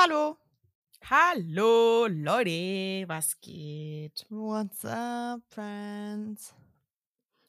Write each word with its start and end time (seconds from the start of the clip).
Hallo. 0.00 0.36
Hallo 1.10 2.06
Leute, 2.06 3.08
was 3.08 3.40
geht? 3.40 4.24
What's 4.28 4.84
up, 4.84 5.40
friends? 5.50 6.54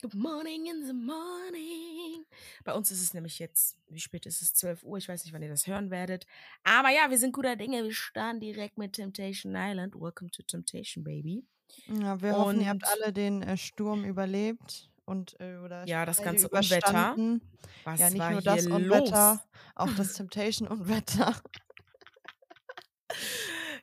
Good 0.01 0.15
morning 0.15 0.66
in 0.66 0.83
the 0.88 0.93
morning. 0.93 2.25
Bei 2.64 2.74
uns 2.74 2.90
ist 2.90 3.04
es 3.04 3.14
nämlich 3.14 3.38
jetzt, 3.38 3.77
wie 3.88 4.00
spät 4.00 4.25
ist 4.25 4.42
es? 4.42 4.56
12 4.56 4.83
Uhr. 4.83 4.98
Ich 4.98 5.08
weiß 5.08 5.24
nicht, 5.25 5.33
wann 5.35 5.43
ihr 5.43 5.50
das 5.50 5.67
hören 5.67 5.92
werdet. 5.92 6.25
Aber 6.64 6.90
ja, 6.90 7.12
wir 7.12 7.20
sind 7.20 7.33
guter 7.33 7.56
Dinge. 7.56 7.83
Wir 7.83 7.93
starten 7.93 8.39
direkt 8.39 8.79
mit 8.79 8.93
Temptation 8.93 9.54
Island. 9.55 9.93
Welcome 9.93 10.31
to 10.31 10.41
Temptation, 10.41 11.04
Baby. 11.04 11.45
Ja, 11.86 12.20
wir 12.20 12.36
hoffen, 12.36 12.61
ihr 12.61 12.70
habt 12.70 12.81
Und 12.81 12.89
alle 12.89 13.13
den 13.13 13.43
äh, 13.43 13.57
Sturm 13.57 14.04
überlebt 14.05 14.89
und 15.05 15.39
äh, 15.39 15.57
oder 15.57 15.86
ja, 15.86 16.04
das 16.04 16.23
ganze 16.23 16.50
Unwetter. 16.50 17.16
Was 17.84 18.00
Ja, 18.00 18.09
nicht 18.09 18.20
war 18.20 18.31
nur 18.31 18.41
hier 18.41 18.55
das 18.55 18.66
los? 18.66 18.81
Unwetter, 18.81 19.43
auch 19.75 19.91
das 19.95 20.13
Temptation-Unwetter. 20.16 21.36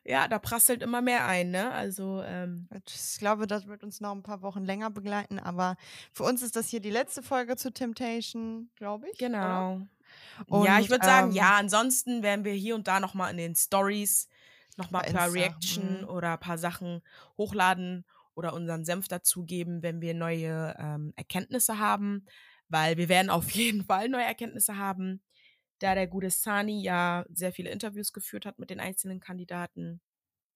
Ja, 0.08 0.28
da 0.28 0.38
prasselt 0.38 0.82
immer 0.82 1.02
mehr 1.02 1.26
ein, 1.26 1.50
ne? 1.50 1.72
Also, 1.72 2.22
ähm, 2.22 2.68
Ich 2.86 3.18
glaube, 3.18 3.48
das 3.48 3.66
wird 3.66 3.82
uns 3.82 4.00
noch 4.00 4.12
ein 4.12 4.22
paar 4.22 4.40
Wochen 4.40 4.64
länger 4.64 4.88
begleiten, 4.90 5.40
aber 5.40 5.76
für 6.12 6.22
uns 6.22 6.42
ist 6.42 6.54
das 6.54 6.68
hier 6.68 6.80
die 6.80 6.90
letzte 6.90 7.22
Folge 7.22 7.56
zu 7.56 7.72
Temptation, 7.72 8.70
glaube 8.76 9.08
ich. 9.10 9.18
genau. 9.18 9.80
ja, 10.48 10.78
ich 10.78 10.84
Und, 10.84 10.90
würde 10.90 11.06
sagen, 11.06 11.30
ähm, 11.30 11.36
ja, 11.36 11.56
ansonsten 11.56 12.22
werden 12.22 12.44
wir 12.44 12.52
hier 12.52 12.76
und 12.76 12.86
da 12.86 13.00
nochmal 13.00 13.32
in 13.32 13.36
den 13.36 13.56
Stories 13.56 14.28
nochmal 14.76 15.02
ein 15.02 15.14
paar 15.14 15.26
Insta, 15.26 15.40
Reaction 15.40 16.00
mhm. 16.02 16.08
oder 16.08 16.34
ein 16.34 16.40
paar 16.40 16.58
Sachen 16.58 17.02
hochladen 17.36 18.04
oder 18.34 18.52
unseren 18.52 18.84
Senf 18.84 19.08
dazugeben, 19.08 19.82
wenn 19.82 20.00
wir 20.00 20.14
neue 20.14 20.76
ähm, 20.78 21.14
Erkenntnisse 21.16 21.78
haben, 21.78 22.26
weil 22.68 22.96
wir 22.96 23.08
werden 23.08 23.30
auf 23.30 23.50
jeden 23.50 23.84
Fall 23.84 24.08
neue 24.08 24.24
Erkenntnisse 24.24 24.76
haben, 24.76 25.20
da 25.78 25.94
der 25.94 26.06
gute 26.06 26.30
Sani 26.30 26.82
ja 26.82 27.24
sehr 27.30 27.52
viele 27.52 27.70
Interviews 27.70 28.12
geführt 28.12 28.46
hat 28.46 28.58
mit 28.58 28.70
den 28.70 28.80
einzelnen 28.80 29.20
Kandidaten, 29.20 30.00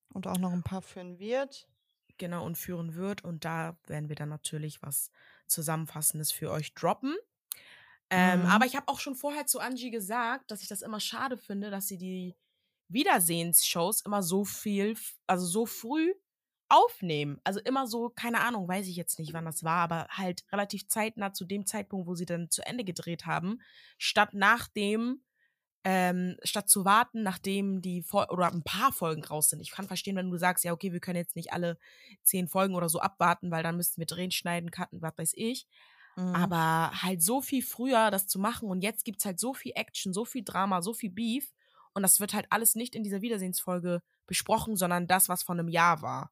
Und 0.08 0.28
auch 0.28 0.38
noch 0.38 0.52
ein 0.52 0.62
paar 0.62 0.82
führen 0.82 1.18
wird. 1.18 1.68
genau, 2.18 2.44
und 2.44 2.56
führen 2.56 2.94
wird. 2.94 3.24
Und 3.24 3.44
da 3.44 3.78
werden 3.86 4.08
wir 4.08 4.16
dann 4.16 4.28
natürlich 4.28 4.82
was 4.82 5.10
Zusammenfassendes 5.46 6.32
für 6.32 6.50
euch 6.50 6.74
droppen. 6.74 7.16
Ähm, 8.10 8.40
Mhm. 8.40 8.46
Aber 8.46 8.66
ich 8.66 8.76
habe 8.76 8.88
auch 8.88 9.00
schon 9.00 9.14
vorher 9.16 9.46
zu 9.46 9.60
Angie 9.60 9.90
gesagt, 9.90 10.50
dass 10.50 10.62
ich 10.62 10.68
das 10.68 10.82
immer 10.82 11.00
schade 11.00 11.38
finde, 11.38 11.70
dass 11.70 11.88
sie 11.88 11.98
die 11.98 12.36
Wiedersehensshows 12.88 14.02
immer 14.02 14.22
so 14.22 14.44
viel, 14.44 14.96
also 15.26 15.46
so 15.46 15.66
früh 15.66 16.14
aufnehmen. 16.70 17.38
Also 17.44 17.60
immer 17.60 17.86
so, 17.86 18.10
keine 18.10 18.40
Ahnung, 18.40 18.68
weiß 18.68 18.86
ich 18.86 18.96
jetzt 18.96 19.18
nicht, 19.18 19.32
wann 19.34 19.44
das 19.44 19.64
war, 19.64 19.82
aber 19.82 20.06
halt 20.08 20.44
relativ 20.52 20.86
zeitnah 20.88 21.32
zu 21.32 21.44
dem 21.44 21.66
Zeitpunkt, 21.66 22.06
wo 22.06 22.14
sie 22.14 22.26
dann 22.26 22.50
zu 22.50 22.64
Ende 22.64 22.84
gedreht 22.84 23.26
haben, 23.26 23.60
statt 23.98 24.30
nachdem, 24.32 25.20
ähm, 25.82 26.36
statt 26.44 26.68
zu 26.68 26.84
warten, 26.84 27.22
nachdem 27.22 27.82
die 27.82 28.02
Fol 28.02 28.26
oder 28.30 28.52
ein 28.52 28.62
paar 28.62 28.92
Folgen 28.92 29.24
raus 29.24 29.48
sind. 29.48 29.60
Ich 29.60 29.70
kann 29.72 29.88
verstehen, 29.88 30.16
wenn 30.16 30.30
du 30.30 30.36
sagst, 30.36 30.64
ja, 30.64 30.72
okay, 30.72 30.92
wir 30.92 31.00
können 31.00 31.16
jetzt 31.16 31.36
nicht 31.36 31.52
alle 31.52 31.76
zehn 32.22 32.48
Folgen 32.48 32.74
oder 32.74 32.88
so 32.88 33.00
abwarten, 33.00 33.50
weil 33.50 33.62
dann 33.62 33.76
müssten 33.76 34.00
wir 34.00 34.06
drehen, 34.06 34.30
schneiden, 34.30 34.70
cutten, 34.70 35.02
was 35.02 35.16
weiß 35.16 35.32
ich. 35.34 35.66
Mhm. 36.16 36.34
Aber 36.34 36.90
halt 37.02 37.22
so 37.22 37.40
viel 37.42 37.62
früher 37.62 38.10
das 38.10 38.26
zu 38.26 38.38
machen 38.38 38.68
und 38.68 38.82
jetzt 38.82 39.04
gibt's 39.04 39.24
halt 39.24 39.40
so 39.40 39.54
viel 39.54 39.72
Action, 39.74 40.12
so 40.12 40.24
viel 40.24 40.44
Drama, 40.44 40.82
so 40.82 40.92
viel 40.92 41.10
Beef 41.10 41.52
und 41.94 42.02
das 42.02 42.20
wird 42.20 42.34
halt 42.34 42.46
alles 42.50 42.74
nicht 42.74 42.94
in 42.94 43.02
dieser 43.02 43.22
Wiedersehensfolge 43.22 44.02
besprochen, 44.26 44.76
sondern 44.76 45.06
das, 45.06 45.28
was 45.28 45.42
vor 45.42 45.54
einem 45.54 45.68
Jahr 45.68 46.02
war. 46.02 46.30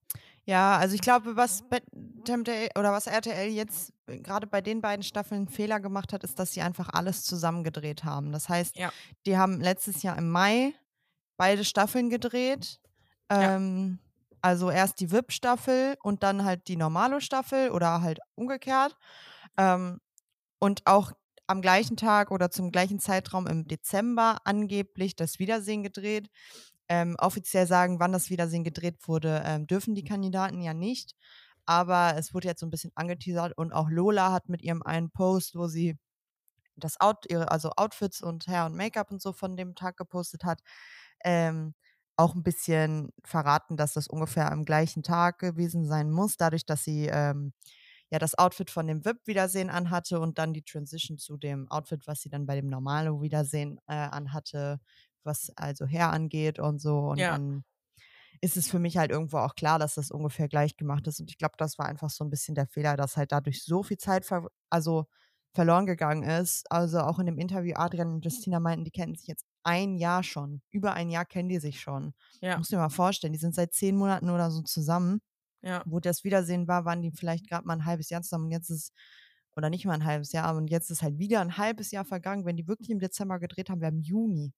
Ja, 0.49 0.79
also 0.79 0.95
ich 0.95 1.03
glaube, 1.03 1.37
was 1.37 1.63
Tempta- 2.25 2.71
oder 2.79 2.91
was 2.91 3.07
RTL 3.07 3.49
jetzt 3.51 3.93
äh, 4.07 4.19
gerade 4.19 4.47
bei 4.47 4.63
den 4.63 4.81
beiden 4.81 5.03
Staffeln 5.03 5.47
Fehler 5.47 5.79
gemacht 5.79 6.15
hat, 6.15 6.25
ist, 6.25 6.39
dass 6.39 6.53
sie 6.55 6.63
einfach 6.63 6.89
alles 6.91 7.23
zusammengedreht 7.25 8.03
haben. 8.05 8.33
Das 8.33 8.49
heißt, 8.49 8.79
Ja. 8.79 8.91
die 9.27 9.37
haben 9.37 9.61
letztes 9.61 10.03
Jahr 10.03 10.17
im 10.17 10.31
Mai 10.31 10.73
beide 11.37 11.67
Staffeln 11.67 12.09
gedreht. 12.09 12.81
Ja. 13.31 13.57
Ähm, 13.57 13.99
also 14.41 14.71
erst 14.71 15.01
die 15.01 15.11
VIP-Staffel 15.11 15.97
und 16.03 16.23
dann 16.23 16.45
halt 16.45 16.67
die 16.69 16.77
normale 16.77 17.21
Staffel 17.21 17.71
oder 17.71 18.01
halt 18.01 18.21
umgekehrt. 18.35 18.97
Ähm, 19.59 20.01
und 20.61 20.87
auch 20.87 21.13
am 21.47 21.61
gleichen 21.61 21.99
Tag 21.99 22.31
oder 22.31 22.51
zum 22.51 22.71
gleichen 22.73 23.01
Zeitraum 23.01 23.47
im 23.47 23.69
Dezember 23.69 24.39
angeblich 24.45 25.15
das 25.15 25.39
Wiedersehen 25.39 25.83
gedreht. 25.83 26.31
Ähm, 26.89 27.17
offiziell 27.19 27.67
sagen, 27.67 28.01
wann 28.01 28.13
das 28.13 28.31
Wiedersehen 28.31 28.65
gedreht 28.65 28.97
wurde, 29.09 29.43
ähm, 29.45 29.67
dürfen 29.67 29.95
die 29.95 30.05
Kandidaten 30.05 30.61
ja 30.63 30.75
nicht. 30.75 31.15
Aber 31.67 32.15
es 32.17 32.33
wurde 32.35 32.49
jetzt 32.49 32.61
so 32.61 32.67
ein 32.67 32.71
bisschen 32.71 32.93
angeteasert 32.95 33.57
und 33.59 33.73
auch 33.73 33.91
Lola 33.91 34.33
hat 34.33 34.49
mit 34.49 34.63
ihrem 34.63 34.83
einen 34.83 35.11
Post, 35.11 35.55
wo 35.57 35.67
sie 35.69 35.99
das 36.77 37.01
Out, 37.01 37.27
ihre, 37.29 37.51
also 37.51 37.71
Outfits 37.77 38.23
und 38.23 38.47
Hair 38.47 38.67
und 38.67 38.77
Make-up 38.77 39.11
und 39.11 39.21
so 39.23 39.33
von 39.33 39.57
dem 39.57 39.75
Tag 39.75 39.97
gepostet 39.97 40.45
hat, 40.45 40.61
ähm, 41.25 41.75
auch 42.17 42.35
ein 42.35 42.43
bisschen 42.43 43.11
verraten, 43.25 43.77
dass 43.77 43.93
das 43.95 44.09
ungefähr 44.09 44.51
am 44.53 44.65
gleichen 44.65 45.03
Tag 45.03 45.39
gewesen 45.39 45.87
sein 45.87 46.11
muss, 46.11 46.37
dadurch, 46.37 46.67
dass 46.67 46.85
sie 46.85 47.07
ähm, 47.07 47.53
ja 48.11 48.19
das 48.19 48.37
Outfit 48.39 48.71
von 48.71 48.87
dem 48.87 49.05
VIP-Wiedersehen 49.05 49.71
anhatte 49.71 50.21
und 50.21 50.39
dann 50.39 50.53
die 50.55 50.63
Transition 50.63 51.19
zu 51.19 51.37
dem 51.37 51.71
Outfit, 51.71 52.07
was 52.07 52.21
sie 52.23 52.31
dann 52.31 52.47
bei 52.47 52.57
dem 52.57 52.67
normalen 52.69 53.21
Wiedersehen 53.23 53.79
äh, 53.89 53.95
anhatte, 53.95 54.81
was 55.25 55.53
also 55.57 55.87
Hair 55.87 56.11
angeht 56.13 56.59
und 56.59 56.81
so. 56.81 56.99
Und 57.01 57.21
Ja. 57.21 57.29
dann 57.29 57.65
ist 58.41 58.57
es 58.57 58.69
für 58.71 58.79
mich 58.79 58.97
halt 58.99 59.11
irgendwo 59.11 59.39
auch 59.39 59.55
klar, 59.55 59.79
dass 59.79 59.95
das 59.95 60.11
ungefähr 60.11 60.49
gleich 60.49 60.77
gemacht 60.77 61.07
ist. 61.07 61.21
Und 61.21 61.31
ich 61.31 61.39
glaube, 61.39 61.55
das 61.59 61.79
war 61.79 61.87
einfach 61.87 62.11
so 62.11 62.25
ein 62.25 62.31
bisschen 62.31 62.55
der 62.55 62.67
Fehler, 62.67 62.97
dass 62.97 63.17
halt 63.17 63.33
dadurch 63.33 63.65
so 63.65 63.83
viel 63.83 63.99
Zeit 63.99 64.25
ver 64.25 64.47
also 64.71 65.07
verloren 65.55 65.87
gegangen 65.87 66.23
ist. 66.25 66.71
Also 66.71 67.01
auch 67.01 67.19
in 67.19 67.27
dem 67.27 67.39
Interview, 67.39 67.75
Adrian 67.77 68.15
und 68.15 68.25
Justina 68.25 68.61
meinten, 68.61 68.85
die 68.85 68.91
kennen 68.93 69.15
sich 69.17 69.27
jetzt 69.27 69.45
ein 69.65 69.97
Jahr 69.97 70.23
schon. 70.23 70.63
Über 70.71 70.93
ein 70.95 71.11
Jahr 71.11 71.25
kennen 71.25 71.49
die 71.49 71.59
sich 71.59 71.81
schon. 71.81 72.15
Ja, 72.41 72.59
Muss 72.59 72.69
dir 72.69 72.77
mal 72.79 72.91
vorstellen, 72.91 73.33
die 73.33 73.39
sind 73.39 73.55
seit 73.55 73.73
zehn 73.75 73.97
Monaten 73.97 74.31
oder 74.31 74.51
so 74.51 74.63
zusammen. 74.63 75.21
ja. 75.63 75.85
Wo 75.85 76.01
das 76.01 76.25
Wiedersehen 76.25 76.69
war, 76.69 76.85
waren 76.85 77.03
die 77.03 77.13
vielleicht 77.13 77.49
gerade 77.49 77.67
mal 77.67 77.75
ein 77.75 77.85
halbes 77.87 78.11
Jahr 78.11 78.23
zusammen 78.23 78.47
und 78.47 78.51
jetzt 78.53 78.71
ist, 78.71 78.93
oder 79.57 79.71
nicht 79.71 79.87
mal 79.87 79.95
ein 79.95 80.05
halbes 80.05 80.33
Jahr, 80.33 80.55
und 80.57 80.69
jetzt 80.71 80.91
ist 80.91 81.03
halt 81.03 81.19
wieder 81.19 81.41
ein 81.41 81.57
halbes 81.59 81.91
Jahr 81.93 82.05
vergangen. 82.05 82.45
Wenn 82.47 82.57
die 82.57 82.69
wirklich 82.69 82.91
im 82.91 83.01
Dezember 83.01 83.39
gedreht 83.41 83.71
haben, 83.71 83.81
wir 83.81 83.89
im 83.89 84.01
Juni. 84.01 84.53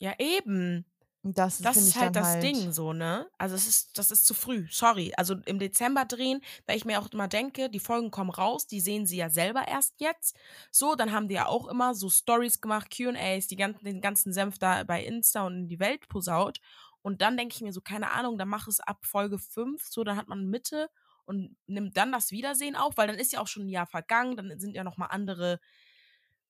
Ja, 0.00 0.14
eben. 0.18 0.84
Das, 1.22 1.62
Das 1.62 1.80
ist 1.80 1.96
halt 1.96 2.16
das 2.16 2.24
halt, 2.26 2.42
Ding 2.42 2.72
so, 2.72 2.92
ne? 2.92 3.28
Also 3.38 3.56
es 3.56 3.66
ist, 3.66 3.98
das 3.98 4.10
ist 4.12 4.26
zu 4.26 4.34
früh. 4.34 4.66
Sorry. 4.70 5.12
Also 5.16 5.34
im 5.46 5.58
Dezember 5.58 6.04
drehen, 6.04 6.40
weil 6.66 6.76
ich 6.76 6.84
mir 6.84 7.00
auch 7.00 7.10
immer 7.12 7.28
denke, 7.28 7.70
die 7.70 7.80
Folgen 7.80 8.10
kommen 8.12 8.30
raus, 8.30 8.66
die 8.68 8.80
sehen 8.80 9.06
sie 9.06 9.16
ja 9.16 9.30
selber 9.30 9.66
erst 9.68 10.00
jetzt. 10.00 10.36
So, 10.70 10.94
dann 10.94 11.12
haben 11.12 11.28
die 11.28 11.34
ja 11.36 11.46
auch 11.46 11.66
immer 11.68 11.94
so 11.94 12.10
Stories 12.10 12.60
gemacht, 12.60 12.90
QAs, 12.90 13.48
die 13.48 13.56
ganzen, 13.56 13.84
den 13.84 14.00
ganzen 14.00 14.32
Senf 14.32 14.58
da 14.58 14.84
bei 14.84 15.04
Insta 15.04 15.46
und 15.46 15.54
in 15.62 15.68
die 15.68 15.80
Welt 15.80 16.08
posaut. 16.08 16.60
Und 17.02 17.22
dann 17.22 17.36
denke 17.36 17.54
ich 17.56 17.62
mir 17.62 17.72
so, 17.72 17.80
keine 17.80 18.12
Ahnung, 18.12 18.38
dann 18.38 18.48
mach 18.48 18.68
es 18.68 18.80
ab 18.80 19.06
Folge 19.06 19.38
5, 19.38 19.84
so, 19.86 20.04
dann 20.04 20.16
hat 20.16 20.28
man 20.28 20.46
Mitte 20.46 20.88
und 21.24 21.56
nimmt 21.66 21.96
dann 21.96 22.12
das 22.12 22.30
Wiedersehen 22.32 22.76
auf, 22.76 22.96
weil 22.96 23.08
dann 23.08 23.18
ist 23.18 23.32
ja 23.32 23.40
auch 23.40 23.48
schon 23.48 23.64
ein 23.64 23.68
Jahr 23.70 23.86
vergangen, 23.86 24.36
dann 24.36 24.58
sind 24.60 24.74
ja 24.76 24.84
nochmal 24.84 25.08
andere, 25.10 25.60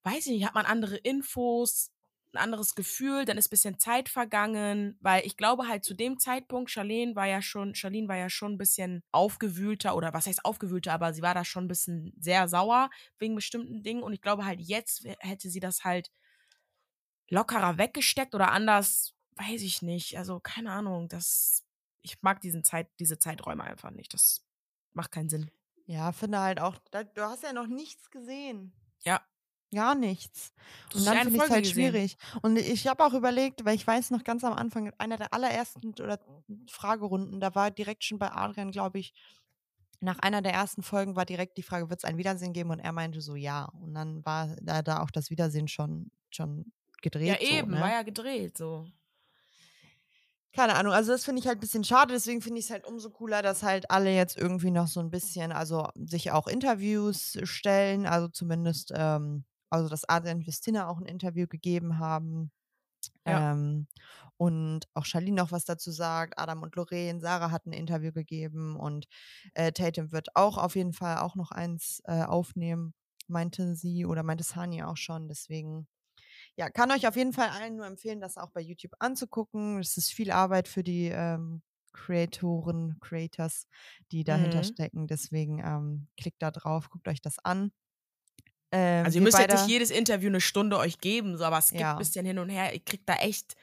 weiß 0.04 0.26
ich 0.26 0.32
nicht, 0.32 0.46
hat 0.46 0.54
man 0.54 0.66
andere 0.66 0.96
Infos, 0.96 1.90
ein 2.36 2.42
anderes 2.42 2.74
Gefühl, 2.74 3.24
dann 3.24 3.38
ist 3.38 3.48
ein 3.48 3.50
bisschen 3.50 3.78
Zeit 3.78 4.08
vergangen, 4.08 4.98
weil 5.00 5.24
ich 5.26 5.36
glaube 5.36 5.68
halt 5.68 5.84
zu 5.84 5.94
dem 5.94 6.18
Zeitpunkt, 6.18 6.70
Charlene 6.70 7.16
war 7.16 7.26
ja 7.26 7.42
schon, 7.42 7.74
Charlene 7.74 8.08
war 8.08 8.16
ja 8.16 8.28
schon 8.28 8.52
ein 8.52 8.58
bisschen 8.58 9.02
aufgewühlter 9.12 9.96
oder 9.96 10.12
was 10.12 10.26
heißt 10.26 10.44
aufgewühlter, 10.44 10.92
aber 10.92 11.12
sie 11.12 11.22
war 11.22 11.34
da 11.34 11.44
schon 11.44 11.64
ein 11.64 11.68
bisschen 11.68 12.12
sehr 12.18 12.48
sauer 12.48 12.90
wegen 13.18 13.34
bestimmten 13.34 13.82
Dingen 13.82 14.02
und 14.02 14.12
ich 14.12 14.20
glaube 14.20 14.44
halt 14.44 14.60
jetzt 14.60 15.04
hätte 15.20 15.50
sie 15.50 15.60
das 15.60 15.84
halt 15.84 16.10
lockerer 17.28 17.78
weggesteckt 17.78 18.34
oder 18.34 18.52
anders, 18.52 19.14
weiß 19.36 19.62
ich 19.62 19.82
nicht, 19.82 20.18
also 20.18 20.40
keine 20.40 20.70
Ahnung, 20.70 21.08
das, 21.08 21.64
ich 22.02 22.22
mag 22.22 22.40
diesen 22.40 22.64
Zeit, 22.64 22.88
diese 22.98 23.18
Zeiträume 23.18 23.64
einfach 23.64 23.90
nicht, 23.90 24.14
das 24.14 24.44
macht 24.92 25.12
keinen 25.12 25.28
Sinn. 25.28 25.50
ja, 25.86 26.12
finde 26.12 26.40
halt 26.40 26.60
auch, 26.60 26.76
du 26.90 27.22
hast 27.22 27.42
ja 27.42 27.52
noch 27.52 27.66
nichts 27.66 28.10
gesehen. 28.10 28.72
Ja. 29.02 29.20
Gar 29.76 29.94
nichts. 29.94 30.54
Du 30.90 30.98
Und 30.98 31.04
dann 31.04 31.18
finde 31.18 31.36
ich 31.36 31.42
es 31.42 31.50
halt 31.50 31.64
gesehen. 31.64 31.74
schwierig. 31.74 32.16
Und 32.40 32.56
ich 32.56 32.86
habe 32.86 33.04
auch 33.04 33.12
überlegt, 33.12 33.66
weil 33.66 33.74
ich 33.74 33.86
weiß 33.86 34.10
noch 34.10 34.24
ganz 34.24 34.42
am 34.42 34.54
Anfang, 34.54 34.90
einer 34.96 35.18
der 35.18 35.34
allerersten 35.34 35.90
oder 36.00 36.18
Fragerunden, 36.66 37.40
da 37.40 37.54
war 37.54 37.70
direkt 37.70 38.02
schon 38.02 38.18
bei 38.18 38.32
Adrian, 38.32 38.70
glaube 38.70 38.98
ich, 38.98 39.12
nach 40.00 40.18
einer 40.20 40.40
der 40.40 40.54
ersten 40.54 40.82
Folgen 40.82 41.14
war 41.14 41.26
direkt 41.26 41.58
die 41.58 41.62
Frage, 41.62 41.90
wird 41.90 42.00
es 42.00 42.04
ein 42.06 42.16
Wiedersehen 42.16 42.54
geben? 42.54 42.70
Und 42.70 42.78
er 42.78 42.92
meinte 42.92 43.20
so, 43.20 43.36
ja. 43.36 43.66
Und 43.66 43.92
dann 43.92 44.24
war 44.24 44.56
da, 44.62 44.80
da 44.80 45.02
auch 45.02 45.10
das 45.10 45.28
Wiedersehen 45.28 45.68
schon, 45.68 46.10
schon 46.30 46.72
gedreht. 47.02 47.42
Ja, 47.42 47.58
eben, 47.58 47.72
so, 47.72 47.76
ne? 47.76 47.82
war 47.82 47.90
ja 47.90 48.02
gedreht, 48.02 48.56
so. 48.56 48.86
Keine 50.54 50.76
Ahnung, 50.76 50.94
also 50.94 51.12
das 51.12 51.26
finde 51.26 51.40
ich 51.40 51.46
halt 51.46 51.58
ein 51.58 51.60
bisschen 51.60 51.84
schade, 51.84 52.14
deswegen 52.14 52.40
finde 52.40 52.60
ich 52.60 52.64
es 52.64 52.70
halt 52.70 52.86
umso 52.86 53.10
cooler, 53.10 53.42
dass 53.42 53.62
halt 53.62 53.90
alle 53.90 54.14
jetzt 54.14 54.38
irgendwie 54.38 54.70
noch 54.70 54.86
so 54.86 55.00
ein 55.00 55.10
bisschen, 55.10 55.52
also 55.52 55.86
sich 55.96 56.30
auch 56.30 56.46
Interviews 56.46 57.36
stellen, 57.42 58.06
also 58.06 58.28
zumindest, 58.28 58.90
ähm, 58.96 59.44
also 59.70 59.88
dass 59.88 60.08
Adrian 60.08 60.38
und 60.38 60.42
Justina 60.46 60.88
auch 60.88 60.98
ein 60.98 61.06
Interview 61.06 61.46
gegeben 61.46 61.98
haben. 61.98 62.52
Ja. 63.24 63.46
Ähm, 63.52 63.88
und 64.36 64.86
auch 64.94 65.04
Charlene 65.04 65.36
noch 65.36 65.52
was 65.52 65.64
dazu 65.64 65.90
sagt, 65.90 66.38
Adam 66.38 66.62
und 66.62 66.76
Lorraine, 66.76 67.20
Sarah 67.20 67.50
hat 67.50 67.66
ein 67.66 67.72
Interview 67.72 68.12
gegeben 68.12 68.76
und 68.76 69.06
äh, 69.54 69.72
Tatum 69.72 70.12
wird 70.12 70.28
auch 70.36 70.58
auf 70.58 70.76
jeden 70.76 70.92
Fall 70.92 71.18
auch 71.18 71.34
noch 71.34 71.50
eins 71.50 72.00
äh, 72.04 72.22
aufnehmen, 72.22 72.94
meinte 73.28 73.74
sie 73.74 74.06
oder 74.06 74.22
meinte 74.22 74.44
Sani 74.44 74.82
auch 74.84 74.96
schon. 74.96 75.28
Deswegen, 75.28 75.88
ja, 76.56 76.70
kann 76.70 76.90
euch 76.92 77.06
auf 77.08 77.16
jeden 77.16 77.32
Fall 77.32 77.48
allen 77.50 77.76
nur 77.76 77.86
empfehlen, 77.86 78.20
das 78.20 78.36
auch 78.38 78.50
bei 78.50 78.60
YouTube 78.60 78.94
anzugucken. 78.98 79.78
Es 79.80 79.96
ist 79.96 80.12
viel 80.12 80.30
Arbeit 80.30 80.68
für 80.68 80.82
die 80.84 81.08
ähm, 81.08 81.62
Creatoren, 81.92 82.98
Creators, 83.00 83.66
die 84.12 84.24
dahinter 84.24 84.62
Mhm. 84.62 84.64
stecken. 84.64 85.06
Deswegen 85.06 85.60
ähm, 85.60 86.08
klickt 86.16 86.42
da 86.42 86.50
drauf, 86.50 86.90
guckt 86.90 87.08
euch 87.08 87.22
das 87.22 87.38
an. 87.40 87.72
Ähm, 88.72 89.04
Also 89.04 89.18
ihr 89.18 89.22
müsst 89.22 89.38
jetzt 89.38 89.48
beide- 89.48 89.60
nicht 89.62 89.70
jedes 89.70 89.90
Interview 89.90 90.28
eine 90.28 90.40
Stunde 90.40 90.78
euch 90.78 90.98
geben, 91.00 91.36
so, 91.38 91.44
aber 91.44 91.58
es 91.58 91.68
gibt 91.70 91.80
Ja. 91.80 91.92
ein 91.92 91.98
bisschen 91.98 92.26
hin 92.26 92.38
und 92.38 92.48
her. 92.48 92.72
Ihr 92.74 92.80
kriegt 92.84 93.08
da 93.08 93.14
echt 93.16 93.54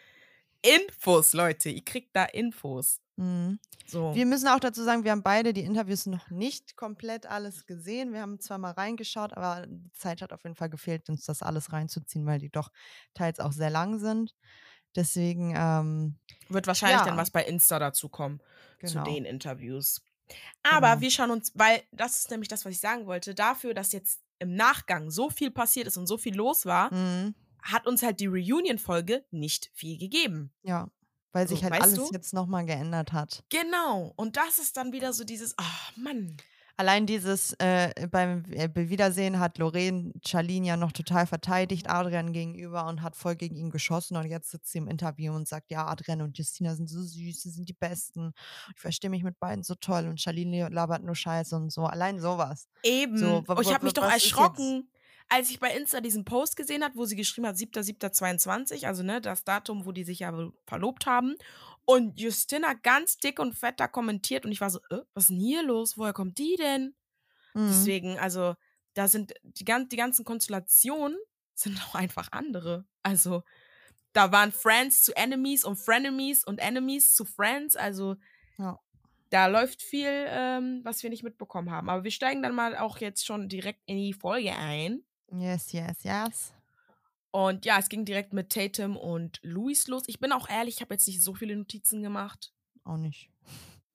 Infos, 0.62 1.34
Leute. 1.34 1.70
Ihr 1.70 1.84
kriegt 1.84 2.16
da 2.16 2.24
Infos. 2.26 3.02
Mhm. 3.18 3.60
So. 3.86 4.16
Wir 4.16 4.26
müssen 4.26 4.48
auch 4.48 4.60
dazu 4.62 4.82
sagen, 4.84 5.04
wir 5.04 5.12
haben 5.12 5.22
beide 5.24 5.52
die 5.54 5.62
Interviews 5.66 6.06
noch 6.06 6.30
nicht 6.30 6.78
komplett 6.78 7.26
alles 7.26 7.66
gesehen. 7.66 8.14
Wir 8.14 8.22
haben 8.22 8.40
zwar 8.40 8.58
mal 8.58 8.72
reingeschaut, 8.72 9.34
aber 9.36 9.68
die 9.68 9.92
Zeit 9.92 10.22
hat 10.22 10.32
auf 10.32 10.44
jeden 10.44 10.56
Fall 10.56 10.70
gefehlt, 10.70 11.10
uns 11.10 11.26
das 11.26 11.42
alles 11.44 11.74
reinzuziehen, 11.74 12.26
weil 12.26 12.40
die 12.40 12.50
doch 12.50 12.72
teils 13.14 13.40
auch 13.40 13.52
sehr 13.52 13.70
lang 13.70 14.00
sind. 14.00 14.34
Deswegen, 14.96 15.54
ähm, 15.58 16.16
Wird 16.50 16.66
wahrscheinlich 16.68 17.00
Ja. 17.00 17.06
dann 17.06 17.18
was 17.18 17.32
bei 17.32 17.44
Insta 17.44 17.78
dazu 17.80 18.10
kommen, 18.10 18.40
genau. 18.80 19.04
zu 19.04 19.12
den 19.12 19.26
Interviews. 19.26 20.02
Aber 20.64 20.92
Genau. 20.92 21.02
wir 21.02 21.12
schauen 21.12 21.32
uns, 21.32 21.52
weil 21.56 21.84
das 21.92 22.20
ist 22.20 22.32
nämlich 22.32 22.48
das, 22.48 22.64
was 22.64 22.72
ich 22.74 22.80
sagen 22.80 23.06
wollte, 23.06 23.36
dafür, 23.36 23.74
dass 23.74 23.92
jetzt 23.92 24.22
im 24.40 24.56
Nachgang 24.56 25.10
so 25.10 25.30
viel 25.30 25.52
passiert 25.52 25.88
ist 25.88 25.98
und 25.98 26.08
so 26.08 26.18
viel 26.18 26.36
los 26.36 26.66
war, 26.66 26.94
Mhm. 26.94 27.36
hat 27.62 27.88
uns 27.88 28.04
halt 28.04 28.20
die 28.20 28.28
Reunion-Folge 28.28 29.26
nicht 29.32 29.70
viel 29.74 29.98
gegeben. 29.98 30.52
Ja, 30.64 30.90
weil 31.32 31.48
So, 31.48 31.56
sich 31.56 31.64
halt 31.64 31.74
alles 31.74 31.96
du? 31.96 32.10
jetzt 32.12 32.34
nochmal 32.34 32.66
geändert 32.66 33.14
hat. 33.14 33.44
Genau. 33.50 34.14
Und 34.16 34.38
das 34.38 34.60
ist 34.60 34.78
dann 34.78 34.92
wieder 34.92 35.14
so 35.14 35.24
dieses, 35.24 35.58
ah, 35.58 35.64
Mann. 35.96 36.38
Allein 36.75 37.06
dieses 37.06 37.54
äh, 37.60 38.08
beim 38.10 38.44
äh, 38.52 38.70
Wiedersehen 38.75 39.40
hat 39.40 39.60
Lorraine 39.60 40.12
Charlene 40.25 40.66
ja 40.68 40.78
noch 40.78 40.92
total 40.92 41.28
verteidigt 41.28 41.88
Adrian 41.90 42.34
gegenüber 42.34 42.88
und 42.88 43.02
hat 43.04 43.16
voll 43.16 43.36
gegen 43.36 43.56
ihn 43.56 43.70
geschossen 43.70 44.18
und 44.18 44.25
jetzt 44.25 44.50
sitzt 44.50 44.72
sie 44.72 44.80
im 44.80 44.88
Interview 44.88 45.34
und 45.34 45.48
sagt, 45.48 45.70
ja, 45.70 45.86
Adrian 45.88 46.22
und 46.24 46.36
Justina 46.38 46.74
sind 46.75 46.90
so 46.90 47.02
süß, 47.04 47.42
sie 47.44 47.50
sind 47.52 47.70
die 47.70 47.74
Besten. 47.74 48.34
Ich 48.75 48.81
verstehe 48.81 49.10
mich 49.12 49.24
mit 49.24 49.40
beiden 49.40 49.64
so 49.64 49.75
toll 49.75 50.08
und 50.08 50.20
Charlene 50.20 50.70
labert 50.70 51.04
nur 51.04 51.16
Scheiße 51.16 51.56
und 51.56 51.72
so. 51.72 51.84
Allein 51.84 52.20
sowas. 52.20 52.68
Eben. 52.81 53.18
So, 53.18 53.44
Und 53.48 53.62
ich 53.62 53.68
wa- 53.68 53.74
habe 53.75 53.86
mich 53.86 53.94
doch 53.94 54.04
erschrocken, 54.12 54.90
als 55.30 55.50
ich 55.52 55.60
bei 55.60 55.75
Insta 55.75 56.02
diesen 56.02 56.25
Post 56.25 56.56
gesehen 56.58 56.84
habe, 56.84 56.96
wo 56.96 57.06
sie 57.06 57.16
geschrieben 57.16 57.48
hat, 57.48 57.56
7.7.22, 57.56 58.86
also 58.88 59.04
ne, 59.04 59.22
das 59.22 59.44
Datum, 59.44 59.86
wo 59.86 59.92
die 59.92 60.04
sich 60.04 60.20
ja 60.20 60.34
verlobt 60.68 61.06
haben. 61.06 61.36
Und 61.86 62.20
Justina 62.20 62.74
ganz 62.74 63.18
dick 63.18 63.40
und 63.40 63.56
fett 63.56 63.80
da 63.80 63.88
kommentiert 63.88 64.46
und 64.46 64.52
ich 64.52 64.62
war 64.62 64.70
so, 64.70 64.80
äh, 64.90 65.02
was 65.14 65.26
ist 65.26 65.30
denn 65.32 65.40
hier 65.40 65.64
los? 65.64 65.98
Woher 65.98 66.14
kommt 66.14 66.38
die 66.38 66.56
denn? 66.58 66.96
Mhm. 67.54 67.68
Deswegen, 67.68 68.20
also, 68.20 68.56
da 68.94 69.08
sind 69.08 69.34
die, 69.44 69.66
die 69.66 69.96
ganzen 69.98 70.24
Konstellationen 70.26 71.18
sind 71.56 71.80
auch 71.88 71.96
einfach 71.96 72.30
andere. 72.32 72.86
Also, 73.04 73.44
da 74.14 74.32
waren 74.32 74.52
Friends 74.52 75.04
zu 75.04 75.16
Enemies 75.16 75.66
und 75.66 75.76
Frenemies 75.78 76.44
und 76.44 76.60
Enemies 76.60 77.14
zu 77.14 77.26
Friends. 77.26 77.76
Also, 77.76 78.16
Ja. 78.58 78.80
da 79.30 79.48
läuft 79.48 79.82
viel, 79.82 80.10
ähm, 80.28 80.82
was 80.84 81.04
wir 81.04 81.10
nicht 81.10 81.24
mitbekommen 81.24 81.72
haben. 81.72 81.90
Aber 81.90 82.04
wir 82.04 82.12
steigen 82.12 82.44
dann 82.44 82.56
mal 82.56 82.78
auch 82.78 83.00
jetzt 83.00 83.26
schon 83.26 83.50
direkt 83.50 83.82
in 83.88 83.98
die 83.98 84.14
Folge 84.14 84.56
ein. 84.56 85.04
Yes, 85.32 85.72
yes, 85.72 86.04
yes. 86.04 86.54
Und 87.34 87.66
ja, 87.66 87.80
es 87.80 87.90
ging 87.90 88.06
direkt 88.06 88.32
mit 88.32 88.52
Tatum 88.52 88.96
und 88.96 89.40
Luis 89.42 89.88
los. 89.88 90.04
Ich 90.06 90.20
bin 90.20 90.32
auch 90.32 90.48
ehrlich, 90.48 90.76
ich 90.76 90.82
habe 90.82 90.94
jetzt 90.94 91.08
nicht 91.08 91.24
so 91.24 91.34
viele 91.34 91.56
Notizen 91.56 92.04
gemacht. 92.04 92.54
Auch 92.84 92.98
nicht. 92.98 93.32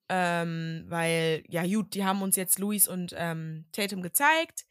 Ähm, 0.09 0.83
weil, 0.89 1.45
ja, 1.47 1.65
gut, 1.65 1.93
die 1.93 2.03
haben 2.03 2.21
uns 2.21 2.35
jetzt 2.35 2.59
Luis 2.59 2.85
und 2.85 3.15
ähm, 3.15 3.65
Tatum 3.71 4.01
gezeigt. 4.01 4.65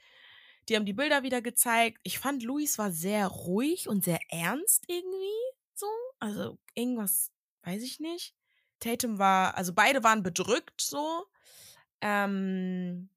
Die 0.69 0.77
haben 0.77 0.85
die 0.85 0.93
Bilder 0.93 1.23
wieder 1.23 1.41
gezeigt. 1.41 1.99
Ich 2.03 2.19
fand, 2.19 2.43
Luis 2.43 2.77
war 2.77 2.93
sehr 2.93 3.27
ruhig 3.27 3.89
und 3.89 4.05
sehr 4.05 4.21
ernst 4.29 4.85
irgendwie. 4.87 5.41
So. 5.73 5.87
Also, 6.19 6.59
irgendwas, 6.75 7.33
weiß 7.63 7.83
ich 7.83 8.01
nicht. 8.01 8.35
Tatum 8.81 9.19
war, 9.19 9.57
also 9.57 9.73
beide 9.73 10.05
waren 10.05 10.23
bedrückt 10.23 10.83
so. 10.83 11.25
Ähm, 12.03 13.09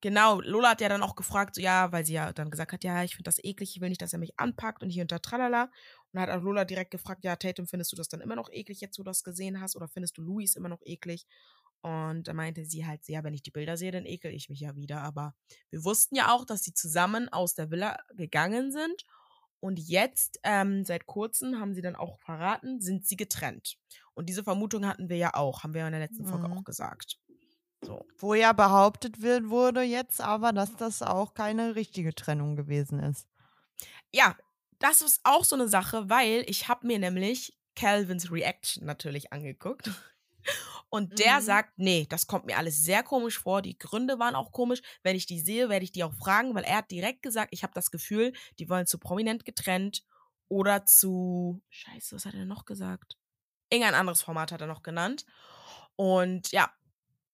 genau, 0.00 0.40
Lola 0.40 0.70
hat 0.70 0.80
ja 0.80 0.88
dann 0.88 1.02
auch 1.02 1.16
gefragt, 1.16 1.54
so, 1.56 1.60
ja, 1.60 1.92
weil 1.92 2.04
sie 2.06 2.14
ja 2.14 2.32
dann 2.32 2.50
gesagt 2.50 2.72
hat, 2.72 2.84
ja, 2.84 3.02
ich 3.04 3.16
finde 3.16 3.28
das 3.28 3.42
eklig, 3.42 3.74
ich 3.76 3.80
will 3.80 3.88
nicht, 3.88 4.02
dass 4.02 4.12
er 4.12 4.18
mich 4.18 4.38
anpackt 4.38 4.82
und 4.82 4.90
hier 4.90 5.02
unter 5.02 5.20
Tralala. 5.20 5.64
Und 5.64 5.70
dann 6.12 6.22
hat 6.22 6.30
auch 6.30 6.42
Lola 6.42 6.64
direkt 6.64 6.90
gefragt, 6.90 7.24
ja, 7.24 7.36
Tatum, 7.36 7.66
findest 7.66 7.92
du 7.92 7.96
das 7.96 8.08
dann 8.08 8.20
immer 8.20 8.36
noch 8.36 8.50
eklig, 8.50 8.80
jetzt 8.80 8.98
wo 8.98 9.02
du 9.02 9.10
das 9.10 9.24
gesehen 9.24 9.60
hast? 9.60 9.76
Oder 9.76 9.88
findest 9.88 10.18
du 10.18 10.22
Luis 10.22 10.54
immer 10.56 10.68
noch 10.68 10.82
eklig? 10.84 11.26
Und 11.82 12.26
da 12.26 12.32
meinte 12.34 12.64
sie 12.64 12.86
halt, 12.86 13.06
ja, 13.08 13.22
wenn 13.22 13.34
ich 13.34 13.42
die 13.42 13.50
Bilder 13.50 13.76
sehe, 13.76 13.92
dann 13.92 14.06
ekel 14.06 14.32
ich 14.32 14.48
mich 14.48 14.60
ja 14.60 14.74
wieder. 14.74 15.02
Aber 15.02 15.34
wir 15.70 15.84
wussten 15.84 16.16
ja 16.16 16.32
auch, 16.34 16.44
dass 16.44 16.62
sie 16.62 16.74
zusammen 16.74 17.28
aus 17.28 17.54
der 17.54 17.70
Villa 17.70 17.96
gegangen 18.14 18.72
sind. 18.72 19.04
Und 19.60 19.78
jetzt, 19.78 20.38
ähm, 20.42 20.84
seit 20.84 21.06
kurzem, 21.06 21.58
haben 21.60 21.74
sie 21.74 21.82
dann 21.82 21.96
auch 21.96 22.18
verraten, 22.18 22.80
sind 22.80 23.06
sie 23.06 23.16
getrennt. 23.16 23.76
Und 24.14 24.28
diese 24.28 24.44
Vermutung 24.44 24.86
hatten 24.86 25.08
wir 25.08 25.16
ja 25.16 25.34
auch, 25.34 25.62
haben 25.62 25.74
wir 25.74 25.80
ja 25.80 25.86
in 25.86 25.92
der 25.92 26.00
letzten 26.00 26.26
Folge 26.26 26.46
Mhm. 26.46 26.52
auch 26.52 26.64
gesagt. 26.64 27.18
So. 27.86 28.06
Wo 28.18 28.34
ja 28.34 28.52
behauptet 28.52 29.22
wird, 29.22 29.48
wurde 29.48 29.82
jetzt 29.82 30.20
aber, 30.20 30.52
dass 30.52 30.76
das 30.76 31.02
auch 31.02 31.34
keine 31.34 31.74
richtige 31.76 32.14
Trennung 32.14 32.56
gewesen 32.56 32.98
ist. 33.00 33.26
Ja, 34.12 34.36
das 34.78 35.02
ist 35.02 35.20
auch 35.24 35.44
so 35.44 35.56
eine 35.56 35.68
Sache, 35.68 36.08
weil 36.08 36.44
ich 36.48 36.68
habe 36.68 36.86
mir 36.86 36.98
nämlich 36.98 37.56
Calvins 37.74 38.30
Reaction 38.30 38.84
natürlich 38.86 39.32
angeguckt. 39.32 39.90
Und 40.90 41.18
der 41.18 41.40
Mhm. 41.40 41.42
sagt, 41.42 41.78
nee, 41.78 42.06
das 42.08 42.26
kommt 42.26 42.46
mir 42.46 42.58
alles 42.58 42.82
sehr 42.84 43.02
komisch 43.02 43.38
vor. 43.38 43.62
Die 43.62 43.78
Gründe 43.78 44.18
waren 44.18 44.34
auch 44.36 44.52
komisch. 44.52 44.80
Wenn 45.02 45.16
ich 45.16 45.26
die 45.26 45.40
sehe, 45.40 45.68
werde 45.68 45.84
ich 45.84 45.92
die 45.92 46.04
auch 46.04 46.14
fragen, 46.14 46.54
weil 46.54 46.64
er 46.64 46.78
hat 46.78 46.90
direkt 46.90 47.22
gesagt, 47.22 47.48
ich 47.52 47.62
habe 47.62 47.74
das 47.74 47.90
Gefühl, 47.90 48.32
die 48.58 48.68
wollen 48.68 48.86
zu 48.86 48.98
prominent 48.98 49.44
getrennt 49.44 50.04
oder 50.48 50.84
zu. 50.86 51.62
Scheiße, 51.70 52.16
was 52.16 52.24
hat 52.26 52.34
er 52.34 52.44
noch 52.46 52.64
gesagt? 52.64 53.16
Irgendein 53.70 53.94
anderes 53.94 54.22
Format 54.22 54.52
hat 54.52 54.60
er 54.60 54.68
noch 54.68 54.82
genannt. 54.82 55.26
Und 55.96 56.52
ja, 56.52 56.70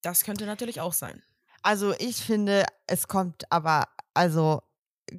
das 0.03 0.25
könnte 0.25 0.47
natürlich 0.47 0.81
auch 0.81 0.93
sein. 0.93 1.23
Also 1.63 1.95
ich 1.99 2.17
finde, 2.17 2.65
es 2.87 3.09
kommt 3.09 3.51
aber, 3.51 3.85
also 4.15 4.63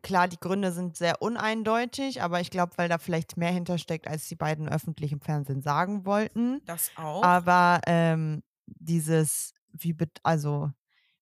klar, 0.01 0.27
die 0.27 0.39
Gründe 0.39 0.71
sind 0.71 0.97
sehr 0.97 1.21
uneindeutig, 1.21 2.21
aber 2.21 2.41
ich 2.41 2.51
glaube, 2.51 2.73
weil 2.77 2.89
da 2.89 2.97
vielleicht 2.97 3.37
mehr 3.37 3.51
hintersteckt, 3.51 4.07
als 4.07 4.27
die 4.27 4.35
beiden 4.35 4.67
öffentlich 4.67 5.11
im 5.11 5.21
Fernsehen 5.21 5.61
sagen 5.61 6.05
wollten. 6.05 6.61
Das 6.65 6.91
auch. 6.95 7.23
Aber 7.23 7.79
ähm, 7.87 8.43
dieses, 8.65 9.53
wie 9.71 9.95
also 10.23 10.71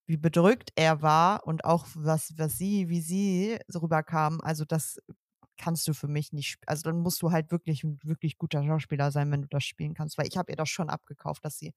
wie 0.07 0.17
bedrückt 0.17 0.71
er 0.75 1.01
war 1.01 1.47
und 1.47 1.63
auch 1.63 1.85
was, 1.93 2.33
was 2.37 2.57
sie, 2.57 2.89
wie 2.89 2.99
sie 2.99 3.59
so 3.67 3.79
rüberkam, 3.79 4.41
also 4.41 4.65
das 4.65 4.99
kannst 5.61 5.87
du 5.87 5.93
für 5.93 6.07
mich 6.09 6.33
nicht, 6.33 6.57
also 6.67 6.83
dann 6.83 6.99
musst 6.99 7.21
du 7.21 7.31
halt 7.31 7.51
wirklich 7.51 7.83
ein 7.83 7.99
wirklich 8.03 8.37
guter 8.37 8.63
Schauspieler 8.65 9.11
sein, 9.11 9.31
wenn 9.31 9.43
du 9.43 9.47
das 9.49 9.63
spielen 9.63 9.93
kannst, 9.93 10.17
weil 10.17 10.27
ich 10.27 10.37
habe 10.37 10.51
ihr 10.51 10.57
das 10.57 10.69
schon 10.69 10.89
abgekauft, 10.89 11.45
dass 11.45 11.57
sie 11.59 11.73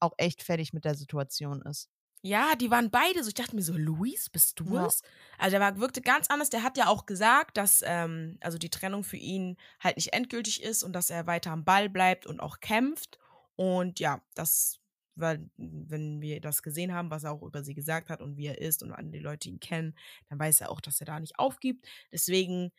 auch 0.00 0.14
echt 0.18 0.42
fertig 0.42 0.72
mit 0.72 0.84
der 0.84 0.94
Situation 0.96 1.62
ist. 1.62 1.90
Ja, 2.22 2.56
die 2.56 2.70
waren 2.70 2.90
beide 2.90 3.22
so. 3.22 3.28
Ich 3.28 3.34
dachte 3.34 3.54
mir 3.54 3.62
so, 3.62 3.74
Luis, 3.76 4.30
bist 4.30 4.58
du 4.58 4.76
Ja. 4.76 4.84
es? 4.84 5.02
Also 5.38 5.52
der 5.52 5.60
war, 5.60 5.78
wirkte 5.78 6.00
ganz 6.02 6.28
anders. 6.28 6.50
Der 6.50 6.62
hat 6.62 6.76
ja 6.76 6.88
auch 6.88 7.06
gesagt, 7.06 7.56
dass 7.56 7.82
ähm, 7.84 8.38
also 8.40 8.58
die 8.58 8.70
Trennung 8.70 9.04
für 9.04 9.16
ihn 9.16 9.56
halt 9.80 9.96
nicht 9.96 10.12
endgültig 10.12 10.62
ist 10.62 10.82
und 10.82 10.92
dass 10.92 11.10
er 11.10 11.26
weiter 11.26 11.52
am 11.52 11.64
Ball 11.64 11.88
bleibt 11.88 12.26
und 12.26 12.40
auch 12.40 12.58
kämpft. 12.60 13.18
Und 13.54 14.00
ja, 14.00 14.22
das 14.34 14.80
war, 15.14 15.36
wenn 15.56 16.20
wir 16.20 16.40
das 16.40 16.62
gesehen 16.62 16.92
haben, 16.92 17.10
was 17.10 17.24
er 17.24 17.32
auch 17.32 17.42
über 17.42 17.62
sie 17.62 17.74
gesagt 17.74 18.10
hat 18.10 18.20
und 18.20 18.36
wie 18.36 18.46
er 18.46 18.58
ist 18.60 18.82
und 18.82 18.92
an 18.92 19.12
die 19.12 19.18
Leute 19.20 19.48
ihn 19.48 19.60
kennen, 19.60 19.94
dann 20.28 20.38
weiß 20.38 20.62
er 20.62 20.70
auch, 20.70 20.80
dass 20.80 21.00
er 21.00 21.06
da 21.06 21.20
nicht 21.20 21.38
aufgibt. 21.38 21.86
Deswegen 22.12 22.72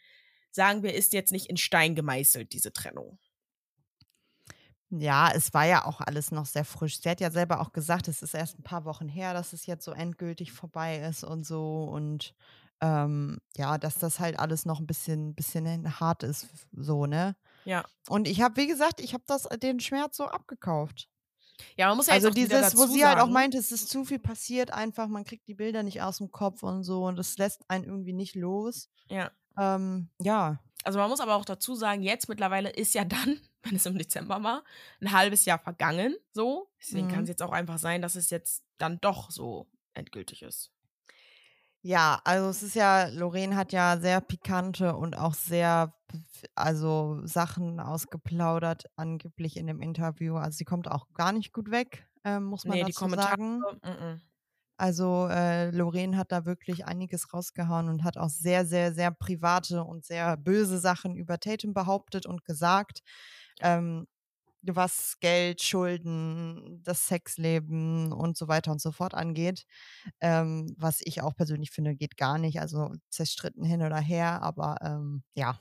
sagen 0.57 0.83
wir, 0.83 0.93
ist 0.93 1.13
jetzt 1.13 1.31
nicht 1.31 1.45
in 1.49 1.55
Stein 1.55 1.95
gemeißelt, 1.95 2.51
diese 2.51 2.73
Trennung. 2.73 3.17
Ja, 4.89 5.29
es 5.33 5.53
war 5.53 5.65
ja 5.65 5.85
auch 5.85 5.99
alles 5.99 6.31
noch 6.31 6.45
sehr 6.45 6.63
frisch. 6.63 6.99
Sie 7.01 7.09
hat 7.09 7.19
ja 7.19 7.29
selber 7.29 7.59
auch 7.59 7.73
gesagt, 7.73 8.07
es 8.07 8.21
ist 8.21 8.33
erst 8.33 8.57
ein 8.57 8.63
paar 8.63 8.85
Wochen 8.85 9.09
her, 9.09 9.33
dass 9.33 9.51
es 9.53 9.65
jetzt 9.65 9.83
so 9.83 9.91
endgültig 9.91 10.53
vorbei 10.53 10.99
ist 10.99 11.23
und 11.25 11.45
so. 11.45 11.83
Und 11.83 12.33
ähm, 12.79 13.39
ja, 13.57 13.77
dass 13.77 13.97
das 13.99 14.19
halt 14.21 14.39
alles 14.39 14.65
noch 14.65 14.79
ein 14.79 14.87
bisschen, 14.87 15.35
bisschen 15.35 15.99
hart 15.99 16.23
ist, 16.23 16.47
so, 16.71 17.05
ne? 17.05 17.35
Ja. 17.65 17.83
Und 18.07 18.27
ich 18.29 18.41
habe, 18.41 18.55
wie 18.55 18.67
gesagt, 18.67 19.01
ich 19.01 19.13
habe 19.13 19.23
das 19.27 19.43
den 19.61 19.79
Schmerz 19.81 20.15
so 20.15 20.25
abgekauft. 20.25 21.09
Ja, 21.75 21.87
man 21.89 21.97
muss 21.97 22.07
ja 22.07 22.13
Also 22.13 22.27
jetzt 22.29 22.37
auch 22.37 22.41
dieses, 22.41 22.77
wo 22.77 22.81
dazu 22.85 22.93
sie 22.93 23.03
halt 23.05 23.17
auch 23.17 23.21
sagen- 23.21 23.33
meinte, 23.33 23.57
es 23.57 23.71
ist 23.73 23.89
zu 23.89 24.05
viel 24.05 24.19
passiert, 24.19 24.71
einfach, 24.71 25.07
man 25.07 25.25
kriegt 25.25 25.47
die 25.49 25.55
Bilder 25.55 25.83
nicht 25.83 26.01
aus 26.01 26.19
dem 26.19 26.31
Kopf 26.31 26.63
und 26.63 26.83
so 26.83 27.03
und 27.05 27.17
das 27.17 27.37
lässt 27.37 27.69
einen 27.69 27.83
irgendwie 27.83 28.13
nicht 28.13 28.35
los. 28.35 28.89
Ja. 29.09 29.31
Ähm, 29.57 30.09
ja, 30.19 30.59
Also 30.83 30.99
man 30.99 31.09
muss 31.09 31.19
aber 31.19 31.35
auch 31.35 31.45
dazu 31.45 31.75
sagen, 31.75 32.01
jetzt 32.03 32.29
mittlerweile 32.29 32.69
ist 32.69 32.93
ja 32.93 33.03
dann, 33.05 33.39
wenn 33.63 33.75
es 33.75 33.85
im 33.85 33.97
Dezember 33.97 34.41
war, 34.43 34.63
ein 35.01 35.11
halbes 35.11 35.45
Jahr 35.45 35.59
vergangen. 35.59 36.15
So. 36.31 36.69
Deswegen 36.79 37.07
Mhm. 37.07 37.11
kann 37.11 37.23
es 37.23 37.29
jetzt 37.29 37.41
auch 37.43 37.51
einfach 37.51 37.77
sein, 37.77 38.01
dass 38.01 38.15
es 38.15 38.29
jetzt 38.29 38.63
dann 38.77 38.99
doch 39.01 39.29
so 39.31 39.67
endgültig 39.93 40.43
ist. 40.43 40.71
Ja, 41.81 42.19
also 42.25 42.49
es 42.49 42.63
ist 42.63 42.75
ja, 42.75 43.07
Lorraine 43.07 43.55
hat 43.55 43.71
ja 43.71 43.97
sehr 43.99 44.19
pikante 44.19 44.95
und 44.95 45.15
auch 45.17 45.33
sehr, 45.33 45.93
also 46.55 47.21
Sachen 47.25 47.79
ausgeplaudert, 47.79 48.85
angeblich 48.95 49.55
in 49.57 49.67
dem 49.67 49.81
Interview. 49.81 50.35
Also 50.35 50.57
sie 50.57 50.65
kommt 50.65 50.89
auch 50.89 51.07
gar 51.13 51.31
nicht 51.31 51.53
gut 51.53 51.71
weg, 51.71 52.07
ähm, 52.25 52.45
muss 52.45 52.67
man 52.67 52.79
nee, 52.79 52.83
die 52.83 52.91
dazu 52.91 52.93
Kommentare. 52.93 53.37
sagen. 53.61 53.65
mm, 53.83 53.89
mm. 53.89 54.21
Also 54.77 55.27
äh, 55.29 55.71
Lorraine 55.71 56.17
hat 56.17 56.31
da 56.31 56.45
wirklich 56.45 56.85
einiges 56.85 57.33
rausgehauen 57.33 57.89
und 57.89 58.03
hat 58.03 58.17
auch 58.17 58.29
sehr, 58.29 58.65
sehr, 58.65 58.93
sehr 58.93 59.11
private 59.11 59.83
und 59.83 60.05
sehr 60.05 60.37
böse 60.37 60.79
Sachen 60.79 61.15
über 61.15 61.39
Tatum 61.39 61.73
behauptet 61.73 62.25
und 62.27 62.45
gesagt. 62.45 63.01
Ähm, 63.61 64.07
was 64.63 65.19
Geld, 65.19 65.61
Schulden, 65.61 66.81
das 66.83 67.07
Sexleben 67.07 68.11
und 68.11 68.37
so 68.37 68.47
weiter 68.47 68.71
und 68.71 68.81
so 68.81 68.91
fort 68.91 69.13
angeht. 69.13 69.65
Ähm, 70.21 70.73
was 70.77 71.01
ich 71.03 71.21
auch 71.21 71.35
persönlich 71.35 71.71
finde, 71.71 71.95
geht 71.95 72.17
gar 72.17 72.37
nicht. 72.37 72.59
Also 72.59 72.91
zerstritten 73.09 73.63
hin 73.63 73.81
oder 73.81 73.99
her, 73.99 74.41
aber 74.43 74.77
ähm, 74.81 75.23
ja, 75.35 75.59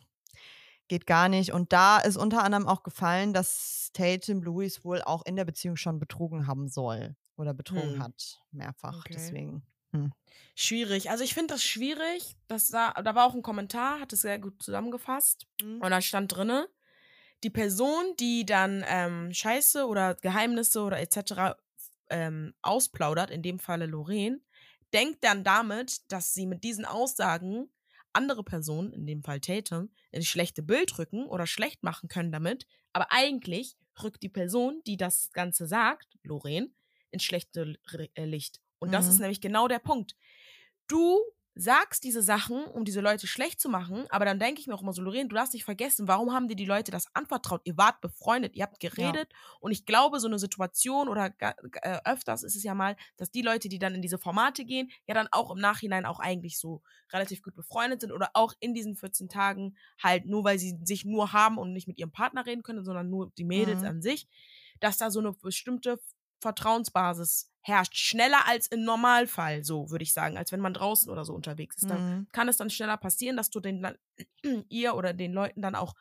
geht 0.89 1.07
gar 1.07 1.29
nicht. 1.29 1.53
Und 1.53 1.73
da 1.73 1.99
ist 1.99 2.17
unter 2.17 2.43
anderem 2.45 2.67
auch 2.69 2.83
gefallen, 2.83 3.33
dass 3.33 3.91
Tatum 3.93 4.43
Louis 4.43 4.85
wohl 4.85 5.03
auch 5.03 5.25
in 5.27 5.37
der 5.37 5.45
Beziehung 5.45 5.77
schon 5.77 5.99
betrogen 5.99 6.47
haben 6.47 6.69
soll 6.69 7.17
oder 7.37 7.55
betrogen 7.55 7.95
Hm. 7.95 8.03
hat, 8.03 8.41
mehrfach. 8.51 9.01
Okay. 9.01 9.15
Deswegen. 9.15 9.63
Hm. 9.93 10.13
Schwierig. 10.55 11.11
Also 11.11 11.25
ich 11.25 11.35
finde 11.35 11.55
das 11.55 11.63
schwierig. 11.63 12.37
Das 12.49 12.69
da, 12.69 12.93
da 12.93 13.15
war 13.15 13.27
auch 13.27 13.35
ein 13.35 13.43
Kommentar, 13.43 14.01
hat 14.01 14.13
es 14.13 14.23
sehr 14.23 14.39
gut 14.39 14.63
zusammengefasst. 14.63 15.47
Und 15.63 15.91
da 15.91 16.01
stand 16.01 16.35
drinne, 16.35 16.69
die 17.45 17.51
Person, 17.51 18.15
die 18.19 18.45
dann 18.45 18.85
ähm, 18.89 19.33
Scheiße 19.33 19.87
oder 19.87 20.15
Geheimnisse 20.17 20.83
oder 20.83 20.99
etc. 21.01 21.57
Ähm, 22.09 22.55
ausplaudert, 22.63 23.31
in 23.31 23.43
dem 23.43 23.59
Falle 23.59 23.87
Lorraine, 23.87 24.41
denkt 24.93 25.23
dann 25.25 25.45
damit, 25.45 26.11
dass 26.11 26.35
sie 26.35 26.47
mit 26.47 26.65
diesen 26.65 26.85
Aussagen 26.85 27.71
andere 28.13 28.43
Personen, 28.43 28.93
in 28.93 29.07
dem 29.07 29.23
Fall 29.23 29.41
Tatum, 29.41 29.91
ins 30.11 30.27
schlechte 30.27 30.63
Bild 30.63 30.99
rücken 30.99 31.27
oder 31.27 31.47
schlecht 31.47 31.83
machen 31.83 32.09
können 32.09 32.33
damit. 32.33 32.67
Aber 32.93 33.13
eigentlich 33.13 33.77
rückt 34.03 34.23
die 34.23 34.31
Person, 34.31 34.81
die 34.87 34.97
das 34.97 35.31
Ganze 35.33 35.67
sagt, 35.67 36.17
Lorraine, 36.23 36.71
ins 37.11 37.25
schlechte 37.25 37.77
äh, 38.15 38.25
Licht. 38.25 38.61
Und 38.79 38.93
das 38.93 39.07
Mhm. 39.07 39.11
ist 39.11 39.21
nämlich 39.21 39.41
genau 39.41 39.69
der 39.69 39.79
Punkt. 39.79 40.17
Du 40.89 41.19
sagst 41.59 42.05
diese 42.05 42.21
Sachen, 42.21 42.65
um 42.67 42.85
diese 42.85 43.01
Leute 43.01 43.27
schlecht 43.27 43.63
zu 43.63 43.71
machen, 43.71 44.05
aber 44.11 44.27
dann 44.27 44.39
denke 44.39 44.61
ich 44.61 44.67
mir 44.67 44.75
auch 44.75 44.83
immer 44.83 44.93
so, 44.93 45.01
Lorraine, 45.01 45.29
du 45.31 45.35
darfst 45.37 45.55
nicht 45.55 45.65
vergessen, 45.65 46.07
warum 46.07 46.35
haben 46.35 46.49
dir 46.49 46.55
die 46.55 46.67
Leute 46.67 46.91
das 46.91 47.07
anvertraut? 47.15 47.63
Ihr 47.65 47.79
wart 47.79 48.03
befreundet, 48.03 48.55
ihr 48.57 48.65
habt 48.65 48.79
geredet 48.79 49.33
und 49.59 49.73
ich 49.73 49.87
glaube, 49.87 50.21
so 50.21 50.27
eine 50.29 50.39
Situation 50.39 51.09
oder 51.09 51.33
äh, 51.41 51.99
öfters 52.05 52.43
ist 52.43 52.57
es 52.57 52.63
ja 52.63 52.75
mal, 52.75 52.95
dass 53.17 53.31
die 53.31 53.41
Leute, 53.41 53.71
die 53.71 53.79
dann 53.79 53.95
in 53.95 54.03
diese 54.03 54.19
Formate 54.19 54.67
gehen, 54.67 54.91
ja 55.07 55.15
dann 55.15 55.29
auch 55.33 55.51
im 55.51 55.59
Nachhinein 55.59 56.05
auch 56.05 56.21
eigentlich 56.21 56.59
so 56.59 56.83
relativ 57.11 57.41
gut 57.43 57.55
befreundet 57.55 58.03
sind 58.03 58.13
oder 58.13 58.31
auch 58.35 58.53
in 58.61 58.75
diesen 58.75 58.95
14 58.95 59.31
Tagen 59.31 59.79
halt 60.03 60.27
nur, 60.27 60.45
weil 60.45 60.59
sie 60.59 60.79
sich 60.85 61.07
nur 61.07 61.33
haben 61.33 61.57
und 61.57 61.73
nicht 61.73 61.89
mit 61.89 61.99
ihrem 61.99 62.13
Partner 62.13 62.45
reden 62.45 62.65
können, 62.65 62.85
sondern 62.85 63.09
nur 63.09 63.33
die 63.39 63.45
Mädels 63.45 63.83
Mhm. 63.83 63.87
an 63.87 64.03
sich, 64.03 64.29
dass 64.81 64.99
da 64.99 65.11
so 65.11 65.21
eine 65.21 65.33
bestimmte 65.33 65.99
Vertrauensbasis 66.47 67.51
herrscht. 67.61 67.97
Schneller 67.97 68.47
als 68.47 68.69
im 68.69 68.85
Normalfall, 68.85 69.65
so 69.65 69.91
würde 69.91 70.05
ich 70.05 70.13
sagen, 70.13 70.37
als 70.39 70.53
wenn 70.53 70.61
man 70.61 70.75
draußen 70.75 71.11
oder 71.11 71.25
so 71.25 71.35
unterwegs 71.35 71.77
ist. 71.79 71.91
Da 71.91 71.97
Mhm. 71.99 72.29
kann 72.33 72.49
es 72.49 72.57
dann 72.57 72.71
schneller 72.71 72.97
passieren, 72.97 73.37
dass 73.37 73.51
du 73.51 73.61
den 73.61 73.83
dann, 73.83 73.99
ihr 74.69 74.95
oder 74.95 75.13
den 75.13 75.33
Leuten 75.33 75.63
dann 75.63 75.75
auch 75.75 75.95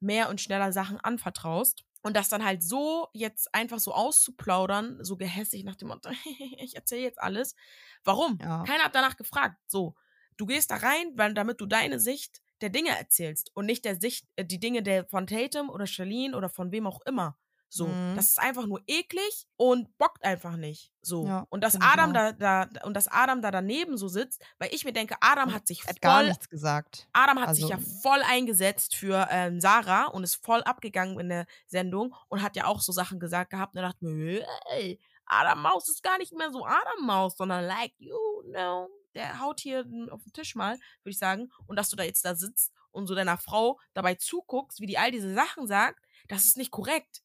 mehr 0.00 0.28
und 0.28 0.40
schneller 0.40 0.72
Sachen 0.72 0.98
anvertraust. 1.00 1.84
Und 2.02 2.16
das 2.16 2.28
dann 2.28 2.44
halt 2.44 2.62
so 2.62 3.08
jetzt 3.12 3.52
einfach 3.52 3.80
so 3.80 3.92
auszuplaudern, 3.92 5.02
so 5.04 5.16
gehässig 5.16 5.64
nach 5.64 5.74
dem 5.74 5.88
Motto, 5.88 6.10
ich 6.58 6.76
erzähle 6.76 7.02
jetzt 7.02 7.20
alles. 7.20 7.56
Warum? 8.04 8.38
Ja. 8.40 8.62
Keiner 8.64 8.84
hat 8.84 8.94
danach 8.94 9.16
gefragt. 9.16 9.56
So, 9.66 9.96
du 10.36 10.46
gehst 10.46 10.70
da 10.70 10.76
rein, 10.76 11.12
weil, 11.16 11.34
damit 11.34 11.60
du 11.60 11.66
deine 11.66 11.98
Sicht 11.98 12.40
der 12.60 12.70
Dinge 12.70 12.96
erzählst 12.96 13.50
und 13.54 13.66
nicht 13.66 13.84
der 13.84 14.00
Sicht, 14.00 14.26
äh, 14.36 14.44
die 14.44 14.60
Dinge 14.60 14.84
der 14.84 15.06
von 15.06 15.26
Tatum 15.26 15.68
oder 15.70 15.86
Charlene 15.88 16.36
oder 16.36 16.48
von 16.48 16.70
wem 16.70 16.86
auch 16.86 17.00
immer. 17.06 17.36
So, 17.70 17.86
Mhm. 17.86 18.14
das 18.16 18.26
ist 18.30 18.38
einfach 18.40 18.64
nur 18.66 18.80
eklig 18.86 19.46
und 19.56 19.96
bockt 19.98 20.24
einfach 20.24 20.56
nicht. 20.56 20.92
So. 21.02 21.26
Ja, 21.26 21.46
und 21.50 21.62
dass 21.62 21.78
Adam 21.80 22.14
da, 22.14 22.32
da 22.32 22.68
und 22.84 22.94
dass 22.94 23.08
Adam 23.08 23.42
da 23.42 23.50
daneben 23.50 23.98
so 23.98 24.08
sitzt, 24.08 24.42
weil 24.58 24.72
ich 24.74 24.84
mir 24.84 24.92
denke, 24.94 25.16
Adam 25.20 25.52
hat 25.52 25.66
sich 25.66 25.86
hat 25.86 26.00
gar 26.00 26.16
voll 26.20 26.28
nichts 26.28 26.48
gesagt. 26.48 27.08
Adam 27.12 27.38
hat 27.40 27.54
sich 27.54 27.64
Also- 27.64 27.74
ja 27.74 28.00
voll 28.02 28.22
eingesetzt 28.22 28.94
für 28.96 29.28
ähm, 29.30 29.60
Sarah 29.60 30.06
und 30.06 30.24
ist 30.24 30.42
voll 30.44 30.62
abgegangen 30.62 31.20
in 31.20 31.28
der 31.28 31.46
Sendung 31.66 32.14
und 32.28 32.42
hat 32.42 32.56
ja 32.56 32.64
auch 32.66 32.80
so 32.80 32.90
Sachen 32.92 33.20
gesagt 33.20 33.50
gehabt 33.50 33.74
und 33.74 33.80
er 33.82 33.88
dachte 33.88 34.04
mir, 34.06 34.46
ey, 34.70 34.98
Adam 35.26 35.60
Maus 35.60 35.88
ist 35.90 36.02
gar 36.02 36.16
nicht 36.16 36.32
mehr 36.32 36.50
so 36.50 36.64
Adam 36.64 37.04
Maus, 37.06 37.36
sondern 37.36 37.64
like 37.66 37.92
you 37.98 38.16
know, 38.50 38.88
der 39.14 39.40
haut 39.40 39.60
hier 39.60 39.80
auf 40.10 40.22
den 40.22 40.32
Tisch 40.32 40.54
mal, 40.54 40.74
würde 41.02 41.10
ich 41.10 41.18
sagen, 41.18 41.50
und 41.66 41.76
dass 41.76 41.90
du 41.90 41.96
da 41.96 42.02
jetzt 42.04 42.24
da 42.24 42.34
sitzt 42.34 42.72
und 42.92 43.06
so 43.06 43.14
deiner 43.14 43.36
Frau 43.36 43.78
dabei 43.92 44.14
zuguckst, 44.14 44.80
wie 44.80 44.86
die 44.86 44.96
all 44.96 45.10
diese 45.10 45.34
Sachen 45.34 45.66
sagt, 45.66 46.02
das 46.28 46.44
ist 46.46 46.56
nicht 46.56 46.70
korrekt. 46.70 47.22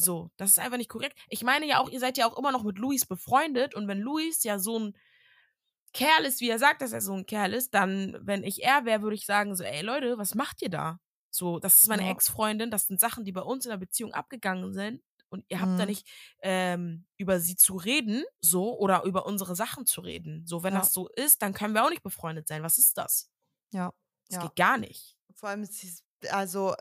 So, 0.00 0.30
das 0.36 0.50
ist 0.50 0.58
einfach 0.60 0.76
nicht 0.78 0.88
korrekt. 0.90 1.18
Ich 1.28 1.42
meine 1.42 1.66
ja 1.66 1.80
auch, 1.80 1.88
ihr 1.90 1.98
seid 2.00 2.16
ja 2.18 2.26
auch 2.26 2.38
immer 2.38 2.52
noch 2.52 2.62
mit 2.62 2.78
Luis 2.78 3.04
befreundet 3.04 3.74
und 3.74 3.88
wenn 3.88 3.98
Luis 4.00 4.44
ja 4.44 4.58
so 4.60 4.78
ein 4.78 4.96
Kerl 5.94 6.24
ist, 6.26 6.40
wie 6.40 6.50
er 6.50 6.58
sagt, 6.58 6.82
dass 6.82 6.92
er 6.92 7.00
so 7.00 7.14
ein 7.14 7.26
Kerl 7.26 7.54
ist, 7.54 7.74
dann, 7.74 8.16
wenn 8.20 8.44
ich 8.44 8.62
er 8.62 8.84
wäre, 8.84 9.02
würde 9.02 9.16
ich 9.16 9.26
sagen, 9.26 9.56
so, 9.56 9.64
ey 9.64 9.82
Leute, 9.82 10.18
was 10.18 10.34
macht 10.34 10.62
ihr 10.62 10.68
da? 10.70 11.00
So, 11.30 11.58
das 11.58 11.82
ist 11.82 11.88
meine 11.88 12.04
Ja. 12.04 12.06
Ex-Freundin, 12.06 12.70
das 12.70 12.86
sind 12.86 13.00
Sachen, 13.00 13.24
die 13.24 13.32
bei 13.32 13.40
uns 13.42 13.64
in 13.66 13.70
der 13.70 13.78
Beziehung 13.78 14.12
abgegangen 14.12 14.72
sind. 14.74 15.02
Und 15.30 15.44
ihr 15.48 15.60
habt 15.60 15.78
da 15.78 15.84
Mhm. 15.84 15.86
nicht 15.86 16.06
ähm, 16.42 17.06
über 17.18 17.38
sie 17.40 17.56
zu 17.56 17.76
reden, 17.76 18.24
so, 18.40 18.78
oder 18.78 19.04
über 19.04 19.26
unsere 19.26 19.56
Sachen 19.56 19.84
zu 19.86 20.00
reden. 20.00 20.46
So, 20.46 20.62
wenn 20.62 20.72
Ja. 20.72 20.80
das 20.80 20.92
so 20.92 21.08
ist, 21.08 21.42
dann 21.42 21.52
können 21.52 21.74
wir 21.74 21.84
auch 21.84 21.90
nicht 21.90 22.02
befreundet 22.02 22.48
sein. 22.48 22.62
Was 22.62 22.78
ist 22.78 22.96
das? 22.96 23.28
Ja. 23.72 23.92
Das 24.30 24.38
Ja. 24.38 24.38
geht 24.38 24.56
gar 24.56 24.78
nicht. 24.78 25.16
Vor 25.34 25.48
allem, 25.50 25.68
also, 26.30 26.74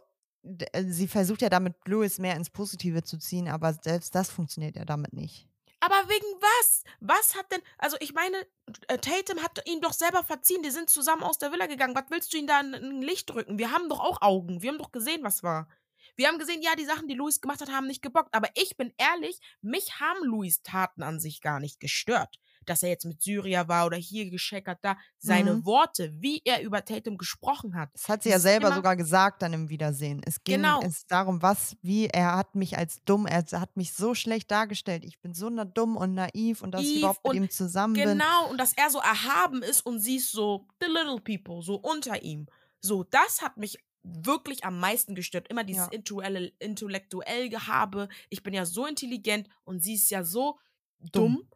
sie 0.44 1.08
versucht 1.08 1.42
ja 1.42 1.50
damit 1.50 1.76
Louis 1.86 2.20
mehr 2.20 2.36
ins 2.36 2.50
Positive 2.50 3.04
zu 3.04 3.18
ziehen, 3.18 3.48
aber 3.48 3.74
selbst 3.74 4.16
das 4.16 4.30
funktioniert 4.30 4.76
ja 4.76 4.86
damit 4.86 5.14
nicht. 5.14 5.48
Aber 5.80 6.10
wegen 6.10 6.26
was? 6.42 6.84
Was 7.00 7.36
hat 7.36 7.52
denn, 7.52 7.62
also 7.78 7.98
ich 8.00 8.14
meine, 8.14 8.48
äh, 8.88 8.98
Tatum 8.98 9.44
hat 9.44 9.62
ihn 9.68 9.82
doch 9.82 9.94
selber 9.94 10.24
verziehen, 10.24 10.64
die 10.64 10.72
sind 10.72 10.90
zusammen 10.90 11.24
aus 11.24 11.38
der 11.38 11.52
Villa 11.52 11.68
gegangen. 11.68 11.96
Was 11.96 12.10
willst 12.10 12.34
du 12.34 12.38
ihm 12.38 12.48
da 12.48 12.60
in 12.60 12.74
ein 12.74 13.02
Licht 13.02 13.30
drücken? 13.30 13.60
Wir 13.60 13.72
haben 13.72 13.88
doch 13.88 14.00
auch 14.00 14.22
Augen. 14.22 14.62
Wir 14.62 14.72
haben 14.72 14.80
doch 14.80 14.92
gesehen, 14.92 15.24
was 15.24 15.44
war. 15.44 15.70
Wir 16.16 16.28
haben 16.28 16.40
gesehen, 16.40 16.64
ja, 16.64 16.76
die 16.76 16.86
Sachen, 16.86 17.08
die 17.08 17.14
Luis 17.14 17.42
gemacht 17.42 17.62
hat, 17.62 17.72
haben 17.72 17.86
nicht 17.86 18.02
gebockt. 18.02 18.34
Aber 18.34 18.50
ich 18.56 18.76
bin 18.76 18.92
ehrlich, 18.98 19.40
mich 19.62 20.00
haben 20.00 20.24
Luis 20.24 20.64
Taten 20.64 21.04
an 21.04 21.20
sich 21.20 21.42
gar 21.42 21.60
nicht 21.60 21.80
gestört. 21.80 22.40
Dass 22.70 22.84
er 22.84 22.90
jetzt 22.90 23.06
mit 23.06 23.22
Syria 23.22 23.68
war 23.68 23.86
oder 23.86 23.98
hier 23.98 24.30
gescheckert, 24.30 24.80
da. 24.82 24.98
Seine 25.18 25.56
Mhm. 25.56 25.66
Worte, 25.66 26.12
wie 26.22 26.42
er 26.46 26.62
über 26.62 26.84
Tatum 26.86 27.18
gesprochen 27.18 27.76
hat. 27.76 27.90
Das 27.94 28.08
hat 28.10 28.24
sie 28.24 28.30
ja 28.30 28.40
selber 28.40 28.74
sogar 28.74 28.96
gesagt 28.96 29.42
dann 29.42 29.54
im 29.54 29.70
Wiedersehen. 29.70 30.22
Es 30.26 30.44
ging 30.44 30.58
Genau. 30.58 30.82
es 30.84 31.06
darum, 31.08 31.42
was, 31.42 31.76
wie, 31.82 32.08
er 32.08 32.36
hat 32.36 32.56
mich 32.56 32.78
als 32.78 33.04
dumm, 33.06 33.26
er 33.26 33.44
hat 33.60 33.76
mich 33.78 33.94
so 33.94 34.14
schlecht 34.14 34.52
dargestellt. 34.52 35.04
Ich 35.06 35.20
bin 35.20 35.34
so 35.34 35.50
dumm 35.50 35.98
und 35.98 36.14
naiv 36.14 36.62
und 36.62 36.72
dass 36.72 36.82
ich 36.84 36.98
überhaupt 37.00 37.24
mit 37.26 37.34
ihm 37.36 37.50
zusammen 37.50 37.94
bin. 37.94 38.04
Genau, 38.04 38.50
und 38.50 38.58
dass 38.60 38.74
er 38.74 38.90
so 38.90 39.00
erhaben 39.00 39.64
ist 39.64 39.86
und 39.86 40.00
sie 40.00 40.18
ist 40.18 40.32
so 40.32 40.68
the 40.82 40.88
little 40.88 41.20
people, 41.22 41.62
so 41.64 41.76
unter 41.76 42.22
ihm. 42.22 42.48
So, 42.80 43.04
das 43.04 43.42
hat 43.42 43.58
mich 43.58 43.78
wirklich 44.04 44.64
am 44.64 44.80
meisten 44.80 45.16
gestört. 45.16 45.48
Immer 45.50 45.64
dieses 45.64 45.86
Ja. 45.88 45.92
intellektuelle, 45.92 46.52
intellektuell 46.60 47.50
Gehabe. 47.50 48.08
Ich 48.30 48.44
bin 48.44 48.54
ja 48.54 48.66
so 48.66 48.86
intelligent 48.86 49.50
und 49.64 49.82
sie 49.84 49.96
ist 49.96 50.10
ja 50.12 50.24
so 50.24 50.60
Dumm. 51.00 51.36
dumm. 51.38 51.50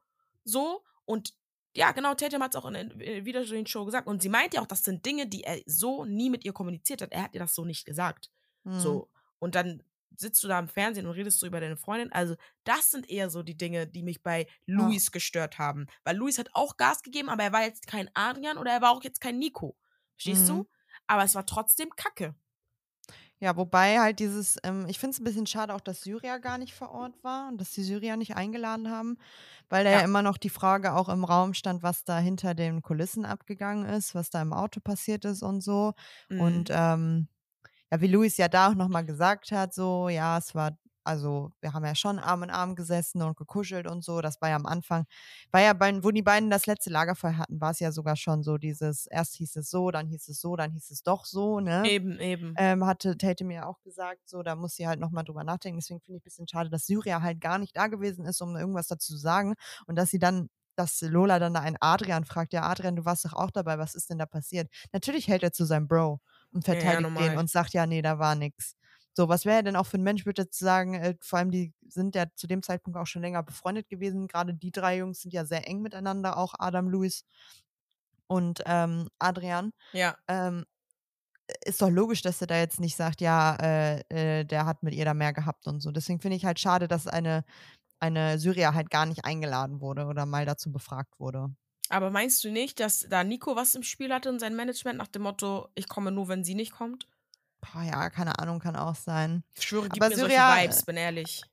So. 0.43 0.83
Und 1.05 1.33
ja, 1.75 1.91
genau, 1.93 2.13
Tatum 2.15 2.43
hat 2.43 2.53
es 2.53 2.61
auch 2.61 2.65
in 2.69 2.73
der 2.73 3.25
Wiedersehen-Show 3.25 3.85
gesagt. 3.85 4.07
Und 4.07 4.21
sie 4.21 4.29
meint 4.29 4.53
ja 4.53 4.61
auch, 4.61 4.67
das 4.67 4.83
sind 4.83 5.05
Dinge, 5.05 5.27
die 5.27 5.43
er 5.43 5.61
so 5.65 6.03
nie 6.05 6.29
mit 6.29 6.43
ihr 6.43 6.51
kommuniziert 6.53 7.01
hat. 7.01 7.11
Er 7.13 7.23
hat 7.23 7.33
ihr 7.33 7.39
das 7.39 7.55
so 7.55 7.63
nicht 7.63 7.85
gesagt. 7.85 8.29
Mhm. 8.63 8.79
So. 8.79 9.09
Und 9.39 9.55
dann 9.55 9.81
sitzt 10.17 10.43
du 10.43 10.49
da 10.49 10.59
im 10.59 10.67
Fernsehen 10.67 11.07
und 11.07 11.13
redest 11.13 11.39
so 11.39 11.47
über 11.47 11.61
deine 11.61 11.77
Freundin. 11.77 12.11
Also, 12.11 12.35
das 12.65 12.91
sind 12.91 13.09
eher 13.09 13.29
so 13.29 13.41
die 13.41 13.55
Dinge, 13.57 13.87
die 13.87 14.03
mich 14.03 14.21
bei 14.21 14.47
Luis 14.65 15.11
gestört 15.13 15.57
haben. 15.57 15.87
Weil 16.03 16.17
Luis 16.17 16.37
hat 16.37 16.49
auch 16.53 16.75
Gas 16.75 17.01
gegeben, 17.01 17.29
aber 17.29 17.43
er 17.43 17.53
war 17.53 17.63
jetzt 17.63 17.87
kein 17.87 18.09
Adrian 18.13 18.57
oder 18.57 18.71
er 18.71 18.81
war 18.81 18.91
auch 18.91 19.03
jetzt 19.03 19.21
kein 19.21 19.39
Nico. 19.39 19.77
Verstehst 20.17 20.43
Mhm. 20.43 20.47
du? 20.47 20.69
Aber 21.07 21.23
es 21.23 21.33
war 21.35 21.45
trotzdem 21.45 21.89
Kacke. 21.95 22.35
Ja, 23.43 23.57
wobei 23.57 23.99
halt 23.99 24.19
dieses, 24.19 24.57
ähm, 24.63 24.85
ich 24.87 24.99
finde 24.99 25.15
es 25.15 25.19
ein 25.19 25.23
bisschen 25.23 25.47
schade 25.47 25.73
auch, 25.73 25.81
dass 25.81 26.01
Syria 26.03 26.37
gar 26.37 26.59
nicht 26.59 26.73
vor 26.75 26.91
Ort 26.91 27.23
war 27.23 27.47
und 27.47 27.59
dass 27.59 27.71
die 27.71 27.81
Syria 27.83 28.15
nicht 28.15 28.35
eingeladen 28.35 28.89
haben, 28.91 29.17
weil 29.69 29.83
da 29.83 29.89
ja. 29.89 29.99
Ja. 29.99 30.05
immer 30.05 30.21
noch 30.21 30.37
die 30.37 30.49
Frage 30.51 30.93
auch 30.93 31.09
im 31.09 31.23
Raum 31.23 31.55
stand, 31.55 31.81
was 31.81 32.03
da 32.03 32.19
hinter 32.19 32.53
den 32.53 32.83
Kulissen 32.83 33.25
abgegangen 33.25 33.85
ist, 33.89 34.13
was 34.13 34.29
da 34.29 34.41
im 34.43 34.53
Auto 34.53 34.79
passiert 34.79 35.25
ist 35.25 35.41
und 35.41 35.61
so. 35.61 35.93
Und 36.35 36.69
Mhm. 36.69 36.71
ähm, 36.71 37.29
ja, 37.91 38.01
wie 38.01 38.07
Luis 38.07 38.37
ja 38.37 38.47
da 38.49 38.69
auch 38.69 38.75
nochmal 38.75 39.05
gesagt 39.05 39.51
hat, 39.51 39.73
so, 39.73 40.09
ja, 40.09 40.37
es 40.39 40.55
war, 40.55 40.77
also 41.03 41.51
wir 41.61 41.73
haben 41.73 41.85
ja 41.85 41.95
schon 41.95 42.19
Arm 42.19 42.43
in 42.43 42.49
Arm 42.49 42.75
gesessen 42.75 43.21
und 43.21 43.37
gekuschelt 43.37 43.87
und 43.87 44.03
so. 44.03 44.21
Das 44.21 44.41
war 44.41 44.49
ja 44.49 44.55
am 44.55 44.65
Anfang, 44.65 45.05
war 45.51 45.61
ja 45.61 45.73
bei, 45.73 46.03
wo 46.03 46.11
die 46.11 46.21
beiden 46.21 46.49
das 46.49 46.65
letzte 46.67 46.89
Lagerfeuer 46.89 47.37
hatten, 47.37 47.59
war 47.61 47.71
es 47.71 47.79
ja 47.79 47.91
sogar 47.91 48.15
schon 48.15 48.43
so 48.43 48.57
dieses, 48.57 49.07
erst 49.07 49.35
hieß 49.35 49.55
es 49.57 49.69
so, 49.69 49.91
dann 49.91 50.07
hieß 50.07 50.27
es 50.29 50.39
so, 50.41 50.55
dann 50.55 50.71
hieß 50.71 50.91
es 50.91 51.03
doch 51.03 51.25
so, 51.25 51.59
ne? 51.59 51.91
Eben, 51.91 52.19
eben. 52.19 52.55
ähm, 52.57 52.85
hatte 52.85 53.17
Tate 53.17 53.45
mir 53.45 53.67
auch 53.67 53.81
gesagt, 53.81 54.27
so, 54.29 54.43
da 54.43 54.55
muss 54.55 54.75
sie 54.75 54.87
halt 54.87 54.99
nochmal 54.99 55.23
drüber 55.23 55.43
nachdenken. 55.43 55.79
Deswegen 55.79 56.01
finde 56.01 56.17
ich 56.17 56.21
ein 56.21 56.25
bisschen 56.25 56.47
schade, 56.47 56.69
dass 56.69 56.85
Syria 56.85 57.21
halt 57.21 57.39
gar 57.41 57.57
nicht 57.59 57.75
da 57.77 57.87
gewesen 57.87 58.25
ist, 58.25 58.41
um 58.41 58.55
irgendwas 58.57 58.87
dazu 58.87 59.13
zu 59.13 59.17
sagen. 59.17 59.55
Und 59.87 59.95
dass 59.95 60.09
sie 60.09 60.19
dann, 60.19 60.49
dass 60.75 61.01
Lola 61.01 61.39
dann 61.39 61.53
da 61.53 61.61
einen 61.61 61.77
Adrian 61.79 62.25
fragt, 62.25 62.53
ja, 62.53 62.63
Adrian, 62.63 62.95
du 62.95 63.05
warst 63.05 63.25
doch 63.25 63.33
auch 63.33 63.51
dabei, 63.51 63.77
was 63.77 63.95
ist 63.95 64.09
denn 64.09 64.17
da 64.17 64.25
passiert? 64.25 64.69
Natürlich 64.93 65.27
hält 65.27 65.43
er 65.43 65.51
zu 65.53 65.65
seinem 65.65 65.87
Bro 65.87 66.19
und 66.51 66.65
Ja, 66.69 66.79
ja, 66.81 67.01
verteidigt 67.01 67.11
den 67.17 67.35
und 67.35 67.49
sagt, 67.49 67.73
ja, 67.73 67.85
nee, 67.85 68.01
da 68.01 68.19
war 68.19 68.35
nix. 68.35 68.75
So, 69.13 69.27
was 69.29 69.45
wäre 69.45 69.63
denn 69.63 69.75
auch 69.75 69.85
für 69.85 69.97
ein 69.97 70.03
Mensch, 70.03 70.25
würde 70.25 70.43
jetzt 70.43 70.57
sagen, 70.59 70.93
äh, 70.95 71.15
vor 71.21 71.39
allem 71.39 71.51
die 71.51 71.73
sind 71.87 72.15
ja 72.15 72.25
zu 72.35 72.47
dem 72.47 72.63
Zeitpunkt 72.63 72.97
auch 72.97 73.07
schon 73.07 73.21
länger 73.21 73.43
befreundet 73.43 73.89
gewesen. 73.89 74.27
Gerade 74.27 74.53
die 74.53 74.71
drei 74.71 74.97
Jungs 74.97 75.21
sind 75.21 75.33
ja 75.33 75.45
sehr 75.45 75.67
eng 75.67 75.81
miteinander, 75.81 76.37
auch 76.37 76.53
Adam, 76.59 76.87
Luis 76.87 77.25
und 78.27 78.61
ähm, 78.65 79.09
Adrian. 79.19 79.73
Ja. 79.93 80.17
Ähm, 80.27 80.65
ist 81.65 81.81
doch 81.81 81.89
logisch, 81.89 82.21
dass 82.21 82.41
er 82.41 82.47
da 82.47 82.57
jetzt 82.57 82.79
nicht 82.79 82.95
sagt, 82.95 83.21
ja, 83.21 83.55
äh, 83.55 84.01
äh, 84.09 84.45
der 84.45 84.65
hat 84.65 84.83
mit 84.83 84.93
ihr 84.93 85.05
da 85.05 85.13
mehr 85.13 85.33
gehabt 85.33 85.67
und 85.67 85.81
so. 85.81 85.91
Deswegen 85.91 86.19
finde 86.21 86.37
ich 86.37 86.45
halt 86.45 86.59
schade, 86.59 86.87
dass 86.87 87.07
eine, 87.07 87.43
eine 87.99 88.39
Syrier 88.39 88.73
halt 88.73 88.89
gar 88.89 89.05
nicht 89.05 89.25
eingeladen 89.25 89.81
wurde 89.81 90.05
oder 90.05 90.25
mal 90.25 90.45
dazu 90.45 90.71
befragt 90.71 91.19
wurde. 91.19 91.55
Aber 91.89 92.09
meinst 92.09 92.43
du 92.43 92.51
nicht, 92.51 92.79
dass 92.79 93.05
da 93.09 93.23
Nico 93.23 93.55
was 93.55 93.75
im 93.75 93.83
Spiel 93.83 94.13
hatte 94.13 94.29
und 94.29 94.39
sein 94.39 94.55
Management 94.55 94.97
nach 94.97 95.07
dem 95.07 95.23
Motto, 95.23 95.69
ich 95.75 95.87
komme 95.87 96.11
nur, 96.11 96.27
wenn 96.27 96.43
sie 96.43 96.55
nicht 96.55 96.71
kommt? 96.71 97.07
Boah, 97.61 97.83
ja, 97.83 98.09
keine 98.09 98.37
Ahnung, 98.39 98.59
kann 98.59 98.75
auch 98.75 98.95
sein. 98.95 99.43
Ich 99.55 99.63
schwöre, 99.67 99.87
gib 99.89 100.01
Aber 100.01 100.09
mir 100.09 100.15
Syria- 100.17 100.47
solche 100.49 100.63
Vibes, 100.63 100.83
bin 100.83 100.97
ehrlich. 100.97 101.43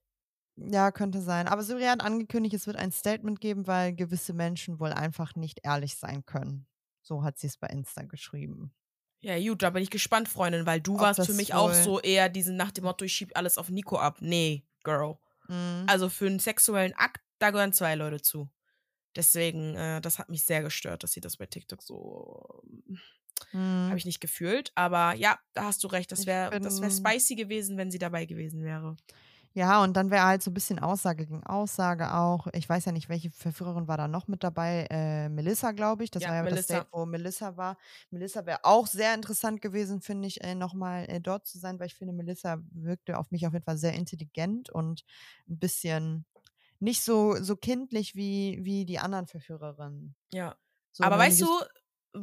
Ja, 0.57 0.91
könnte 0.91 1.21
sein. 1.23 1.47
Aber 1.47 1.63
Syria 1.63 1.91
hat 1.93 2.01
angekündigt, 2.03 2.55
es 2.55 2.67
wird 2.67 2.77
ein 2.77 2.91
Statement 2.91 3.41
geben, 3.41 3.67
weil 3.67 3.95
gewisse 3.95 4.33
Menschen 4.33 4.81
wohl 4.81 4.93
einfach 4.93 5.37
nicht 5.37 5.61
ehrlich 5.63 5.95
sein 5.97 6.25
können. 6.27 6.67
So 7.03 7.23
hat 7.23 7.39
sie 7.39 7.47
es 7.47 7.57
bei 7.57 7.69
Insta 7.69 8.03
geschrieben. 8.03 8.73
Ja, 9.21 9.39
gut, 9.39 9.63
da 9.63 9.71
bin 9.71 9.83
ich 9.83 9.91
gespannt, 9.91 10.29
Freundin, 10.29 10.67
weil 10.67 10.81
du 10.81 10.95
Ob 10.95 11.01
warst 11.01 11.25
für 11.27 11.33
mich 11.33 11.55
auch 11.55 11.73
so 11.75 12.01
eher 12.01 12.29
diesen 12.29 12.57
nach 12.57 12.71
dem 12.73 12.85
Motto, 12.85 13.05
ich 13.05 13.13
schieb 13.13 13.37
alles 13.37 13.59
auf 13.59 13.69
Nico 13.69 13.99
ab. 13.99 14.19
Nee, 14.21 14.65
Girl. 14.85 15.19
Mhm. 15.49 15.85
Also 15.89 16.09
für 16.09 16.27
einen 16.27 16.39
sexuellen 16.41 16.95
Akt, 16.97 17.21
da 17.39 17.51
gehören 17.51 17.73
zwei 17.73 17.95
Leute 17.95 18.21
zu. 18.21 18.49
Deswegen, 19.17 19.75
äh, 19.75 20.01
das 20.01 20.19
hat 20.19 20.29
mich 20.29 20.45
sehr 20.45 20.63
gestört, 20.63 21.03
dass 21.03 21.13
sie 21.13 21.21
das 21.21 21.37
bei 21.37 21.47
TikTok 21.47 21.83
so 21.83 22.63
Mhm. 23.53 23.89
habe 23.89 23.99
ich 23.99 24.05
nicht 24.05 24.21
gefühlt. 24.21 24.73
Aber 24.75 25.15
ja, 25.15 25.39
da 25.55 25.65
hast 25.65 25.83
du 25.85 25.89
recht. 25.89 26.13
Das 26.13 26.27
wäre 26.27 26.55
das 26.61 26.81
wär 26.81 26.91
spicy 26.91 27.37
gewesen, 27.37 27.77
wenn 27.79 27.91
sie 27.91 27.99
dabei 27.99 28.27
gewesen 28.27 28.63
wäre. 28.65 28.97
Ja, 29.55 29.83
und 29.83 29.97
dann 29.97 30.11
wäre 30.11 30.25
halt 30.25 30.43
so 30.43 30.51
ein 30.51 30.55
bisschen 30.55 30.79
Aussage 30.79 31.27
gegen 31.27 31.45
Aussage 31.45 32.15
auch. 32.15 32.47
Ich 32.53 32.69
weiß 32.69 32.85
ja 32.85 32.93
nicht, 32.93 33.09
welche 33.09 33.31
Verführerin 33.31 33.89
war 33.89 33.97
da 33.97 34.07
noch 34.07 34.29
mit 34.29 34.45
dabei. 34.45 34.87
Äh, 34.91 35.29
Melissa, 35.31 35.73
glaube 35.73 36.05
ich. 36.05 36.11
Das 36.11 36.23
Ja, 36.23 36.29
war 36.29 36.35
ja 36.37 36.43
Melissa. 36.43 36.57
das 36.75 36.85
Date, 36.85 36.89
wo 36.93 37.07
Melissa 37.07 37.57
war. 37.57 37.77
Melissa 38.11 38.47
wäre 38.47 38.61
auch 38.65 38.87
sehr 38.87 39.15
interessant 39.15 39.61
gewesen, 39.61 40.01
finde 40.01 40.29
ich, 40.29 40.43
äh, 40.45 40.55
nochmal 40.55 41.07
äh, 41.09 41.21
dort 41.21 41.47
zu 41.47 41.59
sein, 41.59 41.81
weil 41.81 41.87
ich 41.87 41.95
finde, 41.95 42.13
Melissa 42.13 42.59
wirkte 42.71 43.19
auf 43.19 43.31
mich 43.31 43.47
auf 43.47 43.53
jeden 43.53 43.65
Fall 43.65 43.79
sehr 43.79 43.95
intelligent 43.95 44.71
und 44.71 45.05
ein 45.49 45.59
bisschen 45.59 46.27
nicht 46.81 47.03
so, 47.03 47.37
so 47.43 47.57
kindlich 47.57 48.15
wie, 48.17 48.61
wie 48.63 48.85
die 48.87 48.99
anderen 49.01 49.27
Verführerinnen. 49.27 50.17
Ja. 50.33 50.57
So, 50.93 51.05
Aber 51.05 51.19
weißt 51.19 51.41
du, 51.43 51.47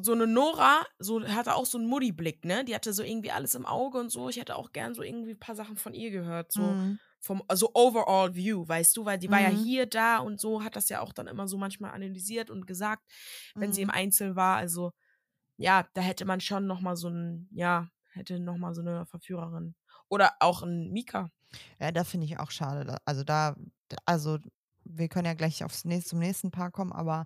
so 0.02 0.14
eine 0.14 0.28
Nora, 0.28 0.84
so 1.00 1.22
hatte 1.28 1.56
auch 1.56 1.66
so 1.66 1.78
einen 1.78 1.88
Mutti-Blick, 1.88 2.46
ne? 2.46 2.66
Die 2.66 2.76
hatte 2.76 2.94
so 2.94 3.04
irgendwie 3.04 3.32
alles 3.32 3.56
im 3.56 3.66
Auge 3.66 3.98
und 4.00 4.10
so. 4.12 4.30
Ich 4.30 4.38
hätte 4.38 4.56
auch 4.56 4.72
gern 4.72 4.94
so 4.96 5.02
irgendwie 5.04 5.32
ein 5.32 5.40
paar 5.40 5.56
Sachen 5.56 5.78
von 5.78 5.94
ihr 5.94 6.12
gehört. 6.12 6.52
So 6.52 6.78
Mhm. 6.78 6.98
vom 7.20 7.44
also 7.48 7.72
overall 7.74 8.36
View, 8.36 8.68
weißt 8.68 8.96
du, 8.98 9.06
weil 9.06 9.18
die 9.20 9.32
war 9.32 9.40
ja 9.42 9.50
Mhm. 9.50 9.50
hier, 9.50 9.88
da 9.88 10.20
und 10.20 10.40
so, 10.40 10.64
hat 10.64 10.76
das 10.76 10.90
ja 10.90 11.02
auch 11.02 11.14
dann 11.14 11.28
immer 11.28 11.48
so 11.48 11.58
manchmal 11.58 11.92
analysiert 11.92 12.50
und 12.52 12.68
gesagt, 12.68 13.04
wenn 13.58 13.72
sie 13.74 13.82
im 13.82 13.90
Mhm. 13.90 13.92
Einzel 13.92 14.36
war. 14.36 14.58
Also 14.58 14.92
ja, 15.58 15.88
da 15.94 16.02
hätte 16.02 16.26
man 16.26 16.42
schon 16.42 16.68
noch 16.68 16.82
mal 16.82 16.96
so 16.98 17.10
ein, 17.10 17.50
ja, 17.52 17.88
hätte 18.14 18.40
noch 18.40 18.58
mal 18.58 18.74
so 18.74 18.82
eine 18.82 19.06
Verführerin 19.08 19.76
oder 20.10 20.34
auch 20.40 20.64
ein 20.64 20.92
Mika. 20.92 21.32
Ja, 21.80 21.92
da 21.92 22.04
finde 22.04 22.26
ich 22.26 22.40
auch 22.40 22.52
schade. 22.52 22.98
Also 23.06 23.24
da, 23.24 23.56
da- 23.90 23.98
also 24.06 24.40
wir 24.84 25.08
können 25.10 25.26
ja 25.26 25.34
gleich 25.34 25.64
aufs 25.64 25.86
nächste, 25.86 26.12
zum 26.12 26.20
nächsten 26.20 26.52
Paar 26.52 26.72
kommen, 26.72 26.92
aber 26.94 27.26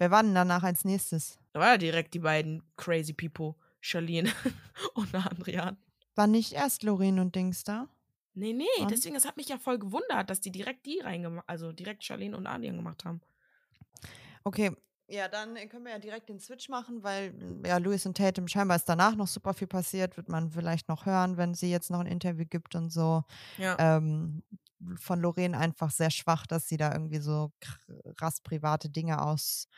wer 0.00 0.10
war 0.10 0.22
denn 0.22 0.34
danach 0.34 0.62
als 0.62 0.84
nächstes? 0.84 1.38
Da 1.52 1.60
war 1.60 1.72
ja 1.72 1.78
direkt 1.78 2.14
die 2.14 2.20
beiden 2.20 2.62
crazy 2.76 3.12
people, 3.12 3.54
Charlene 3.80 4.32
und 4.94 5.14
Adrian. 5.14 5.76
War 6.14 6.26
nicht 6.26 6.52
erst 6.52 6.82
Lorin 6.82 7.20
und 7.20 7.36
Dings 7.36 7.62
da? 7.62 7.88
Nee, 8.34 8.52
nee, 8.52 8.64
Und? 8.80 8.90
deswegen, 8.90 9.14
es 9.16 9.26
hat 9.26 9.36
mich 9.36 9.48
ja 9.48 9.58
voll 9.58 9.78
gewundert, 9.78 10.30
dass 10.30 10.40
die 10.40 10.50
direkt 10.50 10.86
die 10.86 11.00
reingemacht, 11.00 11.48
also 11.48 11.72
direkt 11.72 12.02
Charlene 12.02 12.36
und 12.36 12.46
Adrian 12.46 12.76
gemacht 12.76 13.04
haben. 13.04 13.20
Okay, 14.42 14.74
ja, 15.10 15.28
dann 15.28 15.56
äh, 15.56 15.66
können 15.66 15.84
wir 15.84 15.92
ja 15.92 15.98
direkt 15.98 16.28
den 16.28 16.40
Switch 16.40 16.68
machen, 16.68 17.02
weil 17.02 17.32
mm, 17.32 17.64
ja, 17.66 17.78
Louis 17.78 18.06
und 18.06 18.16
Tatum 18.16 18.48
scheinbar 18.48 18.76
ist 18.76 18.88
danach 18.88 19.14
noch 19.16 19.26
super 19.28 19.54
viel 19.54 19.66
passiert, 19.68 20.16
wird 20.16 20.28
man 20.28 20.50
vielleicht 20.50 20.88
noch 20.88 21.06
hören, 21.06 21.36
wenn 21.36 21.54
sie 21.54 21.70
jetzt 21.70 21.90
noch 21.90 22.00
ein 22.00 22.06
Interview 22.06 22.44
gibt 22.48 22.74
und 22.74 22.90
so. 22.90 23.24
Ja. 23.56 23.76
Ähm, 23.78 24.42
von 24.96 25.20
Lorraine 25.20 25.58
einfach 25.58 25.90
sehr 25.90 26.10
schwach, 26.10 26.46
dass 26.46 26.68
sie 26.68 26.76
da 26.78 26.92
irgendwie 26.92 27.20
so 27.20 27.52
krass 28.16 28.40
private 28.40 28.88
Dinge 28.90 29.20
auspackt 29.22 29.68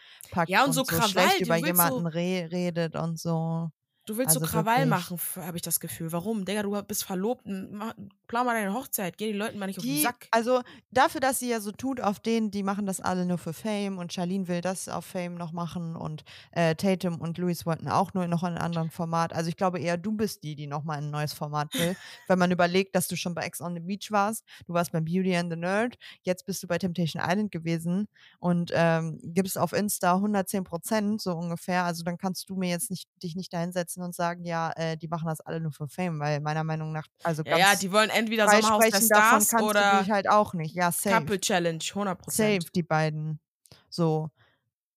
Ja, 0.49 0.65
und 0.65 0.73
und 0.73 0.75
so 0.75 0.85
so 0.85 0.87
Krawall, 0.87 1.11
schlecht 1.11 1.41
über 1.41 1.57
so- 1.57 1.67
jemanden 1.67 2.07
re 2.07 2.49
redet 2.53 2.97
und 2.97 3.19
so. 3.19 3.71
Du 4.05 4.17
willst 4.17 4.35
so 4.35 4.41
Also 4.41 4.51
Krawall 4.51 4.89
wirklich. 4.89 5.11
machen, 5.11 5.21
habe 5.37 5.57
ich 5.57 5.63
das 5.63 5.79
Gefühl. 5.79 6.11
Warum? 6.11 6.45
Digga, 6.45 6.63
du 6.65 6.83
bist 6.83 7.05
verlobt, 7.05 7.45
plan 7.45 8.47
mal 8.47 8.55
deine 8.55 8.75
Hochzeit, 8.75 9.17
geh 9.17 9.31
die 9.31 9.39
Leuten 9.39 9.59
mal 9.59 9.67
nicht 9.67 9.79
auf 9.79 9.85
den 9.85 9.95
Die, 9.95 10.03
Sack. 10.03 10.27
also 10.33 10.63
dafür, 10.91 11.21
dass 11.21 11.39
sie 11.39 11.51
ja 11.51 11.61
so 11.61 11.71
tut 11.71 12.01
auf 12.01 12.19
denen, 12.19 12.51
die 12.51 12.63
machen 12.65 12.85
das 12.87 13.01
alle 13.01 13.27
nur 13.27 13.39
für 13.39 13.53
Fame 13.53 13.99
und 13.99 14.13
Charlene 14.13 14.49
will 14.49 14.61
das 14.61 14.89
auf 14.89 15.05
Fame 15.07 15.35
noch 15.37 15.53
machen 15.53 15.95
und 15.95 16.25
äh, 16.51 16.75
Tatum 16.75 17.21
und 17.21 17.39
Louis 17.39 17.65
wollten 17.65 17.89
auch 17.89 18.13
nur 18.15 18.27
noch 18.27 18.43
in 18.43 18.49
einem 18.51 18.59
anderen 18.59 18.91
Format. 18.91 19.33
Also 19.33 19.49
ich 19.51 19.57
glaube 19.57 19.79
eher, 19.79 19.97
du 19.99 20.13
bist 20.13 20.43
die, 20.43 20.57
die 20.57 20.67
nochmal 20.67 20.99
ein 20.99 21.11
neues 21.11 21.33
Format 21.33 21.73
will. 21.75 21.95
Wenn 22.27 22.39
man 22.41 22.51
überlegt, 22.51 22.97
dass 22.97 23.07
du 23.07 23.17
schon 23.17 23.35
bei 23.35 23.43
Ex 23.43 23.61
on 23.61 23.75
the 23.75 23.81
Beach 23.81 24.11
warst, 24.11 24.45
du 24.67 24.73
warst 24.73 24.91
bei 24.93 25.01
Beauty 25.01 25.37
and 25.37 25.51
the 25.53 25.57
Nerd, 25.59 25.97
jetzt 26.23 26.45
bist 26.47 26.63
du 26.63 26.67
bei 26.67 26.79
Temptation 26.79 27.23
Island 27.25 27.53
gewesen 27.53 28.09
und 28.41 28.73
ähm, 28.75 29.21
gibst 29.23 29.57
auf 29.59 29.73
Insta 29.73 30.15
110 30.15 30.65
Prozent 30.65 31.21
so 31.21 31.37
ungefähr. 31.37 31.85
Also 31.85 32.03
dann 32.03 32.19
kannst 32.19 32.49
du 32.51 32.57
mir 32.57 32.71
jetzt 32.71 32.91
nicht 32.91 33.09
dich 33.23 33.37
nicht 33.37 33.53
da 33.53 33.63
hinsetzen 33.93 34.03
und 34.03 34.15
sagen, 34.15 34.45
ja, 34.45 34.73
äh, 34.77 34.97
die 34.97 35.09
machen 35.09 35.27
das 35.27 35.41
alle 35.41 35.61
nur 35.61 35.73
für 35.73 35.89
Fame, 35.89 36.19
weil 36.21 36.41
meiner 36.41 36.65
Meinung 36.65 36.93
nach, 36.93 37.07
also 37.23 37.43
Ja, 37.45 37.59
ganz 37.59 37.73
ja, 37.73 37.77
die 37.77 37.93
wollen 37.93 38.11
entweder 38.11 38.49
Sommerhaus 38.49 38.85
der 38.85 39.01
Stars 39.01 39.49
kannst 39.49 39.63
du 39.63 39.65
oder 39.65 40.01
dich 40.01 40.11
halt 40.11 40.29
auch 40.29 40.55
nicht. 40.55 40.75
Ja, 40.75 40.93
safe. 40.93 41.17
Couple 41.17 41.41
Challenge, 41.41 41.79
100%. 41.79 42.31
Safe, 42.31 42.73
die 42.75 42.83
beiden. 42.83 43.41
So. 43.89 44.31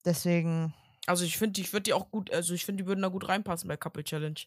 Deswegen, 0.05 0.73
Also 1.08 1.25
ich 1.25 1.38
finde, 1.38 1.60
ich 1.62 1.73
würde 1.73 1.84
die 1.84 1.93
auch 1.93 2.12
gut, 2.12 2.31
also 2.31 2.53
ich 2.53 2.65
finde, 2.65 2.84
die 2.84 2.88
würden 2.88 3.01
da 3.01 3.08
gut 3.08 3.27
reinpassen 3.27 3.67
bei 3.67 3.77
Couple 3.77 4.03
Challenge. 4.03 4.39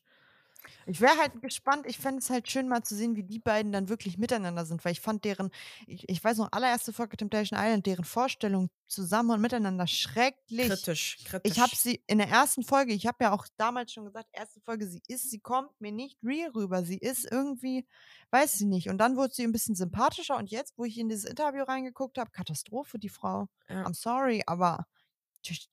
Ich 0.86 1.00
wäre 1.00 1.16
halt 1.18 1.40
gespannt. 1.42 1.86
Ich 1.86 1.98
fände 1.98 2.18
es 2.18 2.30
halt 2.30 2.50
schön 2.50 2.68
mal 2.68 2.82
zu 2.82 2.94
sehen, 2.94 3.16
wie 3.16 3.22
die 3.22 3.38
beiden 3.38 3.72
dann 3.72 3.88
wirklich 3.88 4.18
miteinander 4.18 4.64
sind, 4.64 4.84
weil 4.84 4.92
ich 4.92 5.00
fand 5.00 5.24
deren, 5.24 5.50
ich, 5.86 6.08
ich 6.08 6.22
weiß 6.22 6.38
noch, 6.38 6.52
allererste 6.52 6.92
Folge 6.92 7.16
Temptation 7.16 7.58
Island, 7.58 7.86
deren 7.86 8.04
Vorstellung 8.04 8.70
zusammen 8.86 9.30
und 9.30 9.40
miteinander 9.40 9.86
schrecklich. 9.86 10.68
Kritisch, 10.68 11.18
kritisch. 11.24 11.52
Ich 11.52 11.60
habe 11.60 11.74
sie 11.74 12.02
in 12.06 12.18
der 12.18 12.28
ersten 12.28 12.62
Folge, 12.62 12.92
ich 12.92 13.06
habe 13.06 13.18
ja 13.20 13.32
auch 13.32 13.46
damals 13.56 13.92
schon 13.92 14.06
gesagt, 14.06 14.28
erste 14.32 14.60
Folge, 14.60 14.86
sie 14.86 15.02
ist, 15.08 15.30
sie 15.30 15.40
kommt 15.40 15.70
mir 15.80 15.92
nicht 15.92 16.18
real 16.22 16.50
rüber. 16.50 16.82
Sie 16.84 16.98
ist 16.98 17.30
irgendwie, 17.30 17.86
weiß 18.30 18.60
ich 18.60 18.66
nicht. 18.66 18.88
Und 18.88 18.98
dann 18.98 19.16
wurde 19.16 19.34
sie 19.34 19.44
ein 19.44 19.52
bisschen 19.52 19.74
sympathischer 19.74 20.36
und 20.36 20.50
jetzt, 20.50 20.74
wo 20.76 20.84
ich 20.84 20.98
in 20.98 21.08
dieses 21.08 21.24
Interview 21.24 21.64
reingeguckt 21.64 22.18
habe, 22.18 22.30
Katastrophe, 22.30 22.98
die 22.98 23.08
Frau. 23.08 23.48
Ja. 23.68 23.84
I'm 23.84 23.94
sorry, 23.94 24.42
aber 24.46 24.86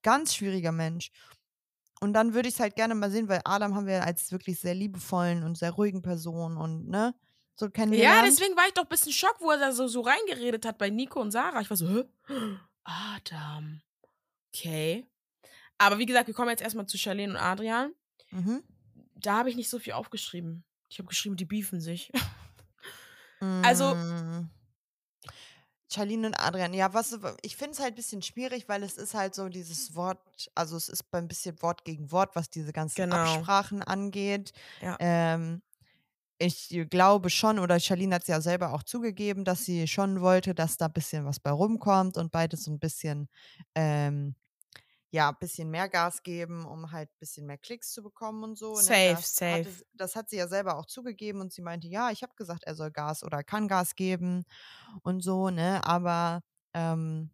ganz 0.01 0.35
schwieriger 0.35 0.71
Mensch. 0.71 1.11
Und 2.01 2.13
dann 2.13 2.33
würde 2.33 2.47
ich 2.49 2.55
es 2.55 2.59
halt 2.59 2.75
gerne 2.75 2.93
mal 2.95 3.09
sehen, 3.09 3.27
weil 3.29 3.41
Adam 3.45 3.73
haben 3.75 3.87
wir 3.87 4.03
als 4.03 4.31
wirklich 4.31 4.59
sehr 4.59 4.73
liebevollen 4.75 5.43
und 5.43 5.57
sehr 5.57 5.71
ruhigen 5.71 6.01
Person 6.01 6.57
und 6.57 6.87
ne, 6.89 7.15
so 7.55 7.65
Ja, 7.67 7.71
kennengelernt. 7.71 8.27
deswegen 8.27 8.55
war 8.57 8.67
ich 8.67 8.73
doch 8.73 8.83
ein 8.83 8.89
bisschen 8.89 9.13
schock, 9.13 9.37
wo 9.39 9.49
er 9.51 9.57
da 9.59 9.71
so, 9.71 9.87
so 9.87 10.01
reingeredet 10.01 10.65
hat 10.65 10.77
bei 10.77 10.89
Nico 10.89 11.21
und 11.21 11.31
Sarah. 11.31 11.61
Ich 11.61 11.69
war 11.69 11.77
so, 11.77 11.87
hä? 11.87 12.03
Adam. 12.83 13.81
Okay. 14.53 15.05
Aber 15.77 15.97
wie 15.97 16.05
gesagt, 16.05 16.27
wir 16.27 16.33
kommen 16.33 16.49
jetzt 16.49 16.61
erstmal 16.61 16.85
zu 16.85 16.97
Charlene 16.97 17.33
und 17.33 17.39
Adrian. 17.39 17.93
Mhm. 18.31 18.61
Da 19.15 19.37
habe 19.39 19.49
ich 19.49 19.55
nicht 19.55 19.69
so 19.69 19.79
viel 19.79 19.93
aufgeschrieben. 19.93 20.63
Ich 20.89 20.99
habe 20.99 21.07
geschrieben, 21.07 21.35
die 21.37 21.45
beefen 21.45 21.79
sich. 21.81 22.11
Also- 23.63 23.93
Mm. 23.95 24.49
Charlene 25.95 26.27
und 26.27 26.35
Adrian, 26.39 26.73
ja, 26.73 26.93
was, 26.93 27.17
ich 27.41 27.55
finde 27.55 27.71
es 27.71 27.79
halt 27.79 27.93
ein 27.93 27.95
bisschen 27.95 28.21
schwierig, 28.21 28.67
weil 28.67 28.83
es 28.83 28.97
ist 28.97 29.13
halt 29.13 29.33
so 29.33 29.47
dieses 29.49 29.95
Wort, 29.95 30.19
also 30.53 30.75
es 30.75 30.89
ist 30.89 31.05
ein 31.13 31.27
bisschen 31.27 31.61
Wort 31.61 31.85
gegen 31.85 32.11
Wort, 32.11 32.35
was 32.35 32.49
diese 32.49 32.73
ganzen 32.73 32.95
Genau. 32.95 33.15
Absprachen 33.15 33.81
angeht. 33.81 34.51
Ja. 34.81 34.97
Ähm, 34.99 35.61
ich 36.37 36.85
glaube 36.89 37.29
schon, 37.29 37.59
oder 37.59 37.79
Charlene 37.79 38.15
hat 38.15 38.23
es 38.23 38.27
ja 38.27 38.41
selber 38.41 38.73
auch 38.73 38.83
zugegeben, 38.83 39.45
dass 39.45 39.63
sie 39.63 39.87
schon 39.87 40.19
wollte, 40.19 40.53
dass 40.53 40.77
da 40.77 40.87
ein 40.87 40.93
bisschen 40.93 41.25
was 41.25 41.39
bei 41.39 41.51
rumkommt 41.51 42.17
und 42.17 42.31
beide 42.31 42.57
so 42.57 42.71
ein 42.71 42.79
bisschen, 42.79 43.29
ähm, 43.73 44.35
ja, 45.15 45.29
ein 45.29 45.37
bisschen 45.39 45.69
mehr 45.71 45.89
Gas 45.89 46.23
geben, 46.23 46.65
um 46.65 46.91
halt 46.91 47.09
ein 47.09 47.19
bisschen 47.19 47.45
mehr 47.47 47.57
Klicks 47.57 47.91
zu 47.91 48.03
bekommen 48.03 48.43
und 48.43 48.57
so. 48.57 48.81
Safe, 48.85 48.99
das 49.05 49.25
safe. 49.25 49.45
Hatte, 49.49 49.69
s- 49.69 49.85
das 49.93 50.15
hat 50.15 50.29
sie 50.29 50.37
ja 50.37 50.47
selber 50.47 50.77
auch 50.77 50.85
zugegeben 50.87 51.41
und 51.41 51.53
sie 51.53 51.61
meinte, 51.61 51.87
ja, 51.87 52.11
ich 52.11 52.23
habe 52.23 52.33
gesagt, 52.35 52.63
er 52.65 52.75
soll 52.75 52.91
Gas 52.91 53.23
oder 53.23 53.43
kann 53.43 53.67
Gas 53.67 53.95
geben 53.95 54.45
und 55.03 55.21
so, 55.23 55.49
ne? 55.49 55.81
Aber 55.85 56.41
ähm, 56.73 57.31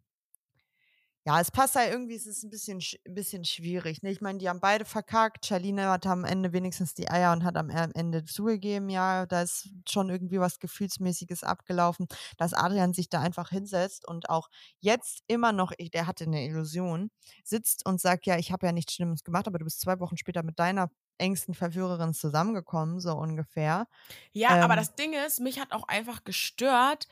ja, 1.24 1.40
es 1.40 1.50
passt 1.52 1.76
halt 1.76 1.92
irgendwie, 1.92 2.16
es 2.16 2.26
ist 2.26 2.42
ein 2.42 2.50
bisschen, 2.50 2.80
sch- 2.80 2.98
ein 3.06 3.14
bisschen 3.14 3.44
schwierig. 3.44 4.02
Ne? 4.02 4.10
Ich 4.10 4.20
meine, 4.20 4.38
die 4.38 4.48
haben 4.48 4.60
beide 4.60 4.84
verkackt. 4.84 5.46
Charlene 5.46 5.88
hat 5.90 6.04
am 6.06 6.24
Ende 6.24 6.52
wenigstens 6.52 6.94
die 6.94 7.08
Eier 7.08 7.32
und 7.32 7.44
hat 7.44 7.56
am 7.56 7.70
Ende 7.70 8.24
zugegeben, 8.24 8.88
ja, 8.88 9.26
da 9.26 9.42
ist 9.42 9.68
schon 9.88 10.10
irgendwie 10.10 10.40
was 10.40 10.58
Gefühlsmäßiges 10.58 11.44
abgelaufen, 11.44 12.08
dass 12.38 12.54
Adrian 12.54 12.92
sich 12.92 13.08
da 13.08 13.20
einfach 13.20 13.50
hinsetzt 13.50 14.06
und 14.06 14.28
auch 14.30 14.48
jetzt 14.80 15.20
immer 15.28 15.52
noch, 15.52 15.72
der 15.94 16.06
hatte 16.06 16.24
eine 16.24 16.44
Illusion, 16.44 17.10
sitzt 17.44 17.86
und 17.86 18.00
sagt, 18.00 18.26
ja, 18.26 18.36
ich 18.38 18.50
habe 18.52 18.66
ja 18.66 18.72
nichts 18.72 18.94
Schlimmes 18.94 19.22
gemacht, 19.24 19.46
aber 19.46 19.58
du 19.58 19.64
bist 19.64 19.80
zwei 19.80 20.00
Wochen 20.00 20.16
später 20.16 20.42
mit 20.42 20.58
deiner 20.58 20.90
engsten 21.18 21.54
Verführerinnen 21.54 22.14
zusammengekommen, 22.14 22.98
so 23.00 23.12
ungefähr. 23.16 23.86
Ja, 24.32 24.56
ähm, 24.56 24.60
aber 24.60 24.76
das 24.76 24.94
Ding 24.94 25.12
ist, 25.14 25.40
mich 25.40 25.60
hat 25.60 25.72
auch 25.72 25.86
einfach 25.88 26.24
gestört, 26.24 27.06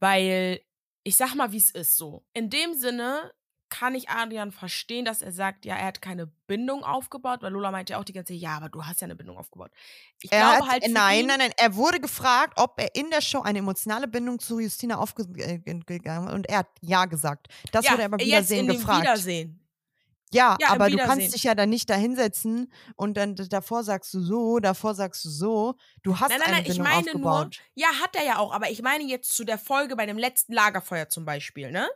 weil 0.00 0.60
ich 1.02 1.16
sag 1.16 1.34
mal, 1.34 1.52
wie 1.52 1.58
es 1.58 1.70
ist 1.70 1.96
so. 1.96 2.24
In 2.34 2.50
dem 2.50 2.74
Sinne 2.74 3.32
kann 3.70 3.94
ich 3.94 4.10
Adrian 4.10 4.50
verstehen, 4.50 5.04
dass 5.04 5.22
er 5.22 5.30
sagt, 5.32 5.64
ja, 5.64 5.76
er 5.76 5.86
hat 5.86 6.02
keine 6.02 6.26
Bindung 6.48 6.82
aufgebaut, 6.82 7.40
weil 7.40 7.52
Lola 7.52 7.70
meinte 7.70 7.92
ja 7.92 8.00
auch 8.00 8.04
die 8.04 8.12
ganze 8.12 8.32
Zeit, 8.32 8.42
ja, 8.42 8.56
aber 8.56 8.68
du 8.68 8.84
hast 8.84 9.00
ja 9.00 9.04
eine 9.04 9.14
Bindung 9.14 9.38
aufgebaut. 9.38 9.70
Ich 10.20 10.32
Er 10.32 10.40
glaube 10.40 10.64
hat, 10.66 10.72
halt 10.72 10.88
nein, 10.90 11.20
ihn, 11.20 11.26
nein, 11.26 11.38
nein. 11.38 11.52
Er 11.56 11.76
wurde 11.76 12.00
gefragt, 12.00 12.54
ob 12.56 12.80
er 12.80 12.94
in 12.96 13.10
der 13.10 13.20
Show 13.20 13.40
eine 13.42 13.60
emotionale 13.60 14.08
Bindung 14.08 14.40
zu 14.40 14.58
Justina 14.58 14.98
aufgegangen 14.98 16.26
hat 16.26 16.34
und 16.34 16.48
er 16.48 16.58
hat 16.58 16.68
ja 16.80 17.04
gesagt. 17.04 17.46
Das 17.70 17.84
ja, 17.84 17.92
wurde 17.92 18.02
er 18.02 18.08
beim 18.08 18.18
jetzt 18.18 18.26
Wiedersehen 18.28 18.60
in 18.60 18.66
dem 18.72 18.76
gefragt. 18.78 19.02
Wiedersehen. 19.02 19.59
Ja, 20.32 20.60
Ja, 20.60 20.68
aber 20.68 20.90
du 20.90 20.98
kannst 20.98 21.32
dich 21.34 21.42
ja 21.44 21.54
dann 21.54 21.70
nicht 21.70 21.90
da 21.90 21.94
hinsetzen 21.96 22.72
und 22.96 23.16
dann 23.16 23.34
davor 23.34 23.82
sagst 23.82 24.14
du 24.14 24.20
so, 24.20 24.58
davor 24.60 24.94
sagst 24.94 25.24
du 25.24 25.28
so. 25.30 25.74
Du 26.02 26.20
hast 26.20 26.28
Nein, 26.28 26.38
nein, 26.40 26.50
nein, 26.52 26.64
ich 26.66 26.78
Bindung 26.78 26.84
meine 26.84 27.16
nur, 27.16 27.48
aufgebaut. 27.48 27.62
ja, 27.74 27.88
hat 28.00 28.14
er 28.14 28.24
ja 28.24 28.38
auch, 28.38 28.52
aber 28.52 28.70
ich 28.70 28.82
meine 28.82 29.04
jetzt 29.04 29.34
zu 29.34 29.44
der 29.44 29.58
Folge 29.58 29.96
bei 29.96 30.06
dem 30.06 30.18
letzten 30.18 30.52
Lagerfeuer 30.52 31.08
zum 31.08 31.24
Beispiel, 31.24 31.72
ne? 31.72 31.88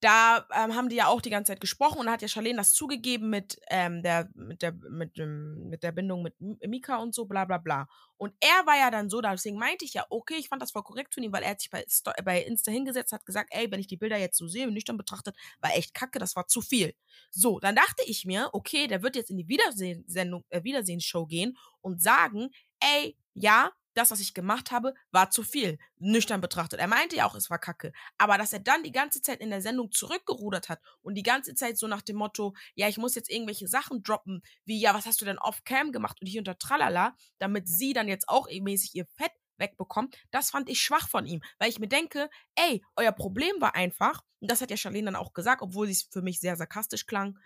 Da 0.00 0.46
ähm, 0.54 0.74
haben 0.74 0.88
die 0.88 0.96
ja 0.96 1.08
auch 1.08 1.20
die 1.20 1.28
ganze 1.28 1.52
Zeit 1.52 1.60
gesprochen 1.60 1.98
und 1.98 2.06
da 2.06 2.12
hat 2.12 2.22
ja 2.22 2.28
Charlene 2.28 2.56
das 2.56 2.72
zugegeben 2.72 3.28
mit, 3.28 3.60
ähm, 3.68 4.02
der, 4.02 4.30
mit, 4.34 4.62
der, 4.62 4.72
mit, 4.72 5.18
dem, 5.18 5.68
mit 5.68 5.82
der 5.82 5.92
Bindung 5.92 6.22
mit 6.22 6.34
Mika 6.40 6.96
und 6.96 7.14
so, 7.14 7.26
bla 7.26 7.44
bla 7.44 7.58
bla. 7.58 7.86
Und 8.16 8.32
er 8.40 8.66
war 8.66 8.78
ja 8.78 8.90
dann 8.90 9.10
so, 9.10 9.20
deswegen 9.20 9.58
meinte 9.58 9.84
ich 9.84 9.94
ja, 9.94 10.06
okay, 10.08 10.36
ich 10.38 10.48
fand 10.48 10.62
das 10.62 10.72
voll 10.72 10.82
korrekt 10.82 11.14
von 11.14 11.22
ihm, 11.22 11.32
weil 11.32 11.42
er 11.42 11.50
hat 11.50 11.60
sich 11.60 11.70
bei, 11.70 11.84
bei 12.24 12.42
Insta 12.42 12.72
hingesetzt, 12.72 13.12
hat 13.12 13.26
gesagt, 13.26 13.50
ey, 13.52 13.70
wenn 13.70 13.80
ich 13.80 13.88
die 13.88 13.96
Bilder 13.96 14.16
jetzt 14.16 14.38
so 14.38 14.48
sehe 14.48 14.66
und 14.66 14.74
nüchtern 14.74 14.96
betrachtet, 14.96 15.36
war 15.60 15.74
echt 15.76 15.92
kacke, 15.92 16.18
das 16.18 16.34
war 16.34 16.46
zu 16.46 16.62
viel. 16.62 16.94
So, 17.30 17.60
dann 17.60 17.76
dachte 17.76 18.02
ich 18.06 18.24
mir, 18.24 18.50
okay, 18.52 18.86
der 18.86 19.02
wird 19.02 19.16
jetzt 19.16 19.30
in 19.30 19.36
die 19.36 19.48
Wiedersehen-Sendung, 19.48 20.44
äh, 20.48 20.64
Wiedersehensshow 20.64 21.26
gehen 21.26 21.56
und 21.80 22.02
sagen, 22.02 22.50
ey, 22.80 23.16
ja, 23.34 23.70
das, 23.94 24.10
was 24.10 24.20
ich 24.20 24.34
gemacht 24.34 24.70
habe, 24.70 24.94
war 25.10 25.30
zu 25.30 25.42
viel, 25.42 25.78
nüchtern 25.98 26.40
betrachtet. 26.40 26.80
Er 26.80 26.86
meinte 26.86 27.16
ja 27.16 27.26
auch, 27.26 27.34
es 27.34 27.50
war 27.50 27.58
kacke. 27.58 27.92
Aber 28.18 28.38
dass 28.38 28.52
er 28.52 28.60
dann 28.60 28.82
die 28.82 28.92
ganze 28.92 29.22
Zeit 29.22 29.40
in 29.40 29.50
der 29.50 29.62
Sendung 29.62 29.90
zurückgerudert 29.92 30.68
hat 30.68 30.80
und 31.02 31.14
die 31.14 31.22
ganze 31.22 31.54
Zeit 31.54 31.78
so 31.78 31.86
nach 31.86 32.02
dem 32.02 32.16
Motto, 32.16 32.54
ja, 32.74 32.88
ich 32.88 32.98
muss 32.98 33.14
jetzt 33.14 33.30
irgendwelche 33.30 33.68
Sachen 33.68 34.02
droppen, 34.02 34.42
wie, 34.64 34.80
ja, 34.80 34.94
was 34.94 35.06
hast 35.06 35.20
du 35.20 35.24
denn 35.24 35.38
off-cam 35.38 35.92
gemacht 35.92 36.20
und 36.20 36.26
hier 36.26 36.40
unter 36.40 36.58
Tralala, 36.58 37.16
damit 37.38 37.68
sie 37.68 37.92
dann 37.92 38.08
jetzt 38.08 38.28
auch 38.28 38.48
mäßig 38.50 38.94
ihr 38.94 39.06
Fett 39.06 39.32
wegbekommt, 39.60 40.16
das 40.30 40.50
fand 40.50 40.68
ich 40.68 40.80
schwach 40.80 41.08
von 41.08 41.26
ihm, 41.26 41.42
weil 41.58 41.68
ich 41.68 41.78
mir 41.78 41.88
denke, 41.88 42.30
ey, 42.56 42.82
euer 42.96 43.12
Problem 43.12 43.60
war 43.60 43.74
einfach, 43.74 44.22
und 44.40 44.50
das 44.50 44.60
hat 44.60 44.70
ja 44.70 44.76
Charlene 44.76 45.06
dann 45.06 45.16
auch 45.16 45.32
gesagt, 45.34 45.62
obwohl 45.62 45.86
sie 45.86 45.92
es 45.92 46.08
für 46.10 46.22
mich 46.22 46.40
sehr 46.40 46.56
sarkastisch 46.56 47.06
klang, 47.06 47.38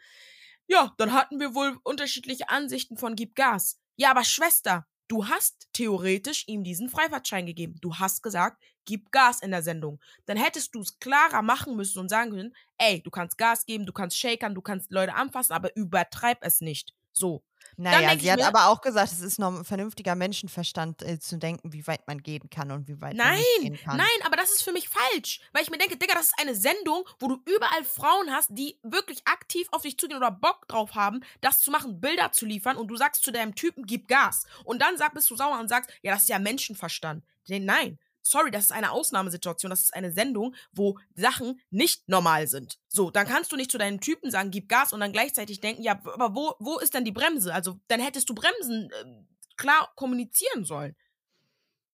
ja, 0.66 0.94
dann 0.96 1.12
hatten 1.12 1.40
wir 1.40 1.54
wohl 1.54 1.76
unterschiedliche 1.82 2.48
Ansichten 2.48 2.96
von 2.96 3.16
Gib 3.16 3.34
Gas. 3.34 3.80
Ja, 3.96 4.10
aber 4.10 4.24
Schwester, 4.24 4.86
du 5.08 5.26
hast 5.26 5.68
theoretisch 5.72 6.44
ihm 6.46 6.64
diesen 6.64 6.88
Freifahrtschein 6.88 7.46
gegeben. 7.46 7.76
Du 7.80 7.94
hast 7.96 8.22
gesagt, 8.22 8.62
gib 8.84 9.10
Gas 9.10 9.42
in 9.42 9.50
der 9.50 9.62
Sendung. 9.62 10.00
Dann 10.26 10.36
hättest 10.36 10.74
du 10.74 10.80
es 10.80 10.98
klarer 10.98 11.42
machen 11.42 11.76
müssen 11.76 11.98
und 11.98 12.08
sagen 12.08 12.30
können, 12.30 12.54
ey, 12.78 13.02
du 13.02 13.10
kannst 13.10 13.38
Gas 13.38 13.66
geben, 13.66 13.86
du 13.86 13.92
kannst 13.92 14.18
shakern, 14.18 14.54
du 14.54 14.62
kannst 14.62 14.90
Leute 14.90 15.14
anfassen, 15.14 15.52
aber 15.52 15.74
übertreib 15.76 16.38
es 16.42 16.60
nicht. 16.60 16.94
So. 17.14 17.42
Naja, 17.76 18.16
sie 18.18 18.30
hat 18.30 18.38
mir- 18.38 18.46
aber 18.46 18.66
auch 18.68 18.80
gesagt, 18.82 19.10
es 19.10 19.20
ist 19.20 19.38
noch 19.40 19.52
ein 19.52 19.64
vernünftiger 19.64 20.14
Menschenverstand 20.14 21.02
äh, 21.02 21.18
zu 21.18 21.38
denken, 21.38 21.72
wie 21.72 21.84
weit 21.88 22.06
man 22.06 22.22
gehen 22.22 22.48
kann 22.48 22.70
und 22.70 22.86
wie 22.86 23.00
weit 23.00 23.16
man 23.16 23.26
Nein, 23.28 23.38
nicht 23.38 23.62
gehen 23.62 23.78
kann. 23.84 23.96
nein, 23.96 24.06
aber 24.24 24.36
das 24.36 24.50
ist 24.52 24.62
für 24.62 24.70
mich 24.70 24.88
falsch. 24.88 25.40
Weil 25.52 25.62
ich 25.64 25.70
mir 25.70 25.78
denke, 25.78 25.96
Digga, 25.96 26.14
das 26.14 26.26
ist 26.26 26.34
eine 26.38 26.54
Sendung, 26.54 27.04
wo 27.18 27.26
du 27.26 27.42
überall 27.46 27.82
Frauen 27.84 28.30
hast, 28.30 28.50
die 28.52 28.78
wirklich 28.84 29.22
aktiv 29.26 29.66
auf 29.72 29.82
dich 29.82 29.98
zugehen 29.98 30.18
oder 30.18 30.30
Bock 30.30 30.68
drauf 30.68 30.94
haben, 30.94 31.20
das 31.40 31.60
zu 31.60 31.72
machen, 31.72 32.00
Bilder 32.00 32.30
zu 32.30 32.46
liefern 32.46 32.76
und 32.76 32.86
du 32.88 32.96
sagst 32.96 33.24
zu 33.24 33.32
deinem 33.32 33.56
Typen, 33.56 33.86
gib 33.86 34.06
Gas. 34.06 34.44
Und 34.64 34.80
dann 34.80 34.96
sag, 34.96 35.14
bist 35.14 35.28
du 35.30 35.36
sauer 35.36 35.58
und 35.58 35.68
sagst, 35.68 35.90
ja, 36.02 36.12
das 36.12 36.22
ist 36.22 36.28
ja 36.28 36.38
Menschenverstand. 36.38 37.24
Nein. 37.48 37.98
Sorry, 38.26 38.50
das 38.50 38.64
ist 38.64 38.72
eine 38.72 38.90
Ausnahmesituation. 38.90 39.68
Das 39.68 39.82
ist 39.82 39.94
eine 39.94 40.10
Sendung, 40.10 40.54
wo 40.72 40.98
Sachen 41.14 41.60
nicht 41.70 42.08
normal 42.08 42.48
sind. 42.48 42.78
So, 42.88 43.10
dann 43.10 43.26
kannst 43.26 43.52
du 43.52 43.56
nicht 43.56 43.70
zu 43.70 43.76
deinen 43.76 44.00
Typen 44.00 44.30
sagen, 44.30 44.50
gib 44.50 44.68
Gas 44.68 44.94
und 44.94 45.00
dann 45.00 45.12
gleichzeitig 45.12 45.60
denken, 45.60 45.82
ja, 45.82 45.92
aber 45.92 46.34
wo, 46.34 46.54
wo 46.58 46.78
ist 46.78 46.94
denn 46.94 47.04
die 47.04 47.12
Bremse? 47.12 47.52
Also, 47.52 47.78
dann 47.86 48.00
hättest 48.00 48.30
du 48.30 48.34
Bremsen 48.34 48.90
äh, 48.90 49.24
klar 49.56 49.92
kommunizieren 49.94 50.64
sollen. 50.64 50.96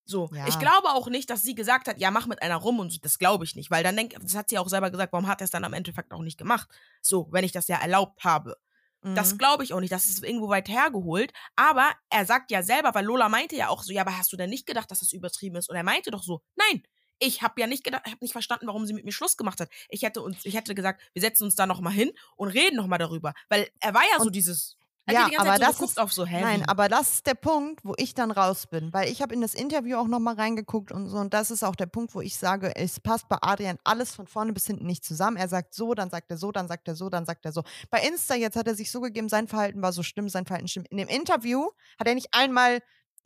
So, 0.04 0.28
Ja. 0.32 0.46
ich 0.48 0.58
glaube 0.58 0.88
auch 0.90 1.08
nicht, 1.08 1.30
dass 1.30 1.42
sie 1.42 1.54
gesagt 1.54 1.88
hat, 1.88 2.00
ja, 2.00 2.10
mach 2.10 2.26
mit 2.26 2.42
einer 2.42 2.56
rum 2.56 2.78
und 2.78 2.90
so. 2.90 2.98
Das 3.02 3.18
glaube 3.18 3.44
ich 3.44 3.54
nicht, 3.56 3.70
weil 3.70 3.82
dann 3.82 3.96
denk, 3.96 4.14
das 4.20 4.34
hat 4.36 4.48
sie 4.48 4.58
auch 4.58 4.68
selber 4.68 4.90
gesagt, 4.90 5.12
warum 5.12 5.26
hat 5.26 5.40
er 5.40 5.44
es 5.44 5.50
dann 5.50 5.64
am 5.64 5.72
Endeffekt 5.72 6.12
auch 6.12 6.22
nicht 6.22 6.38
gemacht? 6.38 6.68
So, 7.00 7.28
wenn 7.32 7.44
ich 7.44 7.52
das 7.52 7.68
ja 7.68 7.76
erlaubt 7.76 8.22
habe. 8.24 8.56
Das 9.02 9.32
Mhm. 9.32 9.38
glaube 9.38 9.64
ich 9.64 9.72
auch 9.72 9.80
nicht, 9.80 9.92
das 9.92 10.06
ist 10.06 10.22
irgendwo 10.22 10.48
weit 10.48 10.68
hergeholt. 10.68 11.32
Aber 11.56 11.90
er 12.10 12.26
sagt 12.26 12.50
ja 12.50 12.62
selber, 12.62 12.94
weil 12.94 13.04
Lola 13.04 13.28
meinte 13.28 13.56
ja 13.56 13.68
auch 13.68 13.82
so, 13.82 13.92
ja, 13.92 14.02
aber 14.02 14.18
hast 14.18 14.32
du 14.32 14.36
denn 14.36 14.50
nicht 14.50 14.66
gedacht, 14.66 14.90
dass 14.90 15.00
das 15.00 15.12
übertrieben 15.12 15.56
ist? 15.56 15.70
Und 15.70 15.76
er 15.76 15.82
meinte 15.84 16.10
doch 16.10 16.22
so, 16.22 16.42
nein, 16.56 16.82
ich 17.18 17.42
habe 17.42 17.60
ja 17.60 17.66
nicht 17.66 17.84
gedacht, 17.84 18.04
habe 18.06 18.16
nicht 18.20 18.32
verstanden, 18.32 18.66
warum 18.66 18.86
sie 18.86 18.94
mit 18.94 19.04
mir 19.04 19.12
Schluss 19.12 19.36
gemacht 19.36 19.60
hat. 19.60 19.68
Ich 19.88 20.02
hätte 20.02 20.22
uns, 20.22 20.44
ich 20.44 20.54
hätte 20.54 20.74
gesagt, 20.74 21.02
wir 21.12 21.20
setzen 21.22 21.44
uns 21.44 21.54
da 21.54 21.66
noch 21.66 21.80
mal 21.80 21.92
hin 21.92 22.12
und 22.36 22.48
reden 22.48 22.76
noch 22.76 22.86
mal 22.86 22.98
darüber, 22.98 23.34
weil 23.48 23.68
er 23.80 23.92
war 23.94 24.02
ja 24.10 24.18
so 24.18 24.24
Und- 24.26 24.34
dieses, 24.34 24.76
er 25.06 25.14
Ja, 25.14 25.28
aber 25.38 25.54
so 25.54 25.58
das 25.60 25.68
geguckt 25.76 25.90
ist- 25.90 25.98
auf 25.98 26.12
so 26.12 26.24
heavy. 26.26 26.42
Nein, 26.44 26.64
aber 26.68 26.88
das 26.88 27.14
ist 27.14 27.26
der 27.26 27.34
Punkt, 27.34 27.84
wo 27.84 27.94
ich 27.96 28.14
dann 28.14 28.30
raus 28.30 28.66
bin, 28.66 28.92
weil 28.92 29.08
ich 29.08 29.22
habe 29.22 29.34
in 29.34 29.40
das 29.40 29.54
Interview 29.54 29.96
auch 29.96 30.06
noch 30.06 30.18
mal 30.20 30.34
reingeguckt 30.34 30.92
und 30.92 31.08
so 31.08 31.16
und 31.18 31.34
das 31.34 31.50
ist 31.50 31.62
auch 31.64 31.74
der 31.76 31.86
Punkt, 31.86 32.14
wo 32.14 32.20
ich 32.20 32.36
sage, 32.36 32.74
es 32.76 33.00
passt 33.00 33.28
bei 33.28 33.36
Adrian 33.40 33.78
alles 33.84 34.14
von 34.14 34.26
vorne 34.26 34.52
bis 34.52 34.66
hinten 34.66 34.86
nicht 34.86 35.04
zusammen. 35.04 35.36
Er 35.36 35.48
sagt 35.48 35.74
so, 35.74 35.94
dann 35.94 36.10
sagt 36.10 36.30
er 36.30 36.36
so, 36.36 36.52
dann 36.52 36.68
sagt 36.68 36.86
er 36.88 36.94
so, 36.94 37.08
dann 37.10 37.24
sagt 37.26 37.44
er 37.44 37.52
so. 37.52 37.62
Bei 37.90 38.00
Insta 38.00 38.34
jetzt 38.34 38.56
hat 38.56 38.66
er 38.66 38.74
sich 38.74 38.90
so 38.90 39.00
gegeben, 39.00 39.28
sein 39.28 39.48
Verhalten 39.48 39.82
war 39.82 39.92
so 39.92 40.02
schlimm, 40.02 40.28
sein 40.28 40.46
Verhalten 40.46 40.68
stimmt. 40.68 40.88
In 40.88 40.98
dem 40.98 41.08
Interview 41.08 41.66
hat 41.98 42.06
er 42.06 42.14
nicht 42.14 42.28
einmal 42.32 42.80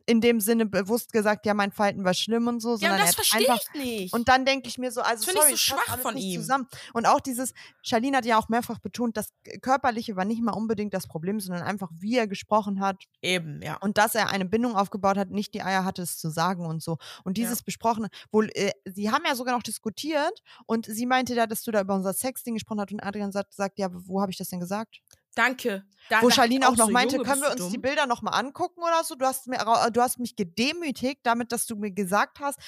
in 0.05 0.21
dem 0.21 0.39
Sinne 0.39 0.65
bewusst 0.65 1.11
gesagt, 1.11 1.45
ja, 1.45 1.53
mein 1.53 1.71
Verhalten 1.71 2.03
war 2.03 2.13
schlimm 2.13 2.47
und 2.47 2.59
so, 2.59 2.71
ja, 2.71 2.77
sondern 2.77 2.99
er 2.99 3.05
das 3.05 3.07
hat 3.09 3.15
verstehe 3.15 3.49
einfach 3.49 3.63
ich 3.73 3.81
nicht. 3.81 4.13
und 4.13 4.27
dann 4.27 4.45
denke 4.45 4.67
ich 4.67 4.77
mir 4.77 4.91
so, 4.91 5.01
also 5.01 5.25
finde 5.25 5.41
ich 5.49 5.61
sorry, 5.65 5.79
so 5.79 5.85
schwach 5.85 5.99
von 5.99 6.17
ihm. 6.17 6.39
zusammen. 6.39 6.67
Und 6.93 7.07
auch 7.07 7.19
dieses, 7.19 7.53
Charlene 7.81 8.17
hat 8.17 8.25
ja 8.25 8.37
auch 8.37 8.49
mehrfach 8.49 8.79
betont, 8.79 9.17
das 9.17 9.29
Körperliche 9.61 10.15
war 10.15 10.25
nicht 10.25 10.41
mal 10.41 10.53
unbedingt 10.53 10.93
das 10.93 11.07
Problem, 11.07 11.39
sondern 11.39 11.63
einfach, 11.63 11.89
wie 11.93 12.17
er 12.17 12.27
gesprochen 12.27 12.79
hat 12.79 13.03
Eben, 13.21 13.61
ja. 13.61 13.77
und 13.77 13.97
dass 13.97 14.15
er 14.15 14.29
eine 14.29 14.45
Bindung 14.45 14.75
aufgebaut 14.75 15.17
hat, 15.17 15.31
nicht 15.31 15.53
die 15.53 15.63
Eier 15.63 15.85
hatte, 15.85 16.03
es 16.03 16.17
zu 16.17 16.29
sagen 16.29 16.65
und 16.65 16.83
so. 16.83 16.97
Und 17.23 17.37
dieses 17.37 17.63
besprochene, 17.63 18.09
wohl, 18.31 18.49
äh, 18.53 18.71
sie 18.85 19.11
haben 19.11 19.23
ja 19.25 19.35
sogar 19.35 19.55
noch 19.55 19.63
diskutiert 19.63 20.41
und 20.65 20.85
sie 20.85 21.05
meinte 21.05 21.35
da, 21.35 21.47
dass 21.47 21.63
du 21.63 21.71
da 21.71 21.81
über 21.81 21.95
unser 21.95 22.13
Sexding 22.13 22.53
gesprochen 22.53 22.79
hast 22.81 22.91
und 22.91 23.03
Adrian 23.03 23.31
sagt, 23.31 23.53
sagt 23.53 23.79
ja, 23.79 23.89
wo 23.91 24.21
habe 24.21 24.31
ich 24.31 24.37
das 24.37 24.49
denn 24.49 24.59
gesagt? 24.59 24.99
Danke. 25.35 25.85
Da 26.09 26.21
Wo 26.21 26.29
Charlene 26.29 26.67
auch 26.67 26.77
noch 26.77 26.85
so, 26.87 26.91
meinte, 26.91 27.15
Junge, 27.15 27.27
können 27.27 27.41
wir 27.41 27.51
uns 27.51 27.57
du 27.57 27.67
die 27.69 27.73
dumm? 27.73 27.81
Bilder 27.81 28.05
noch 28.05 28.21
mal 28.21 28.31
angucken 28.31 28.81
oder 28.81 29.03
so? 29.03 29.15
Du 29.15 29.25
hast, 29.25 29.47
mir, 29.47 29.57
du 29.91 30.01
hast 30.01 30.19
mich 30.19 30.35
gedemütigt 30.35 31.21
damit, 31.23 31.51
dass 31.51 31.65
du 31.65 31.75
mir 31.75 31.91
gesagt 31.91 32.39
hast, 32.39 32.59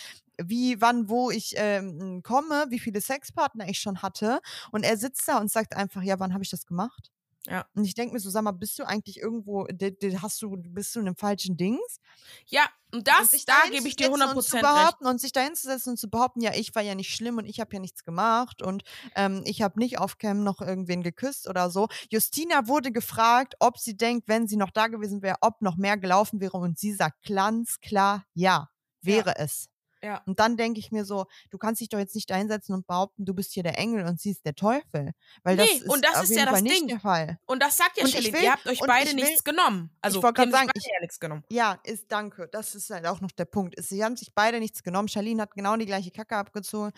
wie, 0.41 0.82
wann, 0.82 1.08
wo 1.10 1.30
ich 1.30 1.53
ähm, 1.56 2.21
komme, 2.23 2.65
wie 2.69 2.80
viele 2.80 2.99
Sexpartner 2.99 3.67
ich 3.69 3.80
schon 3.80 4.01
hatte. 4.01 4.39
Und 4.71 4.84
er 4.84 4.97
sitzt 4.97 5.27
da 5.27 5.38
und 5.38 5.51
sagt 5.51 5.75
einfach, 5.75 6.01
ja, 6.01 6.19
wann 6.19 6.34
habe 6.34 6.43
ich 6.43 6.49
das 6.49 6.65
gemacht? 6.65 7.12
Ja. 7.49 7.65
Und 7.73 7.86
ich 7.86 7.93
denke 7.95 8.13
mir 8.13 8.19
so, 8.19 8.29
sag 8.29 8.43
mal, 8.43 8.51
bist 8.51 8.77
du 8.77 8.83
eigentlich 8.83 9.17
irgendwo, 9.19 9.65
de, 9.65 9.91
de, 9.91 10.17
hast 10.17 10.41
du, 10.41 10.55
bist 10.57 10.95
du 10.95 10.99
in 10.99 11.07
einem 11.07 11.15
falschen 11.15 11.55
Dings? 11.55 11.99
Ja, 12.47 12.67
und 12.91 13.07
Und 13.07 13.07
das, 13.07 13.31
sich 13.31 13.45
da 13.45 13.53
gebe 13.69 13.88
ich 13.88 13.95
dir 13.95 14.07
setzen 14.07 14.21
und 14.36 14.43
zu 14.43 14.57
100% 14.57 14.63
recht. 14.63 14.63
behaupten 14.63 15.07
Und 15.07 15.21
sich 15.21 15.31
dahin 15.31 15.55
zu 15.55 15.67
setzen 15.67 15.91
und 15.91 15.97
zu 15.97 16.10
behaupten, 16.10 16.41
ja, 16.41 16.53
ich 16.53 16.73
war 16.75 16.81
ja 16.81 16.95
nicht 16.95 17.13
schlimm 17.13 17.38
und 17.38 17.45
ich 17.45 17.60
habe 17.60 17.73
ja 17.73 17.79
nichts 17.79 18.03
gemacht 18.03 18.62
und 18.62 18.83
ähm, 19.15 19.41
ich 19.45 19.62
habe 19.62 19.79
nicht 19.79 19.97
auf 19.99 20.17
Cam 20.17 20.43
noch 20.43 20.62
irgendwen 20.62 21.03
geküsst 21.03 21.47
oder 21.47 21.69
so. 21.69 21.88
Justina 22.10 22.67
wurde 22.67 22.91
gefragt, 22.91 23.55
ob 23.60 23.77
sie 23.77 23.95
denkt, 23.97 24.27
wenn 24.27 24.47
sie 24.47 24.57
noch 24.57 24.71
da 24.71 24.88
gewesen 24.88 25.21
wäre, 25.21 25.38
ob 25.41 25.62
noch 25.62 25.77
mehr 25.77 25.97
gelaufen 25.97 26.41
wäre 26.41 26.57
und 26.57 26.77
sie 26.79 26.93
sagt 26.93 27.23
ganz 27.25 27.79
klar, 27.79 28.25
ja, 28.33 28.69
wäre 29.01 29.38
es. 29.38 29.69
Ja. 30.03 30.21
Und 30.25 30.39
dann 30.39 30.57
denke 30.57 30.79
ich 30.79 30.91
mir 30.91 31.05
so, 31.05 31.25
du 31.49 31.57
kannst 31.57 31.81
dich 31.81 31.89
doch 31.89 31.97
jetzt 31.99 32.13
nicht 32.15 32.29
da 32.29 32.36
hinsetzen 32.36 32.75
und 32.75 32.86
behaupten, 32.88 33.25
du 33.25 33.33
bist 33.33 33.53
hier 33.53 33.63
der 33.63 33.77
Engel 33.79 34.05
und 34.05 34.19
sie 34.19 34.31
ist 34.31 34.45
der 34.45 34.53
Teufel. 34.55 35.12
Weil 35.43 35.57
das 35.57 35.65
Nee, 35.67 35.77
ist 35.77 35.89
und 35.89 36.05
das 36.05 36.15
auf 36.15 36.23
ist 36.23 36.29
jeden 36.29 36.39
ja 36.39 36.45
das 36.45 36.53
Fall 36.53 36.62
nicht 36.62 36.75
Ding. 36.79 36.88
der 36.88 36.99
Fall. 36.99 37.39
Und 37.45 37.62
das 37.63 37.77
sagt 37.77 37.97
ja 37.97 38.05
ich 38.05 38.33
will- 38.33 38.43
ihr 38.43 38.51
habt 38.51 38.67
euch 38.67 38.79
beide 38.79 39.10
ich 39.10 39.15
will- 39.15 39.23
nichts 39.23 39.43
genommen. 39.43 39.89
Also, 40.01 40.21
wollte 40.21 40.41
haben 40.41 40.51
grad 40.51 40.62
sich 40.62 40.67
sagen, 40.67 40.71
ich- 40.75 40.91
ja 40.93 40.99
nichts 41.01 41.19
genommen. 41.19 41.43
Ja, 41.49 41.79
ist 41.83 42.12
danke. 42.12 42.47
Das 42.51 42.75
ist 42.75 42.89
halt 42.89 43.05
auch 43.07 43.21
noch 43.21 43.31
der 43.31 43.45
Punkt. 43.45 43.75
Ist, 43.75 43.89
sie 43.89 44.03
haben 44.03 44.15
sich 44.15 44.33
beide 44.33 44.60
nichts 44.60 44.83
genommen. 44.83 45.07
Charlene 45.07 45.41
hat 45.41 45.51
genau 45.55 45.75
die 45.77 45.86
gleiche 45.86 46.12
Kacke 46.12 46.36
abgezogen. 46.38 46.91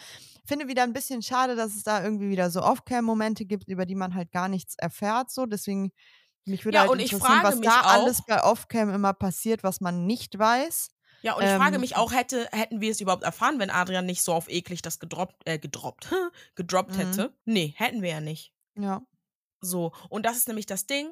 Finde 0.46 0.68
wieder 0.68 0.84
ein 0.84 0.94
bisschen 0.94 1.22
schade, 1.22 1.56
dass 1.56 1.76
es 1.76 1.84
da 1.84 2.04
irgendwie 2.04 2.30
wieder 2.30 2.50
so 2.52 2.62
Off-Cam-Momente 2.62 3.46
gibt, 3.46 3.68
über 3.70 3.86
die 3.86 3.96
man 3.96 4.14
halt 4.16 4.32
gar 4.32 4.48
nichts 4.50 4.76
erfährt. 4.78 5.32
So, 5.32 5.46
deswegen 5.46 5.92
mich 6.46 6.66
würde 6.66 6.76
Ja, 6.78 6.82
halt 6.82 6.92
und 6.92 7.00
ich 7.00 7.14
interessieren, 7.14 7.44
was 7.44 7.62
da 7.62 7.82
auch- 7.82 7.86
alles 7.86 8.22
bei 8.26 8.44
Off-Cam 8.44 8.94
immer 8.94 9.14
passiert, 9.14 9.64
was 9.64 9.82
man 9.82 10.06
nicht 10.08 10.38
weiß. 10.40 10.90
Ja, 11.22 11.34
und 11.36 11.44
ich 11.44 11.50
frage 11.50 11.76
Ähm, 11.76 11.82
mich 11.82 11.96
auch, 11.96 12.12
hätte, 12.14 12.48
hätten 12.52 12.82
wir 12.82 12.92
es 12.92 13.02
überhaupt 13.02 13.24
erfahren, 13.24 13.60
wenn 13.60 13.70
Adrian 13.70 14.06
nicht 14.06 14.22
so 14.24 14.34
auf 14.34 14.50
eklig 14.50 14.82
das 14.82 15.00
gedroppt, 15.00 15.36
äh, 15.46 15.60
gedroppt, 15.60 16.10
gedroppt 16.56 16.92
Mhm. 16.92 17.00
hätte? 17.00 17.34
Nee, 17.46 17.74
hätten 17.78 18.02
wir 18.02 18.10
ja 18.10 18.22
nicht. 18.22 18.54
Ja. 18.78 19.02
So, 19.62 19.92
und 20.10 20.26
das 20.26 20.38
ist 20.38 20.48
nämlich 20.48 20.66
das 20.66 20.86
Ding. 20.86 21.12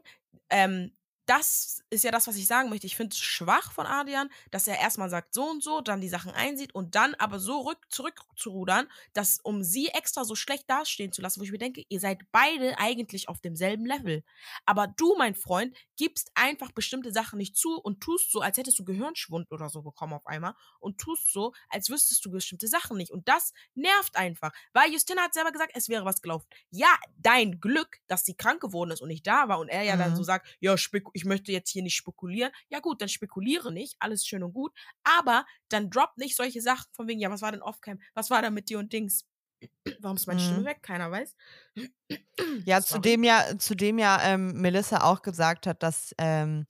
Ähm, 0.50 0.94
das 1.28 1.84
ist 1.90 2.06
ja 2.06 2.12
das, 2.12 2.26
was 2.28 2.38
ich 2.38 2.48
sagen 2.48 2.70
möchte. 2.70 2.88
Ich 2.88 2.96
finde 2.96 3.14
es 3.14 3.20
schwach 3.20 3.72
von 3.74 3.86
Adrian, 3.86 4.30
dass 4.50 4.68
er 4.68 4.80
erstmal 4.80 5.10
sagt 5.10 5.34
so 5.34 5.44
und 5.44 5.62
so, 5.62 5.82
dann 5.82 6.00
die 6.00 6.08
Sachen 6.08 6.32
einsieht 6.32 6.74
und 6.74 6.96
dann 6.96 7.16
aber 7.16 7.40
so 7.40 7.62
rück, 7.62 7.80
zurückzurudern, 7.90 8.88
dass 9.14 9.40
um 9.44 9.62
sie 9.62 9.88
extra 9.90 10.24
so 10.24 10.36
schlecht 10.36 10.70
dastehen 10.70 11.12
zu 11.12 11.22
lassen, 11.22 11.42
wo 11.42 11.44
ich 11.44 11.52
mir 11.52 11.58
denke, 11.58 11.84
ihr 11.90 12.00
seid 12.00 12.22
beide 12.32 12.80
eigentlich 12.80 13.28
auf 13.28 13.42
demselben 13.42 13.86
Level. 13.86 14.24
Aber 14.66 14.88
du, 14.88 15.16
mein 15.18 15.36
Freund, 15.36 15.76
gibst 15.98 16.32
einfach 16.34 16.72
bestimmte 16.72 17.12
Sachen 17.12 17.38
nicht 17.38 17.58
zu 17.58 17.78
und 17.78 18.00
tust 18.00 18.32
so, 18.32 18.40
als 18.40 18.58
hättest 18.58 18.80
du 18.80 18.86
Gehirnschwund 18.86 19.52
oder 19.52 19.70
so 19.70 19.82
bekommen 19.82 20.14
auf 20.14 20.26
einmal 20.28 20.54
und 20.80 20.98
tust 20.98 21.34
so, 21.34 21.54
als 21.70 21.90
wüsstest 21.90 22.24
du 22.26 22.32
bestimmte 22.32 22.68
Sachen 22.68 22.96
nicht. 22.96 23.12
Und 23.12 23.28
das 23.28 23.54
nervt 23.76 24.16
einfach, 24.16 24.54
weil 24.72 24.92
Justina 24.92 25.24
hat 25.24 25.34
selber 25.34 25.52
gesagt, 25.52 25.72
es 25.76 25.90
wäre 25.90 26.06
was 26.06 26.22
gelaufen. 26.22 26.48
Ja, 26.70 26.94
dein 27.18 27.60
Glück, 27.60 28.00
dass 28.08 28.24
sie 28.24 28.36
krank 28.36 28.62
geworden 28.62 28.92
ist 28.92 29.02
und 29.02 29.10
nicht 29.10 29.28
da 29.28 29.50
war 29.50 29.60
und 29.60 29.68
er 29.68 29.84
ja 29.84 29.96
mhm. 29.96 30.00
dann 30.00 30.16
so 30.16 30.24
sagt, 30.24 30.48
ja, 30.62 30.78
ich 31.18 31.26
möchte 31.26 31.52
jetzt 31.52 31.72
hier 31.72 31.82
nicht 31.82 31.96
spekulieren. 31.96 32.52
Ja 32.70 32.80
gut, 32.80 33.02
dann 33.02 33.10
spekuliere 33.10 33.74
nicht, 33.74 33.96
alles 34.00 34.24
schön 34.24 34.44
und 34.44 34.54
gut, 34.54 34.72
aber 35.04 35.46
dann 35.68 35.90
drop 35.90 36.12
nicht 36.16 36.36
solche 36.36 36.62
Sachen 36.62 36.86
von 36.94 37.08
wegen, 37.08 37.20
ja, 37.20 37.32
was 37.32 37.42
war 37.42 37.52
denn 37.52 37.64
Offcam? 37.64 38.00
Was 38.14 38.30
war 38.30 38.44
da 38.44 38.52
mit 38.52 38.70
dir 38.70 38.78
und 38.78 38.94
Dings? 38.94 39.26
Warum 40.00 40.16
ist 40.16 40.28
meine 40.28 40.40
mhm. 40.40 40.46
Stimme 40.46 40.66
weg? 40.66 40.84
Keiner 40.84 41.12
weiß. 41.12 41.36
Ja, 42.66 42.82
zudem 42.82 43.24
ja, 43.24 43.58
zudem 43.58 43.98
ja 43.98 44.22
ähm, 44.24 44.62
Melissa 44.62 45.04
auch 45.04 45.22
gesagt 45.22 45.68
hat, 45.68 45.82
dass 45.84 46.14
ähm, 46.20 46.66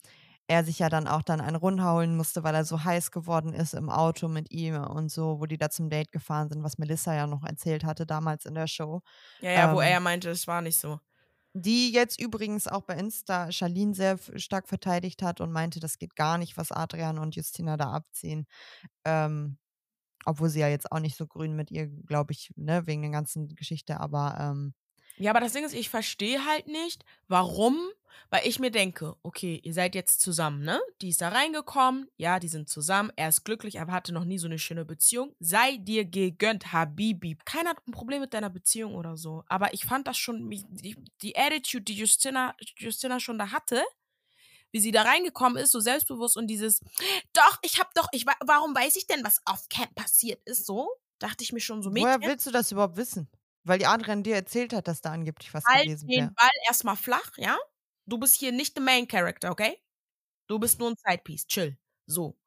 er 0.47 0.63
sich 0.63 0.79
ja 0.79 0.89
dann 0.89 1.07
auch 1.07 1.21
dann 1.21 1.41
einen 1.41 1.57
runterholen 1.57 2.15
musste, 2.15 2.43
weil 2.43 2.55
er 2.55 2.63
so 2.63 2.83
heiß 2.83 3.12
geworden 3.12 3.53
ist 3.53 3.73
im 3.73 3.89
Auto 3.89 4.29
mit 4.29 4.51
ihm 4.51 4.81
und 4.81 5.10
so, 5.10 5.39
wo 5.39 5.45
die 5.45 5.57
da 5.57 5.69
zum 5.69 5.89
Date 5.89 6.12
gefahren 6.12 6.49
sind, 6.49 6.63
was 6.63 6.77
Melissa 6.77 7.13
ja 7.13 7.27
noch 7.27 7.43
erzählt 7.43 7.83
hatte 7.83 8.05
damals 8.05 8.45
in 8.45 8.55
der 8.55 8.67
Show. 8.67 9.01
Ja, 9.41 9.51
ja, 9.51 9.69
ähm, 9.69 9.75
wo 9.75 9.81
er 9.81 9.89
ja 9.89 9.99
meinte, 9.99 10.29
es 10.29 10.47
war 10.47 10.62
nicht 10.62 10.79
so. 10.79 10.99
Die 11.60 11.91
jetzt 11.91 12.20
übrigens 12.22 12.67
auch 12.67 12.84
bei 12.84 12.96
Insta 12.96 13.52
Charlene 13.52 13.96
sehr 13.96 14.20
stark 14.36 14.67
verteidigt 14.67 15.24
hat 15.24 15.41
und 15.41 15.52
meinte, 15.52 15.80
das 15.80 15.98
geht 15.98 16.15
gar 16.15 16.38
nicht, 16.38 16.58
was 16.58 16.72
Adrian 16.72 17.17
und 17.17 17.36
Justina 17.36 17.78
da 17.78 17.91
abziehen. 17.91 18.46
Ähm, 19.06 19.58
obwohl 20.26 20.50
sie 20.50 20.62
ja 20.62 20.70
jetzt 20.70 20.91
auch 20.91 21.00
nicht 21.00 21.17
so 21.17 21.28
grün 21.28 21.56
mit 21.56 21.72
ihr, 21.72 21.88
glaube 21.88 22.34
ich, 22.34 22.52
ne, 22.56 22.88
wegen 22.88 23.04
der 23.04 23.12
ganzen 23.12 23.56
Geschichte, 23.56 24.00
aber 24.00 24.38
ähm, 24.39 24.74
ja, 25.20 25.32
aber 25.32 25.39
das 25.39 25.54
Ding 25.54 25.65
ist, 25.65 25.74
ich 25.74 25.89
verstehe 25.89 26.46
halt 26.46 26.67
nicht, 26.67 27.04
warum, 27.28 27.76
weil 28.30 28.45
ich 28.45 28.60
mir 28.60 28.71
denke, 28.71 29.15
okay, 29.23 29.60
ihr 29.63 29.73
seid 29.73 29.95
jetzt 29.95 30.21
zusammen, 30.21 30.63
ne? 30.63 30.80
Die 31.01 31.10
ist 31.10 31.21
da 31.21 31.30
reingekommen, 31.30 32.10
ja, 32.17 32.39
die 32.39 32.47
sind 32.47 32.69
zusammen, 32.69 33.12
er 33.15 33.30
ist 33.30 33.43
glücklich, 33.43 33.80
aber 33.80 33.93
hatte 33.93 34.13
noch 34.13 34.25
nie 34.25 34.38
so 34.38 34.47
eine 34.47 34.60
schöne 34.60 34.86
Beziehung. 34.86 35.36
Sei 35.39 35.77
dir 35.77 36.06
gegönnt, 36.06 36.73
Habibi. 36.73 37.38
Keiner 37.45 37.71
hat 37.71 37.88
ein 37.88 37.91
Problem 37.91 38.21
mit 38.21 38.34
deiner 38.34 38.49
Beziehung 38.49 38.95
oder 38.95 39.17
so, 39.17 39.43
aber 39.47 39.73
ich 39.73 39.86
fand 39.86 40.08
das 40.08 40.17
schon, 40.17 40.49
die, 40.49 40.95
die 41.21 41.38
Attitude, 41.38 41.84
die 41.84 41.95
Justina, 41.95 42.56
Justina 42.77 43.19
schon 43.19 43.38
da 43.38 43.51
hatte, 43.51 43.84
wie 44.71 44.80
sie 44.80 44.91
da 44.91 45.03
reingekommen 45.03 45.58
ist, 45.58 45.71
so 45.71 45.80
selbstbewusst 45.80 46.38
und 46.38 46.47
dieses, 46.47 46.82
doch, 47.34 47.60
ich 47.62 47.80
hab 47.80 47.93
doch, 47.93 48.08
ich, 48.12 48.25
warum 48.45 48.75
weiß 48.75 48.95
ich 48.97 49.08
denn, 49.08 49.23
was 49.23 49.41
auf 49.45 49.69
Camp 49.69 49.95
passiert 49.95 50.41
ist, 50.45 50.65
so? 50.65 50.89
Dachte 51.19 51.43
ich 51.43 51.51
mir 51.51 51.62
schon 51.62 51.82
so, 51.82 51.89
Mädchen. 51.89 52.08
Woher 52.08 52.21
willst 52.21 52.45
du 52.45 52.51
das 52.51 52.71
überhaupt 52.71 52.97
wissen? 52.97 53.30
Weil 53.63 53.80
die 53.80 53.86
Adrian 53.86 54.23
dir 54.23 54.36
erzählt 54.36 54.71
hat, 54.73 54.88
dass 54.88 55.01
da 55.01 55.12
angeblich 55.12 55.53
was 55.53 55.65
halt 55.65 55.86
gewesen 55.86 56.08
wäre. 56.08 56.27
den 56.27 56.36
Ball 56.36 56.49
erstmal 56.67 56.95
flach, 56.95 57.32
ja? 57.38 57.58
Du 58.08 58.17
bist 58.17 58.36
hier 58.39 58.52
nicht 58.54 58.76
der 58.78 58.84
Main 58.84 59.08
Character, 59.08 59.52
okay? 59.52 59.78
Du 60.48 60.60
bist 60.60 60.80
nur 60.80 60.91
ein 60.91 60.96
Sidepiece. 60.98 61.48
Chill. 61.48 61.78
So. 62.08 62.38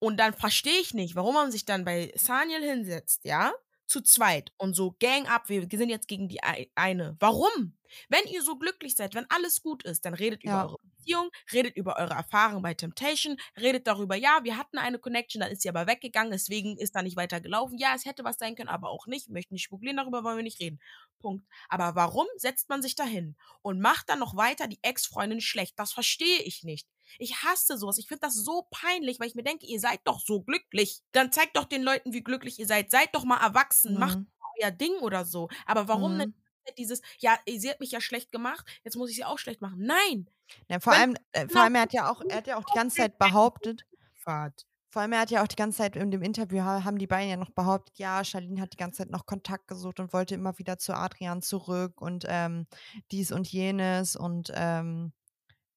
Und 0.00 0.18
dann 0.18 0.34
verstehe 0.34 0.80
ich 0.80 0.94
nicht, 0.94 1.16
warum 1.16 1.34
man 1.34 1.52
sich 1.52 1.64
dann 1.66 1.84
bei 1.84 2.12
Saniel 2.16 2.62
hinsetzt, 2.62 3.24
ja? 3.24 3.52
Zu 3.86 4.00
zweit 4.02 4.52
und 4.56 4.74
so 4.74 4.96
Gang 4.98 5.30
up, 5.30 5.48
wir 5.48 5.66
sind 5.70 5.88
jetzt 5.88 6.08
gegen 6.08 6.28
die 6.28 6.40
eine. 6.42 7.16
Warum? 7.20 7.76
Wenn 8.08 8.24
ihr 8.24 8.42
so 8.42 8.56
glücklich 8.56 8.96
seid, 8.96 9.14
wenn 9.14 9.26
alles 9.30 9.62
gut 9.62 9.84
ist, 9.84 10.04
dann 10.04 10.14
redet 10.14 10.42
ja. 10.44 10.50
über 10.50 10.70
eure 10.70 10.78
Beziehung, 10.82 11.30
redet 11.52 11.76
über 11.76 11.96
eure 11.96 12.14
Erfahrung 12.14 12.62
bei 12.62 12.74
Temptation, 12.74 13.36
redet 13.56 13.86
darüber, 13.86 14.16
ja, 14.16 14.40
wir 14.42 14.56
hatten 14.56 14.78
eine 14.78 14.98
Connection, 14.98 15.40
dann 15.40 15.52
ist 15.52 15.62
sie 15.62 15.68
aber 15.68 15.86
weggegangen, 15.86 16.32
deswegen 16.32 16.76
ist 16.78 16.96
da 16.96 17.02
nicht 17.02 17.16
weiter 17.16 17.40
gelaufen. 17.40 17.78
Ja, 17.78 17.94
es 17.94 18.04
hätte 18.04 18.24
was 18.24 18.38
sein 18.38 18.56
können, 18.56 18.68
aber 18.68 18.90
auch 18.90 19.06
nicht. 19.06 19.28
Möchten 19.28 19.54
nicht 19.54 19.64
spekulieren, 19.64 19.96
darüber 19.96 20.24
wollen 20.24 20.36
wir 20.36 20.42
nicht 20.42 20.60
reden. 20.60 20.80
Punkt. 21.20 21.46
Aber 21.68 21.94
warum 21.94 22.26
setzt 22.36 22.68
man 22.68 22.82
sich 22.82 22.94
dahin 22.94 23.36
und 23.62 23.80
macht 23.80 24.08
dann 24.08 24.18
noch 24.18 24.36
weiter 24.36 24.66
die 24.66 24.80
Ex-Freundin 24.82 25.40
schlecht? 25.40 25.78
Das 25.78 25.92
verstehe 25.92 26.42
ich 26.42 26.64
nicht. 26.64 26.88
Ich 27.18 27.42
hasse 27.42 27.78
sowas. 27.78 27.98
Ich 27.98 28.08
finde 28.08 28.22
das 28.22 28.34
so 28.34 28.66
peinlich, 28.70 29.20
weil 29.20 29.28
ich 29.28 29.34
mir 29.34 29.42
denke, 29.42 29.66
ihr 29.66 29.80
seid 29.80 30.00
doch 30.04 30.20
so 30.20 30.42
glücklich. 30.42 31.02
Dann 31.12 31.32
zeigt 31.32 31.56
doch 31.56 31.64
den 31.64 31.82
Leuten, 31.82 32.12
wie 32.12 32.22
glücklich 32.22 32.58
ihr 32.58 32.66
seid. 32.66 32.90
Seid 32.90 33.14
doch 33.14 33.24
mal 33.24 33.42
erwachsen. 33.42 33.94
Mhm. 33.94 34.00
Macht 34.00 34.18
euer 34.60 34.70
Ding 34.70 34.94
oder 35.00 35.24
so. 35.24 35.48
Aber 35.66 35.88
warum 35.88 36.14
mhm. 36.14 36.18
denn 36.18 36.34
dieses, 36.78 37.00
ja, 37.18 37.38
sie 37.46 37.70
hat 37.70 37.80
mich 37.80 37.92
ja 37.92 38.00
schlecht 38.00 38.32
gemacht, 38.32 38.66
jetzt 38.82 38.96
muss 38.96 39.10
ich 39.10 39.16
sie 39.16 39.24
auch 39.24 39.38
schlecht 39.38 39.60
machen. 39.60 39.78
Nein. 39.78 40.28
Ja, 40.68 40.80
vor, 40.80 40.92
allem, 40.92 41.16
äh, 41.32 41.48
vor 41.48 41.62
allem, 41.62 41.74
er 41.76 41.82
hat 41.82 41.92
ja 41.92 42.10
auch, 42.10 42.22
er 42.28 42.38
hat 42.38 42.46
ja 42.46 42.56
auch 42.56 42.64
die 42.64 42.74
ganze 42.74 42.96
Zeit 42.96 43.18
behauptet, 43.18 43.84
vor 44.24 45.02
allem, 45.02 45.12
er 45.12 45.20
hat 45.20 45.30
ja 45.30 45.42
auch 45.42 45.46
die 45.46 45.56
ganze 45.56 45.78
Zeit 45.78 45.94
in 45.94 46.10
dem 46.10 46.22
Interview, 46.22 46.62
haben 46.62 46.98
die 46.98 47.06
beiden 47.06 47.30
ja 47.30 47.36
noch 47.36 47.50
behauptet, 47.50 47.98
ja, 47.98 48.24
Charlene 48.24 48.60
hat 48.60 48.72
die 48.72 48.78
ganze 48.78 48.98
Zeit 48.98 49.10
noch 49.10 49.26
Kontakt 49.26 49.68
gesucht 49.68 50.00
und 50.00 50.12
wollte 50.12 50.34
immer 50.34 50.58
wieder 50.58 50.78
zu 50.78 50.94
Adrian 50.94 51.42
zurück 51.42 52.00
und 52.00 52.24
ähm, 52.28 52.66
dies 53.12 53.30
und 53.30 53.46
jenes 53.46 54.16
und 54.16 54.52
ähm, 54.54 55.12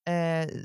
äh, 0.06 0.64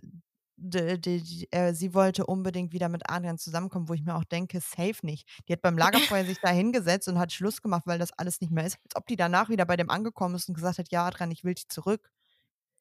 die, 0.57 0.99
die, 0.99 1.49
äh, 1.53 1.75
sie 1.75 1.95
wollte 1.95 2.27
unbedingt 2.27 2.73
wieder 2.73 2.89
mit 2.89 3.11
Adrian 3.11 3.39
zusammenkommen, 3.39 3.89
wo 3.89 3.95
ich 3.95 4.03
mir 4.03 4.15
auch 4.15 4.25
denke, 4.25 4.61
safe 4.61 4.99
nicht. 5.03 5.29
Die 5.49 5.53
hat 5.53 5.63
beim 5.63 5.79
Lagerfeuer 6.19 6.25
sich 6.25 6.39
da 6.41 6.51
hingesetzt 6.51 7.09
und 7.09 7.19
hat 7.19 7.33
Schluss 7.33 7.63
gemacht, 7.63 7.83
weil 7.87 7.99
das 7.99 8.13
alles 8.13 8.41
nicht 8.41 8.53
mehr 8.53 8.67
ist. 8.67 8.79
Als 8.85 8.97
ob 8.97 9.07
die 9.07 9.17
danach 9.17 9.49
wieder 9.49 9.65
bei 9.65 9.77
dem 9.77 9.91
angekommen 9.91 10.35
ist 10.35 10.49
und 10.49 10.55
gesagt 10.55 10.79
hat, 10.79 10.91
ja, 10.91 11.07
Adrian, 11.07 11.31
ich 11.31 11.45
will 11.45 11.55
dich 11.55 11.69
zurück. 11.69 12.11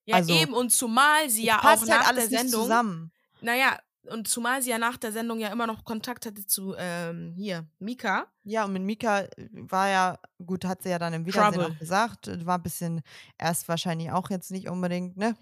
Ja, 0.05 0.17
also, 0.17 0.33
eben, 0.33 0.53
und 0.53 0.71
zumal 0.71 1.29
sie 1.29 1.45
ja 1.45 1.59
auch 1.59 1.63
halt 1.63 1.87
nach 1.87 2.07
alles 2.07 2.29
der 2.29 2.39
Sendung. 2.39 2.61
zusammen. 2.63 3.11
Naja, 3.41 3.79
und 4.09 4.27
zumal 4.27 4.61
sie 4.61 4.69
ja 4.69 4.77
nach 4.77 4.97
der 4.97 5.13
Sendung 5.13 5.39
ja 5.39 5.49
immer 5.49 5.65
noch 5.65 5.85
Kontakt 5.85 6.25
hatte 6.25 6.45
zu 6.45 6.75
ähm, 6.77 7.33
hier, 7.37 7.65
Mika. 7.79 8.27
Ja, 8.43 8.65
und 8.65 8.73
mit 8.73 8.83
Mika 8.83 9.21
äh, 9.21 9.29
war 9.53 9.89
ja, 9.89 10.19
gut, 10.45 10.65
hat 10.65 10.83
sie 10.83 10.89
ja 10.89 10.99
dann 10.99 11.13
im 11.13 11.25
Wiedersehen 11.25 11.61
auch 11.61 11.79
gesagt, 11.79 12.45
war 12.45 12.57
ein 12.57 12.63
bisschen 12.63 13.01
erst 13.37 13.67
wahrscheinlich 13.69 14.11
auch 14.11 14.29
jetzt 14.29 14.51
nicht 14.51 14.67
unbedingt, 14.67 15.15
ne? 15.15 15.37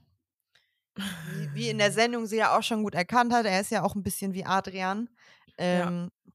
Wie, 0.95 1.53
wie 1.53 1.69
in 1.69 1.77
der 1.77 1.91
Sendung 1.91 2.25
sie 2.25 2.37
ja 2.37 2.57
auch 2.57 2.63
schon 2.63 2.83
gut 2.83 2.95
erkannt 2.95 3.33
hat, 3.33 3.45
er 3.45 3.61
ist 3.61 3.71
ja 3.71 3.83
auch 3.83 3.95
ein 3.95 4.03
bisschen 4.03 4.33
wie 4.33 4.45
Adrian. 4.45 5.09
Ähm, 5.57 6.09
ja. 6.25 6.33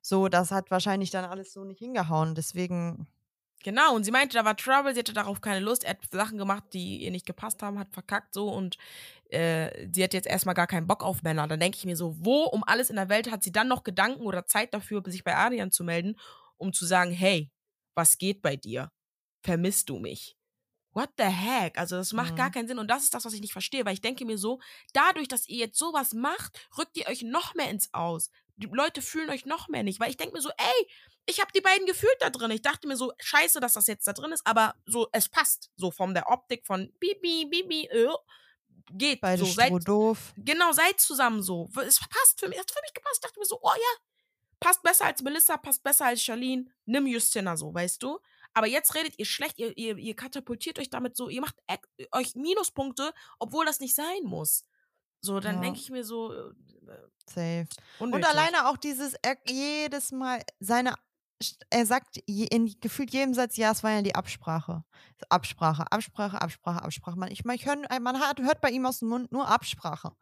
So, 0.00 0.28
das 0.28 0.52
hat 0.52 0.70
wahrscheinlich 0.70 1.10
dann 1.10 1.24
alles 1.24 1.52
so 1.52 1.64
nicht 1.64 1.80
hingehauen. 1.80 2.34
Deswegen. 2.34 3.08
Genau, 3.64 3.96
und 3.96 4.04
sie 4.04 4.12
meinte, 4.12 4.36
da 4.36 4.44
war 4.44 4.56
Trouble, 4.56 4.94
sie 4.94 5.00
hatte 5.00 5.12
darauf 5.12 5.40
keine 5.40 5.58
Lust. 5.58 5.82
Er 5.82 5.90
hat 5.90 5.98
Sachen 6.12 6.38
gemacht, 6.38 6.62
die 6.72 6.98
ihr 7.02 7.10
nicht 7.10 7.26
gepasst 7.26 7.62
haben, 7.62 7.78
hat 7.80 7.92
verkackt 7.92 8.32
so 8.32 8.48
und 8.48 8.76
äh, 9.30 9.88
sie 9.92 10.04
hat 10.04 10.14
jetzt 10.14 10.28
erstmal 10.28 10.54
gar 10.54 10.68
keinen 10.68 10.86
Bock 10.86 11.02
auf 11.02 11.24
Männer. 11.24 11.48
Dann 11.48 11.58
denke 11.58 11.76
ich 11.76 11.84
mir 11.84 11.96
so, 11.96 12.14
wo 12.20 12.44
um 12.44 12.62
alles 12.62 12.90
in 12.90 12.96
der 12.96 13.08
Welt 13.08 13.30
hat 13.30 13.42
sie 13.42 13.50
dann 13.50 13.66
noch 13.66 13.82
Gedanken 13.82 14.22
oder 14.22 14.46
Zeit 14.46 14.72
dafür, 14.72 15.02
sich 15.06 15.24
bei 15.24 15.34
Adrian 15.34 15.72
zu 15.72 15.82
melden, 15.82 16.16
um 16.56 16.72
zu 16.72 16.86
sagen, 16.86 17.10
hey, 17.10 17.50
was 17.96 18.18
geht 18.18 18.42
bei 18.42 18.54
dir? 18.54 18.92
Vermisst 19.42 19.88
du 19.88 19.98
mich? 19.98 20.36
What 20.96 21.10
the 21.18 21.24
heck? 21.24 21.78
Also 21.78 21.96
das 21.96 22.12
macht 22.12 22.32
mhm. 22.32 22.36
gar 22.36 22.50
keinen 22.50 22.66
Sinn 22.66 22.78
und 22.78 22.88
das 22.88 23.04
ist 23.04 23.14
das, 23.14 23.24
was 23.24 23.34
ich 23.34 23.42
nicht 23.42 23.52
verstehe, 23.52 23.84
weil 23.84 23.92
ich 23.92 24.00
denke 24.00 24.24
mir 24.24 24.38
so, 24.38 24.60
dadurch, 24.94 25.28
dass 25.28 25.46
ihr 25.46 25.58
jetzt 25.58 25.78
sowas 25.78 26.14
macht, 26.14 26.58
rückt 26.76 26.96
ihr 26.96 27.06
euch 27.06 27.22
noch 27.22 27.54
mehr 27.54 27.70
ins 27.70 27.92
Aus. 27.92 28.30
Die 28.56 28.66
Leute 28.66 29.02
fühlen 29.02 29.28
euch 29.28 29.44
noch 29.44 29.68
mehr 29.68 29.82
nicht, 29.82 30.00
weil 30.00 30.08
ich 30.08 30.16
denke 30.16 30.34
mir 30.34 30.40
so, 30.40 30.48
ey, 30.56 30.88
ich 31.26 31.40
habe 31.40 31.52
die 31.54 31.60
beiden 31.60 31.86
gefühlt 31.86 32.16
da 32.20 32.30
drin. 32.30 32.50
Ich 32.50 32.62
dachte 32.62 32.88
mir 32.88 32.96
so, 32.96 33.12
scheiße, 33.18 33.60
dass 33.60 33.74
das 33.74 33.86
jetzt 33.86 34.06
da 34.06 34.14
drin 34.14 34.32
ist, 34.32 34.46
aber 34.46 34.74
so, 34.86 35.08
es 35.12 35.28
passt. 35.28 35.70
So 35.76 35.90
von 35.90 36.14
der 36.14 36.30
Optik 36.30 36.64
von 36.64 36.90
Bibi, 36.98 37.46
Bibi, 37.50 37.84
äh, 37.86 38.08
geht. 38.92 39.20
Beide 39.20 39.44
so, 39.44 39.52
seid, 39.52 39.72
doof. 39.86 40.32
Genau, 40.38 40.72
seid 40.72 40.98
zusammen 40.98 41.42
so. 41.42 41.68
Es 41.86 42.00
passt 42.00 42.40
für 42.40 42.48
mich, 42.48 42.58
hat 42.58 42.70
für 42.70 42.80
mich 42.80 42.94
gepasst. 42.94 43.16
Ich 43.16 43.20
dachte 43.20 43.38
mir 43.38 43.44
so, 43.44 43.58
oh 43.60 43.74
ja, 43.74 44.00
passt 44.60 44.82
besser 44.82 45.06
als 45.06 45.22
Melissa, 45.22 45.56
passt 45.58 45.82
besser 45.82 46.06
als 46.06 46.22
Charlene. 46.22 46.66
Nimm 46.86 47.06
Justina 47.06 47.56
so, 47.56 47.74
weißt 47.74 48.02
du? 48.02 48.18
Aber 48.56 48.66
jetzt 48.66 48.94
redet 48.94 49.18
ihr 49.18 49.26
schlecht, 49.26 49.58
ihr, 49.58 49.76
ihr, 49.76 49.98
ihr 49.98 50.16
katapultiert 50.16 50.78
euch 50.78 50.88
damit 50.88 51.14
so, 51.14 51.28
ihr 51.28 51.42
macht 51.42 51.56
euch 52.12 52.34
Minuspunkte, 52.36 53.12
obwohl 53.38 53.66
das 53.66 53.80
nicht 53.80 53.94
sein 53.94 54.22
muss. 54.24 54.64
So, 55.20 55.40
dann 55.40 55.56
ja. 55.56 55.60
denke 55.60 55.78
ich 55.78 55.90
mir 55.90 56.04
so. 56.04 56.32
Äh, 56.32 56.54
Safe. 57.28 57.66
Unnötig. 57.98 58.14
Und 58.14 58.24
alleine 58.24 58.66
auch 58.70 58.78
dieses, 58.78 59.12
er 59.20 59.36
jedes 59.46 60.10
Mal 60.10 60.40
seine 60.58 60.94
er 61.68 61.84
sagt 61.84 62.16
in 62.26 62.74
gefühlt 62.80 63.10
jedem 63.10 63.34
Satz, 63.34 63.58
ja, 63.58 63.70
es 63.72 63.82
war 63.82 63.90
ja 63.90 64.00
die 64.00 64.14
Absprache. 64.14 64.84
Absprache, 65.28 65.84
Absprache, 65.92 66.40
Absprache, 66.40 66.82
Absprache. 66.82 67.18
Man, 67.18 67.30
ich 67.30 67.44
meine, 67.44 67.58
ich 67.58 67.66
hör, 67.66 67.76
man 68.00 68.18
hat, 68.18 68.40
hört 68.40 68.62
bei 68.62 68.70
ihm 68.70 68.86
aus 68.86 69.00
dem 69.00 69.10
Mund 69.10 69.30
nur 69.32 69.46
Absprache. 69.46 70.12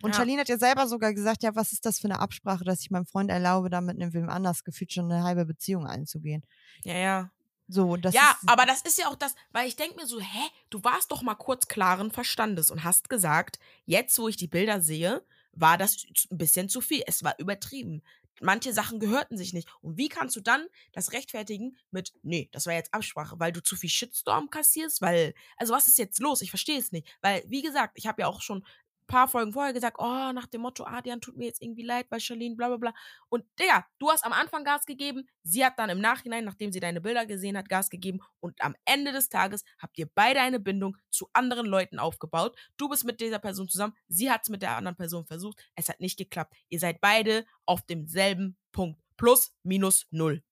Und 0.00 0.10
ja. 0.10 0.18
Charlene 0.18 0.42
hat 0.42 0.48
ja 0.48 0.58
selber 0.58 0.86
sogar 0.86 1.12
gesagt, 1.12 1.42
ja, 1.42 1.56
was 1.56 1.72
ist 1.72 1.86
das 1.86 1.98
für 1.98 2.06
eine 2.06 2.20
Absprache, 2.20 2.62
dass 2.62 2.82
ich 2.82 2.90
meinem 2.92 3.06
Freund 3.06 3.30
erlaube, 3.30 3.68
damit 3.68 3.98
mit 3.98 4.12
wem 4.12 4.28
anders 4.28 4.62
gefühlt 4.62 4.92
schon 4.92 5.10
eine 5.10 5.24
halbe 5.24 5.44
Beziehung 5.44 5.88
einzugehen. 5.88 6.44
Ja, 6.84 6.94
ja. 6.96 7.30
So, 7.72 7.96
das 7.96 8.14
ja, 8.14 8.36
aber 8.46 8.66
das 8.66 8.82
ist 8.82 8.98
ja 8.98 9.06
auch 9.08 9.14
das, 9.14 9.34
weil 9.52 9.68
ich 9.68 9.76
denke 9.76 9.94
mir 9.94 10.06
so, 10.06 10.18
hä, 10.20 10.48
du 10.70 10.82
warst 10.82 11.12
doch 11.12 11.22
mal 11.22 11.36
kurz 11.36 11.68
klaren 11.68 12.10
Verstandes 12.10 12.70
und 12.70 12.82
hast 12.82 13.08
gesagt, 13.08 13.60
jetzt, 13.84 14.18
wo 14.18 14.26
ich 14.26 14.36
die 14.36 14.48
Bilder 14.48 14.80
sehe, 14.80 15.24
war 15.52 15.78
das 15.78 16.04
ein 16.30 16.38
bisschen 16.38 16.68
zu 16.68 16.80
viel. 16.80 17.02
Es 17.06 17.22
war 17.22 17.38
übertrieben. 17.38 18.02
manche 18.40 18.72
Sachen 18.72 18.98
gehörten 19.00 19.36
sich 19.36 19.52
nicht. 19.52 19.68
Und 19.82 19.96
wie 19.96 20.08
kannst 20.08 20.34
du 20.36 20.40
dann 20.40 20.66
das 20.92 21.12
rechtfertigen 21.12 21.76
mit, 21.90 22.12
nee, 22.22 22.48
das 22.52 22.66
war 22.66 22.74
jetzt 22.74 22.92
Absprache, 22.92 23.38
weil 23.38 23.52
du 23.52 23.62
zu 23.62 23.76
viel 23.76 23.90
Shitstorm 23.90 24.50
kassierst? 24.50 25.00
Weil, 25.00 25.34
also 25.56 25.74
was 25.74 25.86
ist 25.86 25.98
jetzt 25.98 26.18
los? 26.20 26.42
Ich 26.42 26.50
verstehe 26.50 26.78
es 26.78 26.92
nicht. 26.92 27.06
Weil, 27.20 27.44
wie 27.46 27.62
gesagt, 27.62 27.92
ich 27.96 28.06
habe 28.06 28.22
ja 28.22 28.28
auch 28.28 28.40
schon 28.40 28.64
paar 29.10 29.28
Folgen 29.28 29.52
vorher 29.52 29.72
gesagt, 29.72 29.96
oh, 29.98 30.32
nach 30.32 30.46
dem 30.46 30.60
Motto, 30.62 30.84
Adrian 30.84 31.20
tut 31.20 31.36
mir 31.36 31.46
jetzt 31.46 31.60
irgendwie 31.60 31.82
leid, 31.82 32.06
weil 32.10 32.20
Charlene, 32.20 32.54
bla 32.56 32.68
bla 32.68 32.76
bla. 32.76 32.94
Und 33.28 33.44
Digga, 33.58 33.84
du 33.98 34.10
hast 34.10 34.24
am 34.24 34.32
Anfang 34.32 34.64
Gas 34.64 34.86
gegeben, 34.86 35.28
sie 35.42 35.64
hat 35.64 35.78
dann 35.78 35.90
im 35.90 36.00
Nachhinein, 36.00 36.44
nachdem 36.44 36.70
sie 36.72 36.80
deine 36.80 37.00
Bilder 37.00 37.26
gesehen 37.26 37.56
hat, 37.58 37.68
Gas 37.68 37.90
gegeben 37.90 38.20
und 38.40 38.60
am 38.62 38.74
Ende 38.84 39.12
des 39.12 39.28
Tages 39.28 39.64
habt 39.78 39.98
ihr 39.98 40.06
beide 40.14 40.40
eine 40.40 40.60
Bindung 40.60 40.96
zu 41.10 41.28
anderen 41.32 41.66
Leuten 41.66 41.98
aufgebaut. 41.98 42.56
Du 42.76 42.88
bist 42.88 43.04
mit 43.04 43.20
dieser 43.20 43.38
Person 43.40 43.68
zusammen, 43.68 43.94
sie 44.08 44.30
hat 44.30 44.42
es 44.44 44.48
mit 44.48 44.62
der 44.62 44.76
anderen 44.76 44.96
Person 44.96 45.26
versucht, 45.26 45.58
es 45.74 45.88
hat 45.88 46.00
nicht 46.00 46.16
geklappt. 46.16 46.54
Ihr 46.68 46.78
seid 46.80 47.00
beide 47.00 47.44
auf 47.66 47.82
demselben 47.82 48.56
Punkt. 48.72 49.00
Plus, 49.16 49.52
minus, 49.64 50.06
null. 50.10 50.42